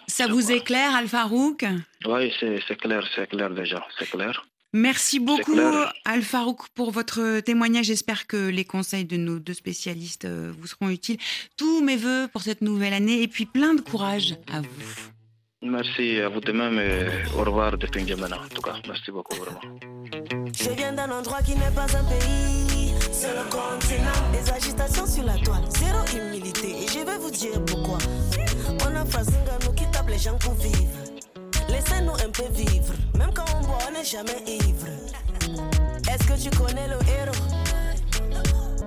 Ça 0.06 0.26
vous 0.26 0.52
éclaire, 0.52 0.94
Al-Farouk 0.94 1.64
Oui, 2.06 2.32
c'est 2.40 2.76
clair, 2.76 3.06
c'est 3.14 3.28
clair 3.28 3.50
déjà. 3.50 3.86
C'est 3.98 4.08
clair. 4.10 4.46
Merci 4.72 5.20
beaucoup. 5.20 5.58
Al-Farouk, 6.04 6.68
pour 6.74 6.90
votre 6.90 7.40
témoignage. 7.40 7.86
J'espère 7.86 8.26
que 8.26 8.48
les 8.48 8.64
conseils 8.64 9.04
de 9.04 9.16
nos 9.16 9.38
deux 9.38 9.54
spécialistes 9.54 10.26
euh, 10.26 10.52
vous 10.58 10.66
seront 10.66 10.90
utiles. 10.90 11.16
Tous 11.56 11.82
mes 11.82 11.96
voeux 11.96 12.28
pour 12.30 12.42
cette 12.42 12.60
nouvelle 12.60 12.92
année 12.92 13.22
et 13.22 13.28
puis 13.28 13.46
plein 13.46 13.74
de 13.74 13.80
courage 13.80 14.36
à 14.52 14.60
vous. 14.60 15.10
Merci 15.62 16.20
à 16.20 16.28
vous 16.28 16.40
de 16.40 16.52
même 16.52 16.78
et 16.78 17.06
au 17.34 17.42
revoir 17.42 17.78
depuis 17.78 18.02
N'Djamena, 18.02 18.38
en 18.38 18.48
tout 18.48 18.60
cas. 18.60 18.74
Merci 18.86 19.10
beaucoup, 19.10 19.34
vraiment. 19.36 19.60
Je 20.58 20.70
viens 20.70 20.92
d'un 20.92 21.10
endroit 21.10 21.40
qui 21.42 21.54
n'est 21.56 21.74
pas 21.74 21.86
un 21.96 22.04
pays, 22.04 22.85
c'est 23.16 23.34
le 23.34 23.44
continent. 23.44 24.20
Des 24.32 24.50
agitations 24.52 25.06
sur 25.06 25.24
la 25.24 25.38
toile, 25.38 25.64
zéro 25.78 26.00
humilité. 26.14 26.82
Et 26.82 26.86
je 26.86 26.98
vais 26.98 27.18
vous 27.18 27.30
dire 27.30 27.64
pourquoi. 27.64 27.98
On 28.84 28.94
a 28.94 29.04
nous 29.64 29.72
qui 29.72 29.86
tape 29.90 30.08
les 30.08 30.18
gens 30.18 30.36
pour 30.38 30.54
vivre. 30.54 30.98
Laissez-nous 31.68 32.12
un 32.12 32.30
peu 32.30 32.48
vivre, 32.52 32.92
même 33.18 33.30
quand 33.34 33.44
on 33.56 33.60
boit, 33.66 33.78
on 33.88 33.92
n'est 33.92 34.04
jamais 34.04 34.42
ivre. 34.46 34.86
Est-ce 36.10 36.26
que 36.28 36.42
tu 36.42 36.50
connais 36.56 36.88
le 36.88 36.98
héros? 37.16 37.42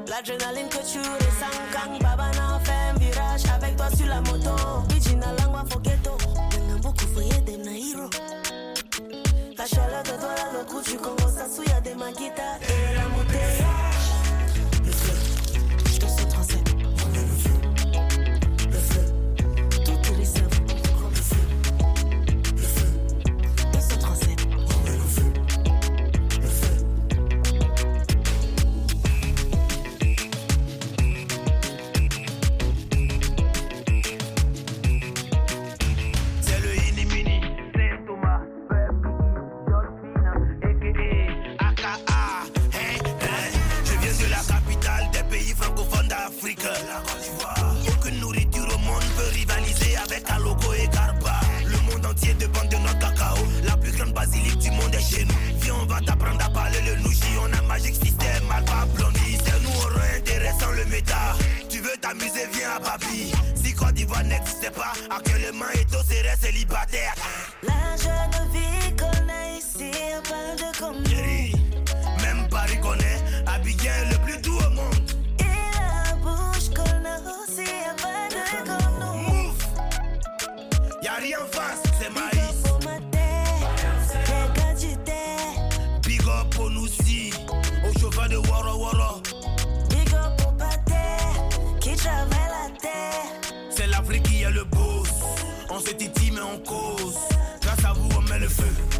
L'adrénaline 0.07 0.69
que 0.69 0.83
tu 0.91 0.99
ressens 0.99 1.59
quand 1.73 1.99
Babana 1.99 2.59
fait 2.63 2.71
un 2.71 2.99
virage 2.99 3.43
avec 3.55 3.75
toi 3.75 3.87
sur 3.95 4.07
la 4.07 4.21
moto. 4.21 4.55
Bijina 4.87 5.33
langwa 5.39 5.65
fogeto, 5.69 6.17
Nanga 6.67 6.81
beaucoup 6.81 7.07
foyer 7.13 7.41
dem 7.41 7.61
na 7.63 7.71
hero. 7.71 8.09
La 9.57 9.65
chaleur 9.65 10.03
de 10.03 10.19
toi, 10.21 10.35
le 10.53 10.65
coup 10.65 10.81
du 10.81 10.97
Congo, 10.97 11.27
ça 11.27 11.45
souille 11.53 11.71
à 11.77 11.81
des 11.81 11.95
maguitas 11.95 12.57
et 12.61 12.95
la. 12.95 13.68
Step 64.45 64.77
up. 64.77 64.97
I 65.09 65.28
Titille 95.97 96.31
mais 96.31 96.41
on 96.41 96.57
cause. 96.59 97.17
Grâce 97.61 97.85
à 97.85 97.93
vous, 97.93 98.09
on 98.17 98.21
met 98.29 98.39
le 98.39 98.47
feu. 98.47 98.98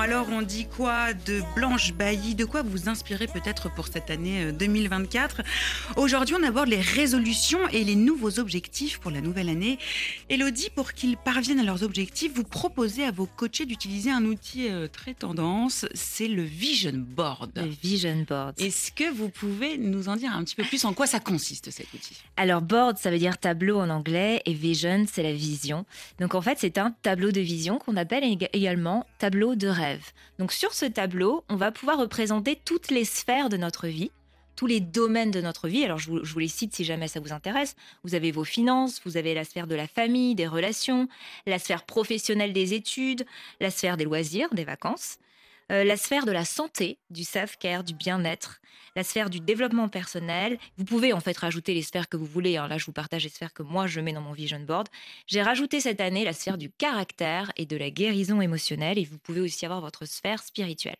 Alors 0.00 0.26
on 0.30 0.42
dit 0.42 0.66
quoi 0.66 1.14
de 1.14 1.42
Blanche 1.54 1.92
Bailly? 1.94 2.34
De 2.34 2.44
quoi 2.44 2.62
vous 2.62 2.88
inspirez 2.88 3.26
peut-être 3.26 3.72
pour 3.72 3.86
cette 3.86 4.10
année 4.10 4.44
euh, 4.44 4.52
2024 4.52 5.42
Aujourd'hui, 5.96 6.34
on 6.38 6.42
aborde 6.42 6.68
les 6.68 6.80
résolutions 6.80 7.66
et 7.68 7.84
les 7.84 7.94
nouveaux 7.94 8.38
objectifs 8.38 8.98
pour 8.98 9.10
la 9.10 9.20
nouvelle 9.20 9.48
année. 9.48 9.78
Elodie, 10.28 10.70
pour 10.74 10.92
qu'ils 10.92 11.16
parviennent 11.16 11.60
à 11.60 11.62
leurs 11.62 11.82
objectifs, 11.84 12.32
vous 12.34 12.42
proposez 12.44 13.04
à 13.04 13.10
vos 13.10 13.26
coachés 13.26 13.64
d'utiliser 13.64 14.10
un 14.10 14.24
outil 14.24 14.68
euh, 14.68 14.88
très 14.88 15.14
tendance, 15.14 15.86
c'est 15.94 16.28
le 16.28 16.42
Vision 16.42 16.92
Board. 16.94 17.52
Le 17.56 17.66
Vision 17.82 18.24
Board. 18.28 18.60
Est-ce 18.60 18.90
que 18.92 19.10
vous 19.12 19.28
pouvez 19.28 19.78
nous 19.78 20.08
en 20.08 20.16
dire 20.16 20.34
un 20.34 20.42
petit 20.44 20.56
peu 20.56 20.64
plus 20.64 20.84
en 20.84 20.92
quoi 20.94 21.06
ça 21.06 21.20
consiste 21.20 21.70
cet 21.70 21.92
outil? 21.94 22.16
Alors 22.36 22.60
board, 22.62 22.98
ça 22.98 23.10
veut 23.10 23.18
dire 23.18 23.38
tableau 23.38 23.78
en 23.80 23.88
anglais 23.90 24.42
et 24.46 24.52
vision, 24.52 25.04
c'est 25.10 25.22
la 25.22 25.32
vision. 25.32 25.84
Donc 26.20 26.34
en 26.34 26.42
fait, 26.42 26.58
c'est 26.60 26.78
un 26.78 26.90
tableau 27.02 27.30
de 27.30 27.40
vision 27.40 27.78
qu'on 27.78 27.96
appelle 27.96 28.24
ég- 28.24 28.48
également 28.52 29.06
tableau 29.22 29.54
de 29.54 29.68
rêve. 29.68 30.10
Donc 30.40 30.50
sur 30.50 30.74
ce 30.74 30.84
tableau, 30.84 31.44
on 31.48 31.54
va 31.54 31.70
pouvoir 31.70 31.96
représenter 31.96 32.58
toutes 32.64 32.90
les 32.90 33.04
sphères 33.04 33.48
de 33.48 33.56
notre 33.56 33.86
vie 33.86 34.10
tous 34.56 34.66
les 34.66 34.80
domaines 34.80 35.30
de 35.30 35.40
notre 35.40 35.66
vie. 35.66 35.82
Alors, 35.82 35.98
je 35.98 36.10
vous, 36.10 36.24
je 36.24 36.32
vous 36.32 36.38
les 36.38 36.46
cite 36.46 36.74
si 36.74 36.84
jamais 36.84 37.08
ça 37.08 37.20
vous 37.20 37.32
intéresse. 37.32 37.74
Vous 38.04 38.14
avez 38.14 38.30
vos 38.30 38.44
finances, 38.44 39.00
vous 39.04 39.16
avez 39.16 39.32
la 39.32 39.44
sphère 39.44 39.66
de 39.66 39.74
la 39.74 39.88
famille, 39.88 40.34
des 40.34 40.46
relations, 40.46 41.08
la 41.46 41.58
sphère 41.58 41.84
professionnelle 41.84 42.52
des 42.52 42.74
études, 42.74 43.24
la 43.60 43.70
sphère 43.70 43.96
des 43.96 44.04
loisirs, 44.04 44.52
des 44.52 44.64
vacances, 44.64 45.18
euh, 45.72 45.84
la 45.84 45.96
sphère 45.96 46.26
de 46.26 46.32
la 46.32 46.44
santé, 46.44 46.98
du 47.10 47.24
self-care, 47.24 47.84
du 47.84 47.94
bien-être, 47.94 48.60
la 48.94 49.04
sphère 49.04 49.30
du 49.30 49.40
développement 49.40 49.88
personnel. 49.88 50.58
Vous 50.76 50.84
pouvez 50.84 51.12
en 51.12 51.20
fait 51.20 51.36
rajouter 51.36 51.74
les 51.74 51.82
sphères 51.82 52.08
que 52.08 52.16
vous 52.16 52.26
voulez. 52.26 52.56
hein. 52.56 52.68
Là, 52.68 52.78
je 52.78 52.84
vous 52.84 52.92
partage 52.92 53.24
les 53.24 53.30
sphères 53.30 53.52
que 53.52 53.62
moi, 53.62 53.86
je 53.86 54.00
mets 54.00 54.12
dans 54.12 54.20
mon 54.20 54.32
vision 54.32 54.60
board. 54.60 54.88
J'ai 55.26 55.42
rajouté 55.42 55.80
cette 55.80 56.00
année 56.00 56.24
la 56.24 56.32
sphère 56.32 56.58
du 56.58 56.70
caractère 56.70 57.52
et 57.56 57.66
de 57.66 57.76
la 57.76 57.90
guérison 57.90 58.40
émotionnelle. 58.40 58.98
Et 58.98 59.04
vous 59.04 59.18
pouvez 59.18 59.40
aussi 59.40 59.64
avoir 59.64 59.80
votre 59.80 60.04
sphère 60.04 60.42
spirituelle. 60.42 60.96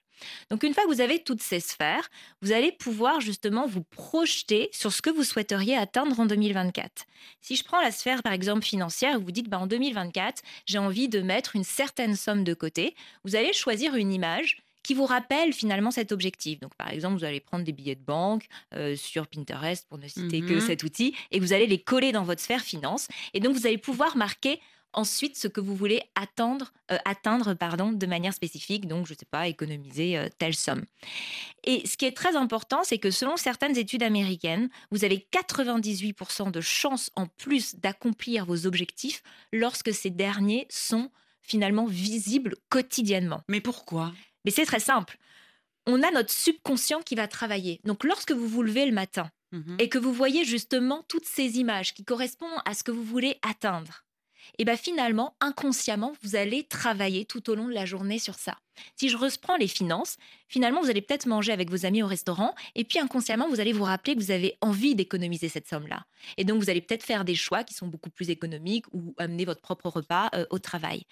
Donc 0.50 0.62
une 0.62 0.72
fois 0.74 0.84
que 0.84 0.88
vous 0.88 1.00
avez 1.00 1.22
toutes 1.22 1.42
ces 1.42 1.60
sphères, 1.60 2.08
vous 2.42 2.52
allez 2.52 2.72
pouvoir 2.72 3.20
justement 3.20 3.66
vous 3.66 3.82
projeter 3.82 4.68
sur 4.72 4.92
ce 4.92 5.02
que 5.02 5.10
vous 5.10 5.24
souhaiteriez 5.24 5.76
atteindre 5.76 6.18
en 6.20 6.26
2024. 6.26 7.04
Si 7.40 7.56
je 7.56 7.64
prends 7.64 7.80
la 7.80 7.90
sphère 7.90 8.22
par 8.22 8.32
exemple 8.32 8.64
financière, 8.64 9.18
vous 9.18 9.32
dites 9.32 9.48
bah, 9.48 9.58
en 9.58 9.66
2024, 9.66 10.42
j'ai 10.66 10.78
envie 10.78 11.08
de 11.08 11.20
mettre 11.20 11.56
une 11.56 11.64
certaine 11.64 12.14
somme 12.14 12.44
de 12.44 12.54
côté, 12.54 12.94
vous 13.24 13.36
allez 13.36 13.52
choisir 13.52 13.94
une 13.94 14.12
image 14.12 14.61
qui 14.83 14.95
vous 14.95 15.07
rappelle 15.07 15.53
finalement 15.53 15.91
cet 15.91 16.12
objectif. 16.12 16.61
Donc, 16.61 16.74
par 16.74 16.91
exemple, 16.91 17.16
vous 17.18 17.24
allez 17.24 17.41
prendre 17.41 17.64
des 17.64 17.72
billets 17.72 17.95
de 17.95 18.05
banque 18.05 18.47
euh, 18.74 18.97
sur 18.97 19.26
Pinterest, 19.26 19.87
pour 19.89 19.99
ne 19.99 20.09
citer 20.09 20.41
que 20.41 20.55
Mhm. 20.55 20.61
cet 20.61 20.83
outil, 20.83 21.14
et 21.30 21.41
vous 21.41 21.53
allez 21.53 21.66
les 21.66 21.80
coller 21.83 22.12
dans 22.12 22.24
votre 22.24 22.41
sphère 22.41 22.62
finance. 22.62 23.09
Et 23.35 23.41
donc, 23.41 23.55
vous 23.57 23.66
allez 23.66 23.78
pouvoir 23.78 24.16
marquer 24.16 24.61
ensuite 24.95 25.37
ce 25.39 25.49
que 25.49 25.61
vous 25.62 25.74
voulez 25.74 26.03
attendre, 26.16 26.70
euh, 26.91 26.99
atteindre 27.07 27.55
pardon, 27.55 27.93
de 27.93 28.07
manière 28.07 28.35
spécifique. 28.35 28.87
Donc, 28.87 29.07
je 29.07 29.14
ne 29.14 29.18
sais 29.18 29.26
pas, 29.30 29.49
économiser 29.49 30.18
euh, 30.18 30.28
telle 30.39 30.55
somme. 30.55 30.85
Et 31.64 31.87
ce 31.87 31.97
qui 31.97 32.05
est 32.05 32.12
très 32.16 32.37
important, 32.37 32.83
c'est 32.85 32.99
que 32.99 33.11
selon 33.11 33.37
certaines 33.39 33.78
études 33.78 34.03
américaines, 34.03 34.68
vous 34.91 35.05
avez 35.05 35.26
98% 35.33 36.51
de 36.51 36.61
chances 36.61 37.11
en 37.16 37.26
plus 37.26 37.76
d'accomplir 37.76 38.45
vos 38.45 38.66
objectifs 38.66 39.22
lorsque 39.53 39.95
ces 39.95 40.11
derniers 40.11 40.66
sont 40.68 41.11
finalement 41.41 41.87
visibles 41.87 42.57
quotidiennement. 42.68 43.43
Mais 43.49 43.61
pourquoi? 43.61 44.12
Mais 44.45 44.51
c'est 44.51 44.64
très 44.66 44.80
simple. 44.80 45.18
On 45.86 46.03
a 46.03 46.11
notre 46.11 46.30
subconscient 46.30 47.03
qui 47.03 47.14
va 47.14 47.26
travailler. 47.28 47.80
Donc 47.84 48.05
lorsque 48.05 48.32
vous 48.32 48.47
vous 48.49 48.62
levez 48.62 48.86
le 48.86 48.93
matin 48.93 49.30
Mhm. 49.53 49.76
et 49.80 49.88
que 49.90 49.99
vous 49.99 50.14
voyez 50.14 50.45
justement 50.47 51.05
toutes 51.09 51.26
ces 51.26 51.59
images 51.59 51.93
qui 51.93 52.05
correspondent 52.05 52.61
à 52.64 52.72
ce 52.72 52.82
que 52.82 52.90
vous 52.90 53.05
voulez 53.05 53.38
atteindre, 53.43 54.05
et 54.59 54.64
bien 54.64 54.76
finalement, 54.76 55.34
inconsciemment, 55.40 56.12
vous 56.22 56.36
allez 56.36 56.64
travailler 56.64 57.24
tout 57.24 57.51
au 57.51 57.55
long 57.55 57.68
de 57.68 57.72
la 57.72 57.86
journée 57.86 58.18
sur 58.18 58.34
ça. 58.34 58.57
Si 58.97 59.09
je 59.09 59.16
reprends 59.16 59.57
les 59.57 59.68
finances, 59.68 60.16
finalement, 60.49 60.80
vous 60.80 60.90
allez 60.90 61.03
peut-être 61.03 61.26
manger 61.26 61.53
avec 61.53 61.70
vos 61.70 61.84
amis 61.84 62.03
au 62.03 62.07
restaurant, 62.07 62.55
et 62.74 62.84
puis 62.84 62.99
inconsciemment, 62.99 63.49
vous 63.49 63.61
allez 63.61 63.72
vous 63.72 63.84
rappeler 63.84 64.14
que 64.14 64.20
vous 64.20 64.30
avez 64.30 64.57
envie 64.61 64.95
d'économiser 64.95 65.49
cette 65.49 65.68
somme-là. 65.68 66.05
Et 66.36 66.45
donc, 66.45 66.62
vous 66.62 66.70
allez 66.70 66.80
peut-être 66.80 67.05
faire 67.05 67.24
des 67.24 67.34
choix 67.34 67.64
qui 67.64 67.74
sont 67.74 67.86
beaucoup 67.86 68.11
plus 68.11 68.30
économiques 68.30 68.86
ou 68.93 69.14
amener 69.18 69.45
votre 69.45 69.61
propre 69.61 69.88
repas 69.88 70.30
euh, 70.34 70.47
au 70.51 70.59
travail. 70.59 71.05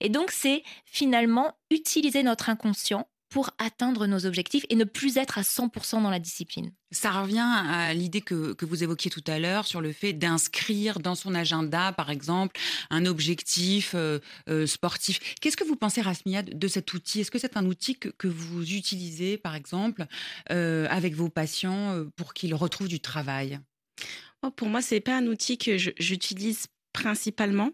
Et 0.00 0.08
donc, 0.08 0.30
c'est 0.30 0.62
finalement 0.84 1.56
utiliser 1.70 2.22
notre 2.22 2.50
inconscient 2.50 3.08
pour 3.28 3.50
atteindre 3.58 4.06
nos 4.06 4.26
objectifs 4.26 4.64
et 4.68 4.76
ne 4.76 4.84
plus 4.84 5.16
être 5.16 5.38
à 5.38 5.42
100% 5.42 6.02
dans 6.02 6.10
la 6.10 6.18
discipline. 6.18 6.70
Ça 6.90 7.10
revient 7.10 7.44
à 7.44 7.92
l'idée 7.92 8.22
que, 8.22 8.54
que 8.54 8.64
vous 8.64 8.82
évoquiez 8.82 9.10
tout 9.10 9.24
à 9.26 9.38
l'heure 9.38 9.66
sur 9.66 9.80
le 9.80 9.92
fait 9.92 10.14
d'inscrire 10.14 11.00
dans 11.00 11.14
son 11.14 11.34
agenda, 11.34 11.92
par 11.92 12.10
exemple, 12.10 12.58
un 12.90 13.04
objectif 13.04 13.92
euh, 13.94 14.18
euh, 14.48 14.66
sportif. 14.66 15.20
Qu'est-ce 15.40 15.56
que 15.56 15.64
vous 15.64 15.76
pensez, 15.76 16.00
Rasmia, 16.00 16.42
de 16.42 16.68
de 16.68 16.68
cet 16.68 16.92
outil? 16.92 17.20
Est-ce 17.20 17.30
que 17.30 17.38
c'est 17.38 17.56
un 17.56 17.64
outil 17.64 17.96
que, 17.96 18.08
que 18.10 18.28
vous 18.28 18.74
utilisez, 18.74 19.38
par 19.38 19.54
exemple, 19.54 20.06
euh, 20.50 20.86
avec 20.90 21.14
vos 21.14 21.30
patients 21.30 22.04
pour 22.16 22.34
qu'ils 22.34 22.54
retrouvent 22.54 22.88
du 22.88 23.00
travail? 23.00 23.58
Oh, 24.42 24.50
pour 24.50 24.68
moi, 24.68 24.82
c'est 24.82 25.00
pas 25.00 25.16
un 25.16 25.26
outil 25.26 25.56
que 25.56 25.76
j'utilise 25.78 26.66
principalement. 26.92 27.70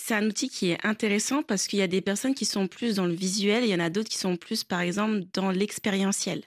C'est 0.00 0.14
un 0.14 0.26
outil 0.26 0.48
qui 0.48 0.70
est 0.70 0.86
intéressant 0.86 1.42
parce 1.42 1.66
qu'il 1.66 1.80
y 1.80 1.82
a 1.82 1.88
des 1.88 2.00
personnes 2.00 2.34
qui 2.34 2.44
sont 2.44 2.68
plus 2.68 2.94
dans 2.94 3.06
le 3.06 3.12
visuel 3.14 3.62
et 3.64 3.66
il 3.66 3.70
y 3.70 3.74
en 3.74 3.80
a 3.80 3.90
d'autres 3.90 4.08
qui 4.08 4.16
sont 4.18 4.36
plus, 4.36 4.64
par 4.64 4.80
exemple, 4.80 5.22
dans 5.34 5.50
l'expérientiel. 5.50 6.44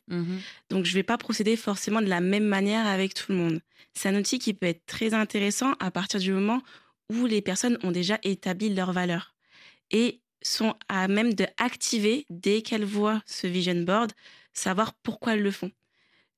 Donc, 0.70 0.86
je 0.86 0.92
ne 0.92 0.96
vais 0.96 1.04
pas 1.04 1.18
procéder 1.18 1.56
forcément 1.58 2.02
de 2.02 2.08
la 2.08 2.22
même 2.22 2.46
manière 2.46 2.88
avec 2.88 3.14
tout 3.14 3.32
le 3.32 3.38
monde. 3.38 3.62
C'est 3.94 4.10
un 4.10 4.16
outil 4.16 4.40
qui 4.40 4.54
peut 4.54 4.68
être 4.68 4.86
très 4.86 5.14
intéressant 5.14 5.74
à 5.80 5.92
partir 5.92 6.20
du 6.20 6.32
moment 6.32 6.62
où 7.10 7.26
les 7.26 7.42
personnes 7.42 7.78
ont 7.84 7.92
déjà 7.92 8.18
établi 8.24 8.74
leurs 8.74 8.94
valeurs 8.94 9.36
et 9.92 10.22
sont 10.42 10.76
à 10.88 11.08
même 11.08 11.34
de 11.34 11.46
activer 11.58 12.26
dès 12.30 12.62
qu'elles 12.62 12.86
voient 12.86 13.22
ce 13.26 13.48
vision 13.48 13.76
board, 13.84 14.12
savoir 14.54 14.94
pourquoi 14.94 15.34
elles 15.34 15.44
le 15.44 15.52
font. 15.52 15.72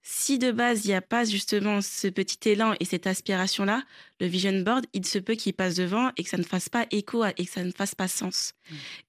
Si 0.06 0.38
de 0.38 0.51
base, 0.51 0.84
il 0.84 0.89
n'y 0.89 0.93
a 0.93 1.01
pas 1.01 1.24
justement 1.24 1.82
ce 1.82 2.08
petit 2.08 2.49
élan 2.49 2.76
et 2.82 2.86
cette 2.86 3.08
aspiration-là, 3.08 3.84
le 4.20 4.28
vision 4.28 4.60
board, 4.62 4.86
il 4.91 5.06
se 5.06 5.18
peut 5.18 5.36
qu'il 5.36 5.54
passe 5.54 5.76
devant 5.76 6.12
et 6.18 6.24
que 6.24 6.30
ça 6.30 6.38
ne 6.38 6.43
fasse 6.43 6.68
pas 6.68 6.86
écho 6.91 7.24
et 7.26 7.45
que 7.45 7.51
ça 7.51 7.64
ne 7.64 7.72
fasse 7.72 7.95
pas 7.95 8.10
sens. 8.10 8.54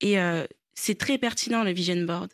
Et 0.01 0.21
euh, 0.21 0.47
c'est 0.75 0.97
très 0.97 1.19
pertinent, 1.19 1.65
le 1.65 1.73
vision 1.73 2.01
board. 2.05 2.31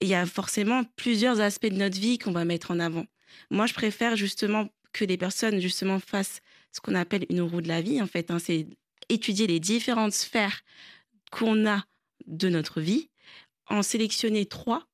Et 0.00 0.06
il 0.06 0.08
y 0.08 0.14
a 0.14 0.24
forcément 0.24 0.84
plusieurs 0.96 1.40
aspects 1.40 1.66
de 1.66 1.76
notre 1.76 1.98
vie 1.98 2.18
qu'on 2.18 2.32
va 2.32 2.46
mettre 2.46 2.70
en 2.70 2.80
avant. 2.80 3.04
Moi, 3.50 3.66
je 3.66 3.74
préfère 3.74 4.16
justement 4.16 4.68
que 4.92 5.04
les 5.04 5.18
personnes 5.18 5.60
justement 5.60 6.00
fassent 6.00 6.40
ce 6.72 6.80
qu'on 6.80 6.94
appelle 6.94 7.26
une 7.28 7.42
roue 7.42 7.60
de 7.60 7.68
la 7.68 7.82
vie, 7.82 8.00
en 8.00 8.06
fait. 8.06 8.30
hein. 8.30 8.38
c'est 8.38 8.66
étudier 9.10 9.46
les 9.46 9.60
différentes 9.60 10.12
sphères 10.12 10.62
qu'on 11.30 11.66
a 11.66 11.84
de 12.26 12.48
notre 12.48 12.80
vie, 12.80 13.10
en 13.66 13.82
sélectionner 13.82 14.46
trois 14.46 14.87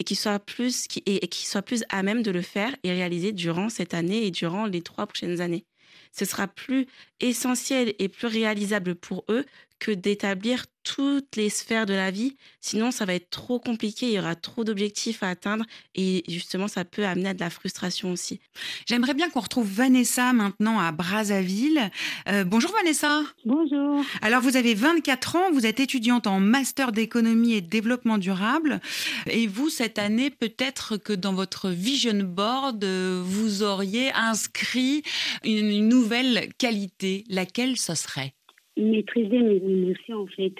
et 0.00 0.04
qui 0.04 0.16
soient 0.16 0.40
plus 0.40 0.88
soient 1.32 1.62
plus 1.62 1.84
à 1.90 2.02
même 2.02 2.22
de 2.22 2.32
le 2.32 2.42
faire 2.42 2.74
et 2.82 2.90
réaliser 2.90 3.32
durant 3.32 3.68
cette 3.68 3.94
année 3.94 4.26
et 4.26 4.30
durant 4.32 4.66
les 4.66 4.82
trois 4.82 5.06
prochaines 5.06 5.40
années. 5.40 5.66
Ce 6.10 6.24
sera 6.24 6.48
plus 6.48 6.86
essentiel 7.20 7.94
et 8.00 8.08
plus 8.08 8.26
réalisable 8.26 8.96
pour 8.96 9.24
eux 9.28 9.44
que 9.80 9.90
d'établir 9.90 10.66
toutes 10.82 11.36
les 11.36 11.50
sphères 11.50 11.86
de 11.86 11.94
la 11.94 12.10
vie. 12.10 12.36
Sinon, 12.60 12.90
ça 12.90 13.04
va 13.04 13.14
être 13.14 13.30
trop 13.30 13.58
compliqué, 13.58 14.06
il 14.06 14.12
y 14.12 14.18
aura 14.18 14.34
trop 14.34 14.64
d'objectifs 14.64 15.22
à 15.22 15.28
atteindre 15.28 15.64
et 15.94 16.24
justement, 16.28 16.68
ça 16.68 16.84
peut 16.84 17.04
amener 17.04 17.30
à 17.30 17.34
de 17.34 17.40
la 17.40 17.50
frustration 17.50 18.12
aussi. 18.12 18.40
J'aimerais 18.86 19.14
bien 19.14 19.30
qu'on 19.30 19.40
retrouve 19.40 19.70
Vanessa 19.70 20.32
maintenant 20.32 20.78
à 20.78 20.92
Brazzaville. 20.92 21.90
Euh, 22.28 22.44
bonjour 22.44 22.72
Vanessa. 22.72 23.22
Bonjour. 23.44 24.04
Alors 24.22 24.40
vous 24.42 24.56
avez 24.56 24.74
24 24.74 25.36
ans, 25.36 25.50
vous 25.52 25.66
êtes 25.66 25.80
étudiante 25.80 26.26
en 26.26 26.40
master 26.40 26.92
d'économie 26.92 27.54
et 27.54 27.60
développement 27.60 28.18
durable. 28.18 28.80
Et 29.26 29.46
vous, 29.46 29.68
cette 29.68 29.98
année, 29.98 30.30
peut-être 30.30 30.96
que 30.96 31.12
dans 31.12 31.34
votre 31.34 31.68
vision 31.68 32.22
board, 32.22 32.84
vous 32.84 33.62
auriez 33.62 34.12
inscrit 34.12 35.02
une, 35.44 35.70
une 35.70 35.88
nouvelle 35.88 36.48
qualité. 36.58 37.24
Laquelle 37.28 37.76
ce 37.76 37.94
serait? 37.94 38.34
Maîtriser 38.80 39.38
mes 39.38 39.56
émotions, 39.56 40.22
en 40.22 40.26
fait. 40.26 40.54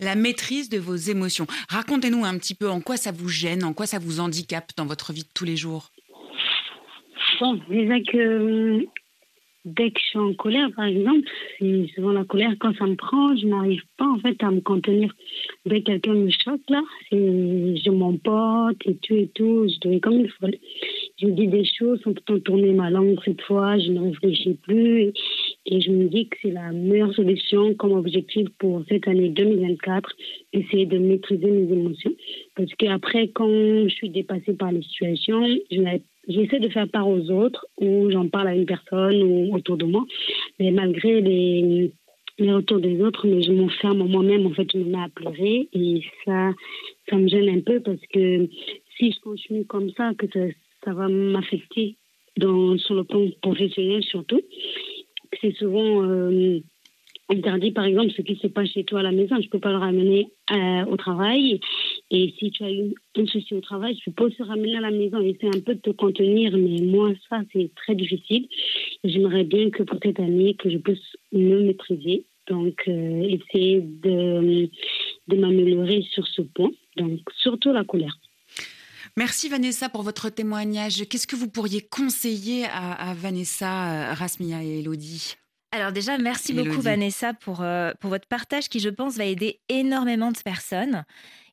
La 0.00 0.14
maîtrise 0.14 0.68
de 0.68 0.78
vos 0.78 0.96
émotions. 0.96 1.46
Racontez-nous 1.68 2.24
un 2.24 2.36
petit 2.38 2.54
peu 2.54 2.68
en 2.68 2.80
quoi 2.80 2.96
ça 2.96 3.12
vous 3.12 3.28
gêne, 3.28 3.64
en 3.64 3.72
quoi 3.72 3.86
ça 3.86 3.98
vous 3.98 4.20
handicape 4.20 4.72
dans 4.76 4.86
votre 4.86 5.12
vie 5.12 5.22
de 5.22 5.28
tous 5.34 5.44
les 5.44 5.56
jours. 5.56 5.90
Bon, 7.40 7.60
déjà 7.68 8.00
que 8.00 8.16
euh, 8.16 8.86
dès 9.64 9.90
que 9.90 10.00
je 10.00 10.06
suis 10.06 10.18
en 10.18 10.34
colère, 10.34 10.70
par 10.76 10.84
exemple, 10.84 11.28
souvent 11.94 12.12
la 12.12 12.24
colère, 12.24 12.54
quand 12.60 12.76
ça 12.76 12.86
me 12.86 12.96
prend, 12.96 13.36
je 13.36 13.46
n'arrive 13.46 13.82
pas 13.96 14.06
en 14.06 14.18
fait 14.18 14.42
à 14.42 14.50
me 14.50 14.60
contenir. 14.60 15.12
Dès 15.66 15.80
que 15.80 15.86
quelqu'un 15.86 16.14
me 16.14 16.30
choque, 16.30 16.60
là, 16.68 16.82
je 17.10 17.90
m'emporte 17.90 18.76
et 18.86 18.96
tout 18.96 19.14
et 19.14 19.30
tout, 19.34 19.66
je 19.68 19.80
deviens 19.80 20.00
comme 20.00 20.18
une 20.18 20.28
folle. 20.28 20.56
Je 21.20 21.28
dis 21.28 21.46
des 21.46 21.64
choses 21.64 22.00
sans 22.02 22.12
pourtant 22.12 22.40
tourner 22.40 22.72
ma 22.72 22.90
langue 22.90 23.18
cette 23.24 23.40
fois, 23.42 23.78
je 23.78 23.90
ne 23.92 24.00
réfléchis 24.00 24.54
plus 24.54 25.12
et, 25.66 25.80
je 25.80 25.90
me 25.90 26.08
dis 26.08 26.28
que 26.28 26.36
c'est 26.42 26.50
la 26.50 26.72
meilleure 26.72 27.14
solution 27.14 27.72
comme 27.74 27.92
objectif 27.92 28.48
pour 28.58 28.82
cette 28.88 29.06
année 29.06 29.28
2024, 29.28 30.10
essayer 30.52 30.86
de 30.86 30.98
maîtriser 30.98 31.46
mes 31.46 31.72
émotions. 31.72 32.12
Parce 32.56 32.72
qu'après, 32.74 33.28
quand 33.28 33.48
je 33.48 33.94
suis 33.94 34.10
dépassée 34.10 34.54
par 34.54 34.72
les 34.72 34.82
situations, 34.82 35.46
J'essaie 36.26 36.58
de 36.58 36.68
faire 36.68 36.88
part 36.88 37.08
aux 37.08 37.30
autres 37.30 37.66
ou 37.78 38.10
j'en 38.10 38.28
parle 38.28 38.48
à 38.48 38.54
une 38.54 38.66
personne 38.66 39.22
ou 39.22 39.54
autour 39.54 39.76
de 39.76 39.84
moi. 39.84 40.04
Mais 40.58 40.70
malgré 40.70 41.20
les, 41.20 41.92
les 42.38 42.52
retours 42.52 42.80
des 42.80 43.00
autres, 43.02 43.26
mais 43.26 43.42
je 43.42 43.52
m'enferme 43.52 44.02
en 44.02 44.08
moi-même. 44.08 44.46
En 44.46 44.50
fait, 44.50 44.70
je 44.72 44.78
me 44.78 44.84
mets 44.84 45.02
à 45.02 45.08
pleurer 45.14 45.68
et 45.72 46.02
ça, 46.24 46.52
ça 47.08 47.16
me 47.16 47.28
gêne 47.28 47.48
un 47.50 47.60
peu 47.60 47.80
parce 47.80 48.00
que 48.12 48.48
si 48.96 49.12
je 49.12 49.20
continue 49.20 49.64
comme 49.64 49.90
ça, 49.90 50.12
que 50.16 50.26
ça, 50.32 50.40
ça 50.84 50.92
va 50.92 51.08
m'affecter 51.08 51.96
sur 52.38 52.94
le 52.94 53.04
plan 53.04 53.26
professionnel 53.42 54.02
surtout. 54.02 54.40
C'est 55.40 55.54
souvent 55.56 56.02
euh, 56.04 56.60
interdit, 57.28 57.72
par 57.72 57.84
exemple, 57.84 58.12
ce 58.16 58.22
qui 58.22 58.36
se 58.36 58.46
passe 58.46 58.68
chez 58.70 58.84
toi 58.84 59.00
à 59.00 59.02
la 59.02 59.12
maison. 59.12 59.36
Je 59.36 59.46
ne 59.46 59.50
peux 59.50 59.58
pas 59.58 59.70
le 59.70 59.78
ramener 59.78 60.28
euh, 60.52 60.84
au 60.86 60.96
travail. 60.96 61.60
Et 62.10 62.34
si 62.38 62.50
tu 62.50 62.64
as 62.64 62.70
eu 62.70 62.94
un 63.16 63.26
souci 63.26 63.54
au 63.54 63.60
travail, 63.60 63.96
tu 63.96 64.10
peux 64.10 64.30
se 64.30 64.42
ramener 64.42 64.76
à 64.76 64.80
la 64.80 64.90
maison. 64.90 65.20
Essayer 65.20 65.48
un 65.54 65.60
peu 65.60 65.74
de 65.74 65.80
te 65.80 65.90
contenir. 65.90 66.56
Mais 66.56 66.82
moi, 66.82 67.12
ça, 67.28 67.40
c'est 67.52 67.70
très 67.74 67.94
difficile. 67.94 68.48
J'aimerais 69.02 69.44
bien 69.44 69.70
que 69.70 69.82
pour 69.82 69.98
cette 70.02 70.20
année, 70.20 70.54
que 70.54 70.70
je 70.70 70.78
puisse 70.78 71.16
me 71.32 71.62
maîtriser. 71.62 72.24
Donc, 72.48 72.82
euh, 72.88 73.22
essayer 73.22 73.80
de, 73.80 74.68
de 75.28 75.36
m'améliorer 75.36 76.02
sur 76.02 76.26
ce 76.26 76.42
point. 76.42 76.70
Donc, 76.96 77.20
surtout 77.38 77.72
la 77.72 77.84
colère. 77.84 78.16
Merci 79.16 79.48
Vanessa 79.48 79.88
pour 79.88 80.02
votre 80.02 80.28
témoignage. 80.28 81.04
Qu'est-ce 81.08 81.28
que 81.28 81.36
vous 81.36 81.48
pourriez 81.48 81.80
conseiller 81.80 82.64
à, 82.66 83.10
à 83.10 83.14
Vanessa, 83.14 84.10
euh, 84.10 84.14
Rasmia 84.14 84.64
et 84.64 84.80
Elodie? 84.80 85.36
Alors 85.70 85.92
déjà, 85.92 86.18
merci 86.18 86.52
beaucoup 86.52 86.80
Vanessa 86.80 87.32
pour, 87.32 87.62
euh, 87.62 87.92
pour 88.00 88.10
votre 88.10 88.26
partage 88.26 88.68
qui, 88.68 88.80
je 88.80 88.88
pense, 88.88 89.16
va 89.16 89.24
aider 89.24 89.60
énormément 89.68 90.32
de 90.32 90.38
personnes. 90.38 91.04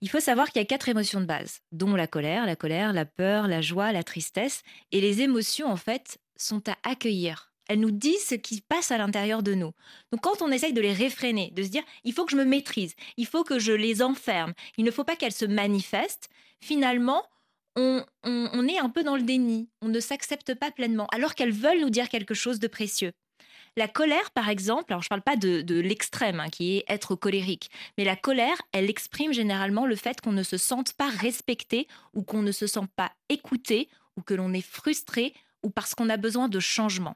Il 0.02 0.10
faut 0.10 0.20
savoir 0.20 0.50
qu'il 0.50 0.60
y 0.60 0.64
a 0.64 0.68
quatre 0.68 0.90
émotions 0.90 1.22
de 1.22 1.26
base, 1.26 1.60
dont 1.72 1.96
la 1.96 2.08
colère, 2.08 2.46
la 2.46 2.56
colère, 2.56 2.94
la 2.94 3.06
peur, 3.06 3.48
la 3.48 3.62
joie, 3.62 3.92
la 3.92 4.04
tristesse. 4.04 4.64
Et 4.92 5.02
les 5.02 5.22
émotions, 5.22 5.72
en 5.72 5.76
fait, 5.76 6.18
sont 6.38 6.64
à 6.68 6.78
accueillir. 6.84 7.52
Elles 7.68 7.80
nous 7.80 7.92
disent 7.92 8.26
ce 8.28 8.36
qui 8.36 8.62
passe 8.62 8.92
à 8.92 8.98
l'intérieur 8.98 9.44
de 9.44 9.54
nous. 9.54 9.72
Donc 10.12 10.22
quand 10.22 10.42
on 10.42 10.52
essaye 10.52 10.74
de 10.74 10.82
les 10.82 10.94
réfréner, 10.94 11.52
de 11.56 11.64
se 11.64 11.70
dire, 11.70 11.84
il 12.04 12.14
faut 12.14 12.26
que 12.26 12.32
je 12.32 12.38
me 12.38 12.44
maîtrise, 12.44 12.96
il 13.18 13.28
faut 13.28 13.44
que 13.44 13.60
je 13.60 13.72
les 13.72 14.02
enferme, 14.02 14.54
il 14.78 14.84
ne 14.84 14.92
faut 14.92 15.04
pas 15.04 15.16
qu'elles 15.16 15.32
se 15.32 15.46
manifestent, 15.46 16.30
finalement, 16.60 17.24
on, 17.76 18.68
est 18.68 18.80
un 18.80 18.90
peu 18.90 19.04
dans 19.04 19.16
le 19.16 19.24
déni, 19.24 19.70
on 19.82 19.88
ne 19.88 20.00
s'accepte 20.00 20.54
pas 20.56 20.72
pleinement, 20.72 21.08
alors 21.14 21.36
qu'elles 21.36 21.54
veulent 21.54 21.82
nous 21.82 21.90
dire 21.90 22.10
quelque 22.10 22.34
chose 22.34 22.60
de 22.60 22.68
précieux. 22.68 23.14
La 23.78 23.88
colère, 23.88 24.32
par 24.32 24.50
exemple, 24.50 24.92
alors 24.92 25.02
je 25.02 25.08
ne 25.08 25.10
parle 25.10 25.22
pas 25.22 25.38
de, 25.38 25.80
l'extrême, 25.80 26.42
hein, 26.42 26.50
qui 26.50 26.78
est 26.78 26.84
être 26.90 27.16
colérique, 27.16 27.72
mais 27.98 28.04
la 28.04 28.18
colère, 28.18 28.62
elle 28.74 28.90
exprime 28.90 29.32
généralement 29.32 29.86
le 29.86 29.96
fait 29.96 30.20
qu'on 30.20 30.34
ne 30.34 30.44
se 30.44 30.58
sente 30.58 30.94
pas 30.94 31.10
respecté 31.10 31.88
ou 32.14 32.24
qu'on 32.24 32.42
ne 32.42 32.52
se 32.52 32.68
sent 32.68 32.88
pas 32.98 33.14
écouté 33.30 33.88
ou 34.18 34.22
que 34.22 34.34
l'on 34.34 34.54
est 34.54 34.66
frustré 34.66 35.34
ou 35.64 35.70
parce 35.70 35.96
qu'on 35.96 36.10
a 36.10 36.18
besoin 36.18 36.50
de 36.50 36.60
changement. 36.60 37.16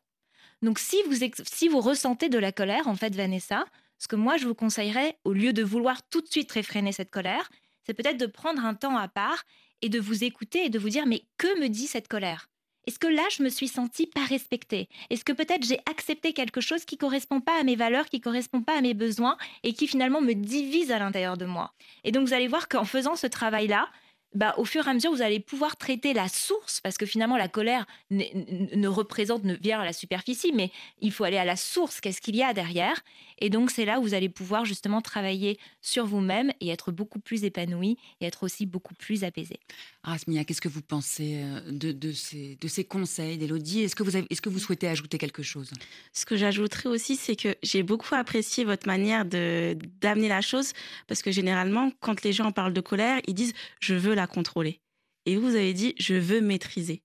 Donc 0.61 0.79
si 0.79 0.95
vous, 1.09 1.17
si 1.43 1.67
vous 1.67 1.81
ressentez 1.81 2.29
de 2.29 2.39
la 2.39 2.53
colère, 2.53 2.87
en 2.87 2.95
fait, 2.95 3.13
Vanessa, 3.13 3.65
ce 3.97 4.07
que 4.07 4.15
moi 4.15 4.37
je 4.37 4.47
vous 4.47 4.55
conseillerais, 4.55 5.17
au 5.25 5.33
lieu 5.33 5.51
de 5.51 5.63
vouloir 5.63 6.07
tout 6.09 6.21
de 6.21 6.27
suite 6.27 6.51
réfréner 6.53 6.93
cette 6.93 7.11
colère, 7.11 7.49
c'est 7.85 7.93
peut-être 7.93 8.17
de 8.17 8.25
prendre 8.25 8.63
un 8.65 8.73
temps 8.73 8.97
à 8.97 9.07
part 9.07 9.43
et 9.81 9.89
de 9.89 9.99
vous 9.99 10.23
écouter 10.23 10.65
et 10.65 10.69
de 10.69 10.79
vous 10.79 10.89
dire 10.89 11.05
mais 11.05 11.23
que 11.37 11.59
me 11.59 11.67
dit 11.67 11.87
cette 11.87 12.07
colère? 12.07 12.49
Est-ce 12.87 12.99
que 12.99 13.07
là 13.07 13.23
je 13.31 13.41
me 13.41 13.49
suis 13.49 13.67
sentie 13.67 14.05
pas 14.07 14.25
respectée? 14.25 14.89
Est-ce 15.09 15.25
que 15.25 15.33
peut-être 15.33 15.65
j'ai 15.65 15.79
accepté 15.89 16.33
quelque 16.33 16.61
chose 16.61 16.85
qui 16.85 16.97
correspond 16.97 17.41
pas 17.41 17.59
à 17.59 17.63
mes 17.63 17.75
valeurs, 17.75 18.05
qui 18.05 18.21
correspond 18.21 18.61
pas 18.61 18.77
à 18.77 18.81
mes 18.81 18.93
besoins 18.93 19.37
et 19.63 19.73
qui 19.73 19.87
finalement 19.87 20.21
me 20.21 20.33
divise 20.33 20.91
à 20.91 20.99
l'intérieur 20.99 21.37
de 21.37 21.45
moi? 21.45 21.73
Et 22.03 22.11
donc 22.11 22.27
vous 22.27 22.33
allez 22.33 22.47
voir 22.47 22.67
qu'en 22.67 22.85
faisant 22.85 23.15
ce 23.15 23.27
travail-là, 23.27 23.89
bah, 24.35 24.53
au 24.57 24.65
fur 24.65 24.85
et 24.85 24.89
à 24.89 24.93
mesure, 24.93 25.11
vous 25.11 25.21
allez 25.21 25.39
pouvoir 25.39 25.77
traiter 25.77 26.13
la 26.13 26.27
source, 26.27 26.81
parce 26.81 26.97
que 26.97 27.05
finalement, 27.05 27.37
la 27.37 27.47
colère 27.47 27.85
ne 28.11 28.87
représente, 28.87 29.43
ne 29.43 29.55
vient 29.55 29.79
à 29.79 29.85
la 29.85 29.93
superficie, 29.93 30.51
mais 30.53 30.71
il 31.01 31.11
faut 31.11 31.23
aller 31.23 31.37
à 31.37 31.45
la 31.45 31.55
source, 31.55 32.01
qu'est-ce 32.01 32.21
qu'il 32.21 32.35
y 32.35 32.43
a 32.43 32.53
derrière. 32.53 33.01
Et 33.39 33.49
donc, 33.49 33.71
c'est 33.71 33.85
là 33.85 33.99
où 33.99 34.03
vous 34.03 34.13
allez 34.13 34.29
pouvoir 34.29 34.63
justement 34.65 35.01
travailler 35.01 35.57
sur 35.81 36.05
vous-même 36.05 36.53
et 36.61 36.69
être 36.69 36.91
beaucoup 36.91 37.19
plus 37.19 37.43
épanoui 37.43 37.97
et 38.21 38.25
être 38.25 38.43
aussi 38.43 38.65
beaucoup 38.65 38.93
plus 38.93 39.23
apaisé. 39.23 39.59
Rasmia, 40.03 40.45
qu'est-ce 40.45 40.61
que 40.61 40.69
vous 40.69 40.81
pensez 40.81 41.41
euh, 41.41 41.59
de, 41.71 41.91
de 41.91 42.11
ces, 42.13 42.57
de 42.61 42.67
ces 42.67 42.83
conseils 42.85 43.37
d'Elodie 43.37 43.81
Est-ce 43.81 43.95
que, 43.95 44.03
vous 44.03 44.15
avez- 44.15 44.27
est-ce 44.29 44.41
que 44.41 44.49
vous 44.49 44.59
souhaitez 44.59 44.87
ajouter 44.87 45.17
quelque 45.17 45.43
chose? 45.43 45.71
Ce 46.13 46.25
que 46.25 46.37
j'ajouterais 46.37 46.87
aussi, 46.89 47.15
c'est 47.15 47.35
que 47.35 47.55
j'ai 47.63 47.83
beaucoup 47.83 48.15
apprécié 48.15 48.63
votre 48.63 48.87
manière 48.87 49.25
de 49.25 49.77
d'amener 50.01 50.27
la 50.29 50.41
chose, 50.41 50.73
parce 51.07 51.21
que 51.21 51.31
généralement, 51.31 51.91
quand 51.99 52.21
les 52.23 52.31
gens 52.33 52.51
parlent 52.51 52.73
de 52.73 52.81
colère, 52.81 53.19
ils 53.27 53.33
disent 53.33 53.53
je 53.79 53.95
veux 53.95 54.13
la 54.13 54.24
contrôler. 54.27 54.81
Et 55.25 55.37
vous 55.37 55.55
avez 55.55 55.73
dit 55.73 55.95
je 55.99 56.15
veux 56.15 56.41
maîtriser. 56.41 57.03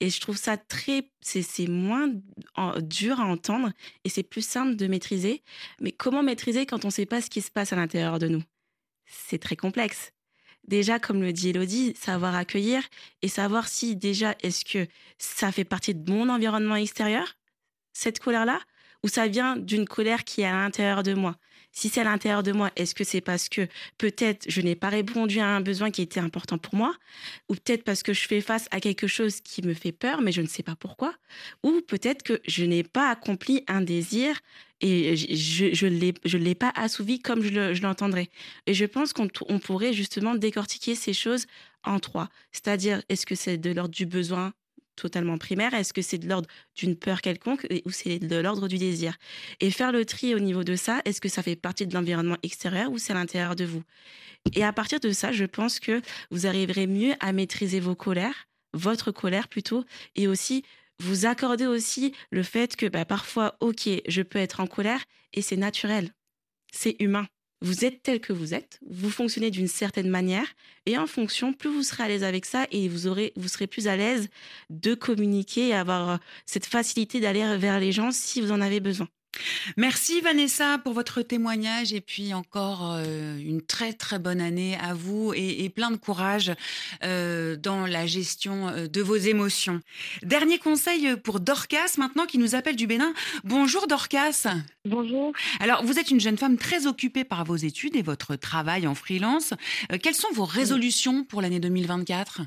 Et 0.00 0.10
je 0.10 0.20
trouve 0.20 0.36
ça 0.36 0.56
très, 0.56 1.10
c'est 1.20 1.66
moins 1.66 2.08
dur 2.82 3.20
à 3.20 3.24
entendre 3.24 3.72
et 4.04 4.08
c'est 4.08 4.22
plus 4.22 4.46
simple 4.46 4.76
de 4.76 4.86
maîtriser. 4.86 5.42
Mais 5.80 5.90
comment 5.90 6.22
maîtriser 6.22 6.66
quand 6.66 6.84
on 6.84 6.88
ne 6.88 6.92
sait 6.92 7.06
pas 7.06 7.20
ce 7.20 7.30
qui 7.30 7.40
se 7.40 7.50
passe 7.50 7.72
à 7.72 7.76
l'intérieur 7.76 8.20
de 8.20 8.28
nous? 8.28 8.42
C'est 9.06 9.38
très 9.38 9.56
complexe. 9.56 10.12
Déjà, 10.68 11.00
comme 11.00 11.22
le 11.22 11.32
dit 11.32 11.48
Elodie, 11.48 11.94
savoir 11.96 12.36
accueillir 12.36 12.82
et 13.22 13.28
savoir 13.28 13.66
si 13.68 13.96
déjà, 13.96 14.36
est-ce 14.42 14.64
que 14.64 14.86
ça 15.18 15.50
fait 15.50 15.64
partie 15.64 15.94
de 15.94 16.12
mon 16.12 16.28
environnement 16.28 16.76
extérieur 16.76 17.34
cette 17.92 18.20
colère-là 18.20 18.60
ou 19.02 19.08
ça 19.08 19.26
vient 19.26 19.56
d'une 19.56 19.86
colère 19.86 20.24
qui 20.24 20.42
est 20.42 20.46
à 20.46 20.52
l'intérieur 20.52 21.02
de 21.02 21.14
moi? 21.14 21.36
Si 21.72 21.88
c'est 21.88 22.00
à 22.00 22.04
l'intérieur 22.04 22.42
de 22.42 22.50
moi, 22.52 22.70
est-ce 22.76 22.94
que 22.94 23.04
c'est 23.04 23.20
parce 23.20 23.48
que 23.48 23.68
peut-être 23.98 24.44
je 24.50 24.60
n'ai 24.62 24.74
pas 24.74 24.88
répondu 24.88 25.38
à 25.38 25.46
un 25.46 25.60
besoin 25.60 25.90
qui 25.90 26.02
était 26.02 26.18
important 26.18 26.58
pour 26.58 26.74
moi? 26.74 26.94
Ou 27.48 27.54
peut-être 27.54 27.84
parce 27.84 28.02
que 28.02 28.12
je 28.12 28.26
fais 28.26 28.40
face 28.40 28.66
à 28.72 28.80
quelque 28.80 29.06
chose 29.06 29.40
qui 29.40 29.62
me 29.62 29.74
fait 29.74 29.92
peur, 29.92 30.20
mais 30.20 30.32
je 30.32 30.40
ne 30.42 30.46
sais 30.48 30.64
pas 30.64 30.74
pourquoi? 30.74 31.14
Ou 31.62 31.80
peut-être 31.86 32.22
que 32.24 32.40
je 32.48 32.64
n'ai 32.64 32.82
pas 32.82 33.10
accompli 33.10 33.62
un 33.68 33.80
désir 33.80 34.40
et 34.80 35.16
je 35.16 35.72
je 35.72 36.36
l'ai 36.38 36.54
pas 36.54 36.72
assouvi 36.74 37.20
comme 37.20 37.42
je 37.42 37.50
le- 37.50 37.74
je 37.74 37.82
l'entendrais. 37.82 38.28
Et 38.66 38.74
je 38.74 38.84
pense 38.84 39.12
qu'on 39.12 39.28
pourrait 39.60 39.92
justement 39.92 40.34
décortiquer 40.34 40.94
ces 40.94 41.12
choses 41.12 41.46
en 41.84 42.00
trois. 42.00 42.28
C'est-à-dire, 42.52 43.02
est-ce 43.08 43.26
que 43.26 43.34
c'est 43.34 43.56
de 43.58 43.70
l'ordre 43.70 43.94
du 43.94 44.06
besoin 44.06 44.52
totalement 44.98 45.38
primaire 45.38 45.74
Est-ce 45.74 45.92
que 45.92 46.02
c'est 46.02 46.18
de 46.18 46.28
l'ordre 46.28 46.48
d'une 46.76 46.96
peur 46.96 47.20
quelconque 47.20 47.66
ou 47.84 47.90
c'est 47.90 48.18
de 48.18 48.36
l'ordre 48.36 48.68
du 48.68 48.78
désir? 48.78 49.16
Et 49.60 49.70
faire 49.70 49.92
le 49.92 50.04
tri 50.04 50.34
au 50.34 50.38
niveau 50.38 50.64
de 50.64 50.76
ça, 50.76 51.00
est-ce 51.04 51.20
que 51.20 51.28
ça 51.28 51.42
fait 51.42 51.56
partie 51.56 51.86
de 51.86 51.94
l'environnement 51.94 52.36
extérieur 52.42 52.90
ou 52.90 52.98
c'est 52.98 53.12
à 53.12 53.16
l'intérieur 53.16 53.56
de 53.56 53.64
vous? 53.64 53.82
Et 54.54 54.64
à 54.64 54.72
partir 54.72 55.00
de 55.00 55.10
ça, 55.10 55.32
je 55.32 55.44
pense 55.44 55.80
que 55.80 56.00
vous 56.30 56.46
arriverez 56.46 56.86
mieux 56.86 57.14
à 57.20 57.32
maîtriser 57.32 57.80
vos 57.80 57.94
colères, 57.94 58.48
votre 58.72 59.10
colère 59.12 59.48
plutôt, 59.48 59.84
et 60.14 60.28
aussi 60.28 60.64
vous 61.00 61.26
accorder 61.26 61.66
aussi 61.66 62.12
le 62.30 62.42
fait 62.42 62.76
que 62.76 62.86
bah, 62.86 63.04
parfois, 63.04 63.56
ok, 63.60 63.88
je 64.06 64.22
peux 64.22 64.38
être 64.38 64.60
en 64.60 64.66
colère 64.66 65.02
et 65.32 65.42
c'est 65.42 65.56
naturel, 65.56 66.12
c'est 66.72 66.96
humain. 67.00 67.26
Vous 67.60 67.84
êtes 67.84 68.02
tel 68.02 68.20
que 68.20 68.32
vous 68.32 68.54
êtes, 68.54 68.78
vous 68.88 69.10
fonctionnez 69.10 69.50
d'une 69.50 69.66
certaine 69.66 70.08
manière, 70.08 70.46
et 70.86 70.96
en 70.96 71.06
fonction, 71.06 71.52
plus 71.52 71.70
vous 71.70 71.82
serez 71.82 72.04
à 72.04 72.08
l'aise 72.08 72.22
avec 72.22 72.44
ça, 72.44 72.66
et 72.70 72.88
vous, 72.88 73.08
aurez, 73.08 73.32
vous 73.36 73.48
serez 73.48 73.66
plus 73.66 73.88
à 73.88 73.96
l'aise 73.96 74.28
de 74.70 74.94
communiquer 74.94 75.68
et 75.68 75.74
avoir 75.74 76.10
euh, 76.10 76.16
cette 76.46 76.66
facilité 76.66 77.20
d'aller 77.20 77.56
vers 77.58 77.80
les 77.80 77.90
gens 77.92 78.12
si 78.12 78.40
vous 78.40 78.52
en 78.52 78.60
avez 78.60 78.80
besoin. 78.80 79.08
Merci 79.76 80.20
Vanessa 80.20 80.78
pour 80.78 80.92
votre 80.92 81.22
témoignage 81.22 81.92
et 81.92 82.00
puis 82.00 82.34
encore 82.34 82.94
euh, 82.94 83.38
une 83.38 83.62
très 83.62 83.92
très 83.92 84.18
bonne 84.18 84.40
année 84.40 84.76
à 84.80 84.94
vous 84.94 85.32
et, 85.34 85.64
et 85.64 85.68
plein 85.68 85.90
de 85.90 85.96
courage 85.96 86.52
euh, 87.04 87.56
dans 87.56 87.86
la 87.86 88.06
gestion 88.06 88.68
euh, 88.68 88.86
de 88.86 89.02
vos 89.02 89.16
émotions. 89.16 89.80
Dernier 90.22 90.58
conseil 90.58 91.16
pour 91.16 91.40
Dorcas 91.40 91.94
maintenant 91.98 92.26
qui 92.26 92.38
nous 92.38 92.54
appelle 92.54 92.76
du 92.76 92.86
Bénin. 92.86 93.12
Bonjour 93.44 93.86
Dorcas. 93.86 94.46
Bonjour. 94.84 95.32
Alors 95.60 95.84
vous 95.84 95.98
êtes 95.98 96.10
une 96.10 96.20
jeune 96.20 96.38
femme 96.38 96.56
très 96.56 96.86
occupée 96.86 97.24
par 97.24 97.44
vos 97.44 97.56
études 97.56 97.96
et 97.96 98.02
votre 98.02 98.36
travail 98.36 98.86
en 98.86 98.94
freelance. 98.94 99.54
Euh, 99.92 99.98
quelles 100.02 100.14
sont 100.14 100.32
vos 100.32 100.44
résolutions 100.44 101.24
pour 101.24 101.42
l'année 101.42 101.60
2024 101.60 102.42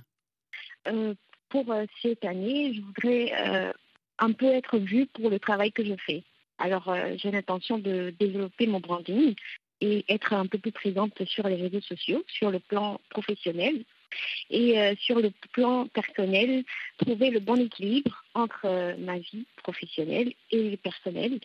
Euh, 0.87 1.13
pour 1.49 1.65
cette 2.01 2.23
année, 2.25 2.73
je 2.73 2.81
voudrais 2.81 3.73
un 4.19 4.31
peu 4.31 4.45
être 4.45 4.77
vue 4.77 5.07
pour 5.07 5.29
le 5.29 5.39
travail 5.39 5.71
que 5.71 5.83
je 5.83 5.93
fais. 6.05 6.23
Alors, 6.61 6.89
euh, 6.89 7.15
j'ai 7.17 7.31
l'intention 7.31 7.79
de 7.79 8.13
développer 8.19 8.67
mon 8.67 8.79
branding 8.79 9.33
et 9.81 10.05
être 10.07 10.33
un 10.33 10.45
peu 10.45 10.59
plus 10.59 10.71
présente 10.71 11.25
sur 11.25 11.47
les 11.47 11.55
réseaux 11.55 11.81
sociaux, 11.81 12.23
sur 12.27 12.51
le 12.51 12.59
plan 12.59 13.01
professionnel 13.09 13.83
et 14.51 14.79
euh, 14.79 14.93
sur 14.99 15.19
le 15.19 15.31
plan 15.53 15.87
personnel, 15.87 16.63
trouver 16.99 17.31
le 17.31 17.39
bon 17.39 17.55
équilibre 17.55 18.23
entre 18.35 18.65
euh, 18.65 18.95
ma 18.99 19.17
vie 19.17 19.47
professionnelle 19.63 20.33
et 20.51 20.77
personnelle 20.77 21.39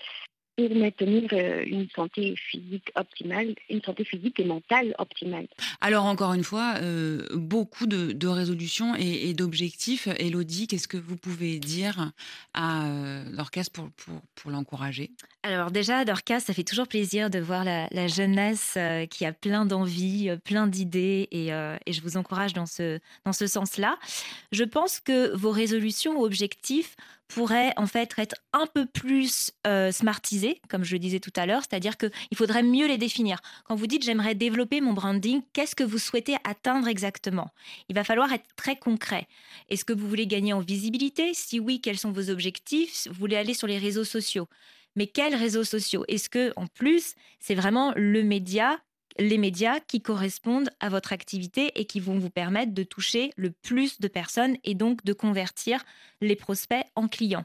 pour 0.57 0.75
maintenir 0.75 1.29
euh, 1.33 1.65
une 1.67 1.89
santé 1.95 2.35
physique 2.51 2.91
optimale, 2.95 3.55
une 3.69 3.83
santé 3.83 4.05
physique 4.05 4.41
et 4.41 4.45
mentale 4.45 4.95
optimale. 4.99 5.47
Alors 5.81 6.07
encore 6.07 6.33
une 6.33 6.45
fois, 6.45 6.77
euh, 6.81 7.27
beaucoup 7.35 7.87
de, 7.87 8.13
de 8.13 8.27
résolutions 8.27 8.97
et, 8.97 9.29
et 9.29 9.35
d'objectifs. 9.35 10.09
Elodie, 10.19 10.67
qu'est-ce 10.67 10.89
que 10.89 10.97
vous 10.97 11.17
pouvez 11.17 11.59
dire 11.59 12.13
à 12.55 12.87
euh, 12.87 13.37
Dorcas 13.37 13.69
pour, 13.73 13.91
pour, 13.91 14.21
pour 14.35 14.51
l'encourager? 14.51 15.11
Alors 15.43 15.71
déjà, 15.71 16.05
Dorcas, 16.05 16.41
ça 16.41 16.55
fait 16.55 16.65
toujours 16.65 16.89
plaisir 16.89 17.31
de 17.31 17.39
voir 17.39 17.63
la, 17.63 17.89
la 17.93 18.09
jeunesse 18.09 18.75
euh, 18.77 19.07
qui 19.07 19.25
a 19.25 19.33
plein 19.33 19.67
d'envie, 19.67 20.31
plein 20.45 20.67
d'idées, 20.67 21.29
et, 21.31 21.53
euh, 21.53 21.77
et 21.87 21.93
je 21.93 22.01
vous 22.01 22.17
encourage 22.17 22.53
dans 22.53 22.67
ce, 22.67 22.99
dans 23.25 23.33
ce 23.33 23.47
sens-là. 23.47 23.99
Je 24.53 24.65
pense 24.65 25.01
que 25.01 25.37
vos 25.37 25.51
résolutions 25.51 26.19
ou 26.19 26.25
objectifs 26.25 26.97
pourraient 27.29 27.73
en 27.77 27.87
fait 27.87 28.13
être 28.19 28.37
un 28.53 28.67
peu 28.67 28.87
plus 28.87 29.51
euh, 29.67 29.91
préciser, 30.27 30.61
comme 30.69 30.85
je 30.85 30.93
le 30.93 30.99
disais 30.99 31.21
tout 31.21 31.33
à 31.37 31.47
l'heure, 31.47 31.63
c'est-à-dire 31.69 31.97
qu'il 31.97 32.37
faudrait 32.37 32.63
mieux 32.63 32.87
les 32.87 32.99
définir. 32.99 33.41
Quand 33.65 33.75
vous 33.75 33.87
dites 33.87 34.05
j'aimerais 34.05 34.35
développer 34.35 34.81
mon 34.81 34.93
branding, 34.93 35.43
qu'est-ce 35.53 35.75
que 35.75 35.85
vous 35.85 35.99
souhaitez 35.99 36.37
atteindre 36.45 36.89
exactement? 36.89 37.51
Il 37.89 37.95
va 37.95 38.05
falloir 38.05 38.33
être 38.33 38.47
très 38.57 38.77
concret. 38.77 39.27
Est-ce 39.69 39.85
que 39.85 39.93
vous 39.93 40.09
voulez 40.09 40.27
gagner 40.27 40.53
en 40.53 40.61
visibilité? 40.61 41.33
Si 41.35 41.61
oui, 41.61 41.81
quels 41.81 41.99
sont 41.99 42.13
vos 42.13 42.31
objectifs? 42.31 43.07
Vous 43.09 43.15
voulez 43.15 43.37
aller 43.37 43.55
sur 43.55 43.67
les 43.67 43.79
réseaux 43.79 44.05
sociaux. 44.05 44.49
Mais 44.97 45.07
quels 45.07 45.35
réseaux 45.35 45.65
sociaux? 45.65 46.05
Est-ce 46.09 46.29
que 46.29 46.53
en 46.57 46.67
plus, 46.67 47.15
c'est 47.39 47.55
vraiment 47.55 47.93
le 47.97 48.23
média 48.23 48.79
les 49.19 49.39
médias 49.39 49.81
qui 49.81 50.01
correspondent 50.01 50.71
à 50.81 50.89
votre 50.89 51.13
activité 51.13 51.73
et 51.75 51.85
qui 51.85 52.01
vont 52.01 52.19
vous 52.19 52.31
permettre 52.31 52.73
de 52.73 52.83
toucher 52.83 53.33
le 53.37 53.51
plus 53.51 54.01
de 54.01 54.09
personnes 54.09 54.57
et 54.65 54.75
donc 54.75 55.05
de 55.05 55.13
convertir 55.13 55.85
les 56.21 56.37
prospects 56.37 56.85
en 56.95 57.09
clients. 57.09 57.45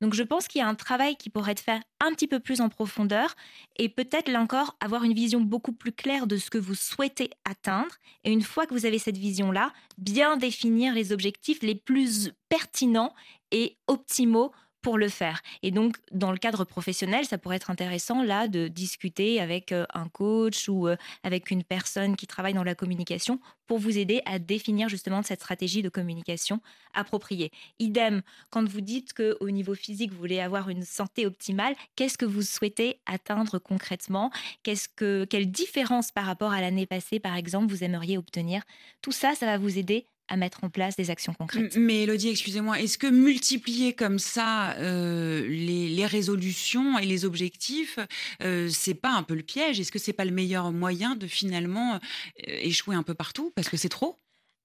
Donc 0.00 0.14
je 0.14 0.22
pense 0.22 0.48
qu'il 0.48 0.60
y 0.60 0.62
a 0.62 0.68
un 0.68 0.74
travail 0.74 1.16
qui 1.16 1.30
pourrait 1.30 1.52
être 1.52 1.60
fait 1.60 1.80
un 2.00 2.12
petit 2.12 2.28
peu 2.28 2.40
plus 2.40 2.60
en 2.60 2.68
profondeur 2.68 3.34
et 3.76 3.88
peut-être 3.88 4.30
là 4.30 4.40
encore 4.40 4.76
avoir 4.80 5.04
une 5.04 5.14
vision 5.14 5.40
beaucoup 5.40 5.72
plus 5.72 5.92
claire 5.92 6.26
de 6.26 6.36
ce 6.36 6.50
que 6.50 6.58
vous 6.58 6.74
souhaitez 6.74 7.30
atteindre 7.44 7.94
et 8.24 8.32
une 8.32 8.42
fois 8.42 8.66
que 8.66 8.74
vous 8.74 8.86
avez 8.86 8.98
cette 8.98 9.18
vision-là, 9.18 9.72
bien 9.98 10.36
définir 10.36 10.94
les 10.94 11.12
objectifs 11.12 11.62
les 11.62 11.74
plus 11.74 12.32
pertinents 12.48 13.14
et 13.50 13.76
optimaux 13.86 14.52
pour 14.82 14.98
le 14.98 15.08
faire. 15.08 15.40
Et 15.62 15.70
donc, 15.70 15.96
dans 16.10 16.32
le 16.32 16.38
cadre 16.38 16.64
professionnel, 16.64 17.24
ça 17.24 17.38
pourrait 17.38 17.56
être 17.56 17.70
intéressant 17.70 18.22
là 18.22 18.48
de 18.48 18.68
discuter 18.68 19.40
avec 19.40 19.72
euh, 19.72 19.86
un 19.94 20.08
coach 20.08 20.68
ou 20.68 20.88
euh, 20.88 20.96
avec 21.22 21.50
une 21.50 21.62
personne 21.62 22.16
qui 22.16 22.26
travaille 22.26 22.52
dans 22.52 22.64
la 22.64 22.74
communication 22.74 23.40
pour 23.66 23.78
vous 23.78 23.96
aider 23.96 24.20
à 24.26 24.38
définir 24.38 24.88
justement 24.88 25.22
cette 25.22 25.40
stratégie 25.40 25.82
de 25.82 25.88
communication 25.88 26.60
appropriée. 26.94 27.52
Idem, 27.78 28.22
quand 28.50 28.68
vous 28.68 28.80
dites 28.80 29.12
que 29.12 29.36
au 29.40 29.50
niveau 29.50 29.74
physique, 29.74 30.12
vous 30.12 30.18
voulez 30.18 30.40
avoir 30.40 30.68
une 30.68 30.82
santé 30.82 31.26
optimale, 31.26 31.74
qu'est-ce 31.96 32.18
que 32.18 32.26
vous 32.26 32.42
souhaitez 32.42 33.00
atteindre 33.06 33.58
concrètement? 33.58 34.30
Que 34.64 35.24
quelle 35.24 35.50
différence 35.50 36.10
par 36.10 36.26
rapport 36.26 36.52
à 36.52 36.60
l'année 36.60 36.86
passée, 36.86 37.20
par 37.20 37.36
exemple, 37.36 37.72
vous 37.72 37.84
aimeriez 37.84 38.18
obtenir? 38.18 38.62
Tout 39.00 39.12
ça, 39.12 39.34
ça 39.34 39.46
va 39.46 39.58
vous 39.58 39.78
aider 39.78 40.06
à 40.32 40.36
mettre 40.36 40.64
en 40.64 40.70
place 40.70 40.96
des 40.96 41.10
actions 41.10 41.34
concrètes. 41.34 41.76
Mais 41.76 42.04
Elodie, 42.04 42.30
excusez-moi, 42.30 42.80
est-ce 42.80 42.96
que 42.96 43.06
multiplier 43.06 43.92
comme 43.92 44.18
ça 44.18 44.72
euh, 44.78 45.46
les, 45.46 46.06
résolutions 46.06 46.98
et 46.98 47.04
les 47.04 47.26
objectifs, 47.26 47.98
euh, 48.42 48.68
c'est 48.70 48.94
pas 48.94 49.10
un 49.10 49.22
peu 49.22 49.34
le 49.34 49.42
piège? 49.42 49.78
Est-ce 49.78 49.92
que 49.92 49.98
c'est 49.98 50.14
pas 50.14 50.24
le 50.24 50.30
meilleur 50.30 50.72
moyen 50.72 51.16
de 51.16 51.26
finalement 51.26 51.96
euh, 51.96 51.98
échouer 52.46 52.96
un 52.96 53.02
peu 53.02 53.12
partout? 53.12 53.52
Parce 53.54 53.68
que 53.68 53.76
c'est 53.76 53.90
trop 53.90 54.20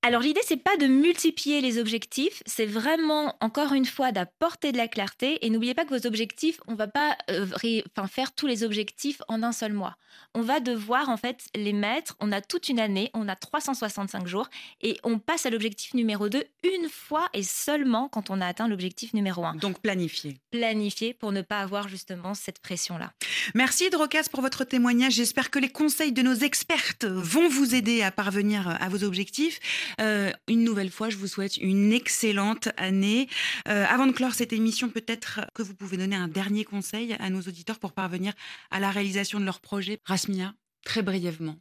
alors 0.08 0.22
l'idée 0.22 0.40
c'est 0.46 0.56
pas 0.56 0.78
de 0.78 0.88
multiplier 0.88 1.60
les 1.60 1.78
objectifs, 1.78 2.42
c'est 2.46 2.66
vraiment 2.66 3.36
encore 3.42 3.74
une 3.74 3.84
fois 3.84 4.14
d'apporter 4.14 4.72
de 4.72 4.78
la 4.78 4.88
clarté 4.88 5.46
et 5.46 5.50
n'oubliez 5.50 5.74
pas 5.74 5.84
que 5.84 5.94
vos 5.94 6.08
objectifs, 6.08 6.62
on 6.66 6.76
va 6.76 6.88
pas 6.88 7.18
euh, 7.30 7.46
ré, 7.52 7.84
enfin, 7.92 8.08
faire 8.08 8.32
tous 8.34 8.48
les 8.48 8.64
objectifs 8.64 9.22
en 9.28 9.44
un 9.44 9.52
seul 9.52 9.74
mois. 9.74 9.98
On 10.34 10.42
va 10.42 10.62
devoir 10.62 11.10
en 11.10 11.18
fait 11.18 11.44
les 11.56 11.74
mettre, 11.74 12.16
on 12.22 12.32
a 12.32 12.40
toute 12.40 12.70
une 12.70 12.80
année, 12.80 13.12
on 13.14 13.28
a 13.28 13.36
365 13.36 14.28
jours 14.28 14.50
et 14.82 14.98
on 15.04 15.20
passe 15.20 15.46
à 15.46 15.50
l'objectif 15.50 15.94
numéro 15.94 16.30
2 16.30 16.42
une 16.64 16.88
fois 16.90 17.28
et 17.34 17.44
seulement 17.44 18.08
quand 18.08 18.30
on 18.30 18.40
a 18.40 18.48
atteint 18.48 18.70
l'objectif 18.70 19.14
numéro 19.14 19.44
1. 19.44 19.56
Donc 19.56 19.82
planifier. 19.82 20.38
Planifier 20.52 21.14
pour 21.14 21.34
ne 21.34 21.42
pas 21.42 21.60
avoir 21.60 21.90
justement 21.90 22.34
cette 22.34 22.60
pression 22.60 22.98
là. 22.98 23.12
Merci 23.56 23.90
Drocas 23.90 24.28
pour 24.32 24.40
votre 24.40 24.64
témoignage. 24.64 25.14
J'espère 25.16 25.52
que 25.52 25.60
les 25.60 25.70
conseils 25.70 26.14
de 26.14 26.22
nos 26.22 26.36
expertes 26.36 27.04
vont 27.04 27.50
vous 27.50 27.76
aider 27.76 28.04
à 28.04 28.12
parvenir 28.12 28.70
à 28.70 28.88
vos 28.88 29.04
objectifs. 29.04 29.60
Euh, 30.00 30.32
une 30.48 30.64
nouvelle 30.64 30.92
fois, 30.92 31.10
je 31.10 31.18
vous 31.18 31.28
souhaite 31.28 31.58
une 31.58 31.92
excellente 31.92 32.70
année. 32.78 33.28
Euh, 33.68 33.86
avant 33.88 34.08
de 34.08 34.12
clore 34.12 34.34
cette 34.34 34.54
émission, 34.54 34.90
peut-être 34.90 35.42
que 35.54 35.64
vous 35.64 35.74
pouvez 35.74 35.98
donner 35.98 36.16
un 36.16 36.28
dernier 36.28 36.64
conseil 36.64 37.16
à 37.20 37.30
nos 37.30 37.42
auditeurs 37.42 37.80
pour 37.80 37.94
parvenir 37.94 38.34
à 38.72 38.80
la 38.80 38.92
réalisation 38.92 39.40
de 39.40 39.46
leur 39.46 39.60
projet. 39.60 40.00
Rasmia, 40.06 40.54
très 40.84 41.02
brièvement. 41.02 41.58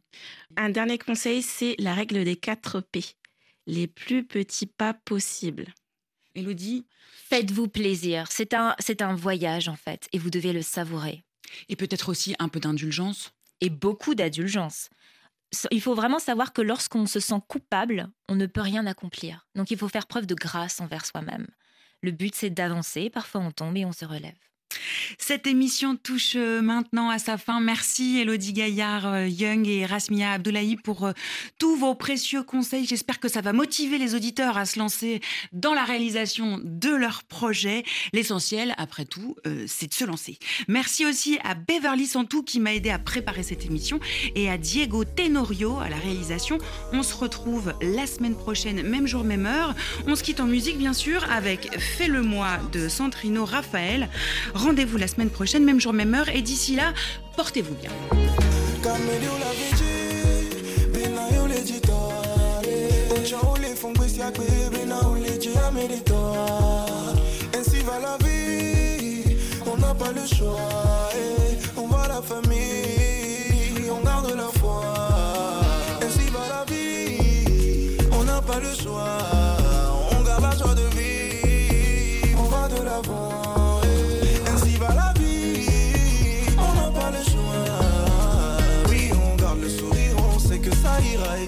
Un 0.55 0.69
dernier 0.69 0.97
conseil, 0.97 1.41
c'est 1.41 1.75
la 1.79 1.93
règle 1.93 2.23
des 2.23 2.35
4 2.35 2.81
P. 2.81 3.03
Les 3.65 3.87
plus 3.87 4.23
petits 4.23 4.67
pas 4.67 4.93
possibles. 4.93 5.73
Elodie 6.35 6.85
Faites-vous 7.29 7.67
plaisir. 7.67 8.27
C'est 8.29 8.53
un, 8.53 8.73
c'est 8.79 9.01
un 9.01 9.13
voyage 9.13 9.67
en 9.67 9.75
fait 9.75 10.07
et 10.13 10.17
vous 10.17 10.29
devez 10.29 10.53
le 10.53 10.61
savourer. 10.61 11.25
Et 11.67 11.75
peut-être 11.75 12.07
aussi 12.07 12.35
un 12.39 12.47
peu 12.47 12.61
d'indulgence. 12.61 13.33
Et 13.59 13.69
beaucoup 13.69 14.15
d'indulgence 14.15 14.89
il 15.71 15.81
faut 15.81 15.95
vraiment 15.95 16.19
savoir 16.19 16.53
que 16.53 16.61
lorsqu'on 16.61 17.05
se 17.05 17.19
sent 17.19 17.39
coupable, 17.47 18.09
on 18.27 18.35
ne 18.35 18.45
peut 18.45 18.61
rien 18.61 18.85
accomplir. 18.85 19.47
Donc 19.55 19.71
il 19.71 19.77
faut 19.77 19.89
faire 19.89 20.07
preuve 20.07 20.25
de 20.25 20.35
grâce 20.35 20.81
envers 20.81 21.05
soi-même. 21.05 21.47
Le 22.01 22.11
but, 22.11 22.35
c'est 22.35 22.49
d'avancer. 22.49 23.09
Parfois, 23.09 23.41
on 23.41 23.51
tombe 23.51 23.77
et 23.77 23.85
on 23.85 23.91
se 23.91 24.05
relève. 24.05 24.37
Cette 25.17 25.47
émission 25.47 25.95
touche 25.95 26.33
euh, 26.35 26.61
maintenant 26.61 27.09
à 27.09 27.19
sa 27.19 27.37
fin. 27.37 27.59
Merci 27.59 28.19
Elodie 28.19 28.53
Gaillard, 28.53 29.05
euh, 29.05 29.27
Young 29.27 29.67
et 29.67 29.85
Rasmia 29.85 30.33
Abdoulaye 30.33 30.75
pour 30.77 31.05
euh, 31.05 31.11
tous 31.59 31.75
vos 31.75 31.95
précieux 31.95 32.43
conseils. 32.43 32.85
J'espère 32.85 33.19
que 33.19 33.27
ça 33.27 33.41
va 33.41 33.53
motiver 33.53 33.97
les 33.97 34.15
auditeurs 34.15 34.57
à 34.57 34.65
se 34.65 34.79
lancer 34.79 35.21
dans 35.53 35.73
la 35.73 35.83
réalisation 35.83 36.59
de 36.63 36.89
leurs 36.89 37.23
projets. 37.23 37.83
L'essentiel, 38.13 38.73
après 38.77 39.05
tout, 39.05 39.35
c'est 39.67 39.87
de 39.87 39.93
se 39.93 40.05
lancer. 40.05 40.37
Merci 40.67 41.05
aussi 41.05 41.39
à 41.43 41.55
Beverly 41.55 42.05
Santou 42.05 42.43
qui 42.43 42.59
m'a 42.59 42.73
aidé 42.73 42.89
à 42.89 42.99
préparer 42.99 43.43
cette 43.43 43.65
émission 43.65 43.99
et 44.35 44.49
à 44.49 44.57
Diego 44.57 45.03
Tenorio 45.03 45.77
à 45.79 45.89
la 45.89 45.97
réalisation. 45.97 46.57
On 46.93 47.03
se 47.03 47.15
retrouve 47.15 47.73
la 47.81 48.07
semaine 48.07 48.35
prochaine, 48.35 48.81
même 48.83 49.07
jour, 49.07 49.23
même 49.23 49.45
heure. 49.45 49.75
On 50.05 50.15
se 50.15 50.23
quitte 50.23 50.39
en 50.39 50.47
musique, 50.47 50.77
bien 50.77 50.93
sûr, 50.93 51.29
avec 51.31 51.77
Fais-le-moi 51.77 52.57
de 52.71 52.87
Santrino 52.87 53.45
Raphaël. 53.45 54.09
Rendez-vous 54.57 54.97
la 54.97 55.07
semaine 55.07 55.29
prochaine, 55.29 55.63
même 55.63 55.79
jour, 55.79 55.93
même 55.93 56.15
heure. 56.15 56.29
Et 56.29 56.41
d'ici 56.41 56.75
là, 56.75 56.93
portez-vous 57.35 57.75
bien. 57.75 57.91
Ainsi 67.53 67.81
va 67.83 67.99
la 67.99 68.17
vie, 68.25 69.37
on 69.65 69.77
n'a 69.77 69.93
pas 69.93 70.11
le 70.11 70.25
choix. 70.25 71.09
On 71.77 71.87
voit 71.87 72.07
la 72.07 72.21
famille, 72.21 73.91
on 73.91 74.03
garde 74.03 74.33
la 74.35 74.49
foi. 74.59 74.81
Ainsi 76.01 76.29
va 76.31 76.43
la 76.49 76.65
vie, 76.73 77.97
on 78.11 78.23
n'a 78.23 78.41
pas 78.41 78.59
le 78.59 78.73
choix. 78.73 79.56
Ça 90.87 91.01
ira 91.01 91.31
et 91.39 91.47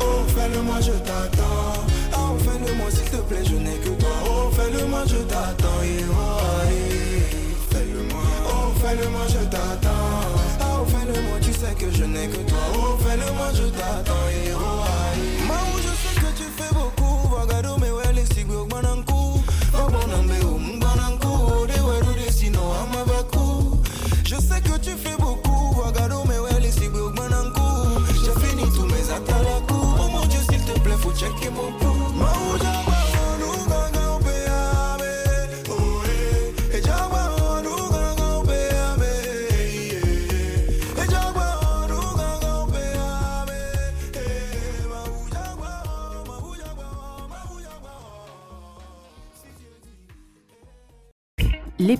oh 0.00 0.24
fais-le-moi, 0.34 0.80
je 0.80 0.92
t'attends. 1.08 1.84
Oh, 2.14 2.36
fais-le-moi 2.44 2.90
s'il 2.90 3.10
te 3.10 3.16
plaît, 3.28 3.44
je 3.44 3.56
n'ai 3.56 3.78
que 3.84 3.90
toi. 4.00 4.16
Oh, 4.26 4.50
fais-le-moi, 4.56 5.02
je 5.06 5.20
t'attends. 5.32 5.80
Fais-le-moi, 7.70 8.24
oh 8.52 8.68
fais-le-moi, 8.80 9.24
je 9.28 9.42
t'attends. 9.54 10.22
Oh, 10.60 10.84
fais-le-moi, 10.92 11.38
tu 11.40 11.52
sais 11.52 11.74
que 11.80 11.90
je 11.90 12.04
n'ai 12.04 12.28
que 12.28 12.40
toi. 12.50 12.64
Oh, 12.74 12.96
fais-le-moi, 13.04 13.48
je 13.54 13.66
t'attends. 13.78 14.85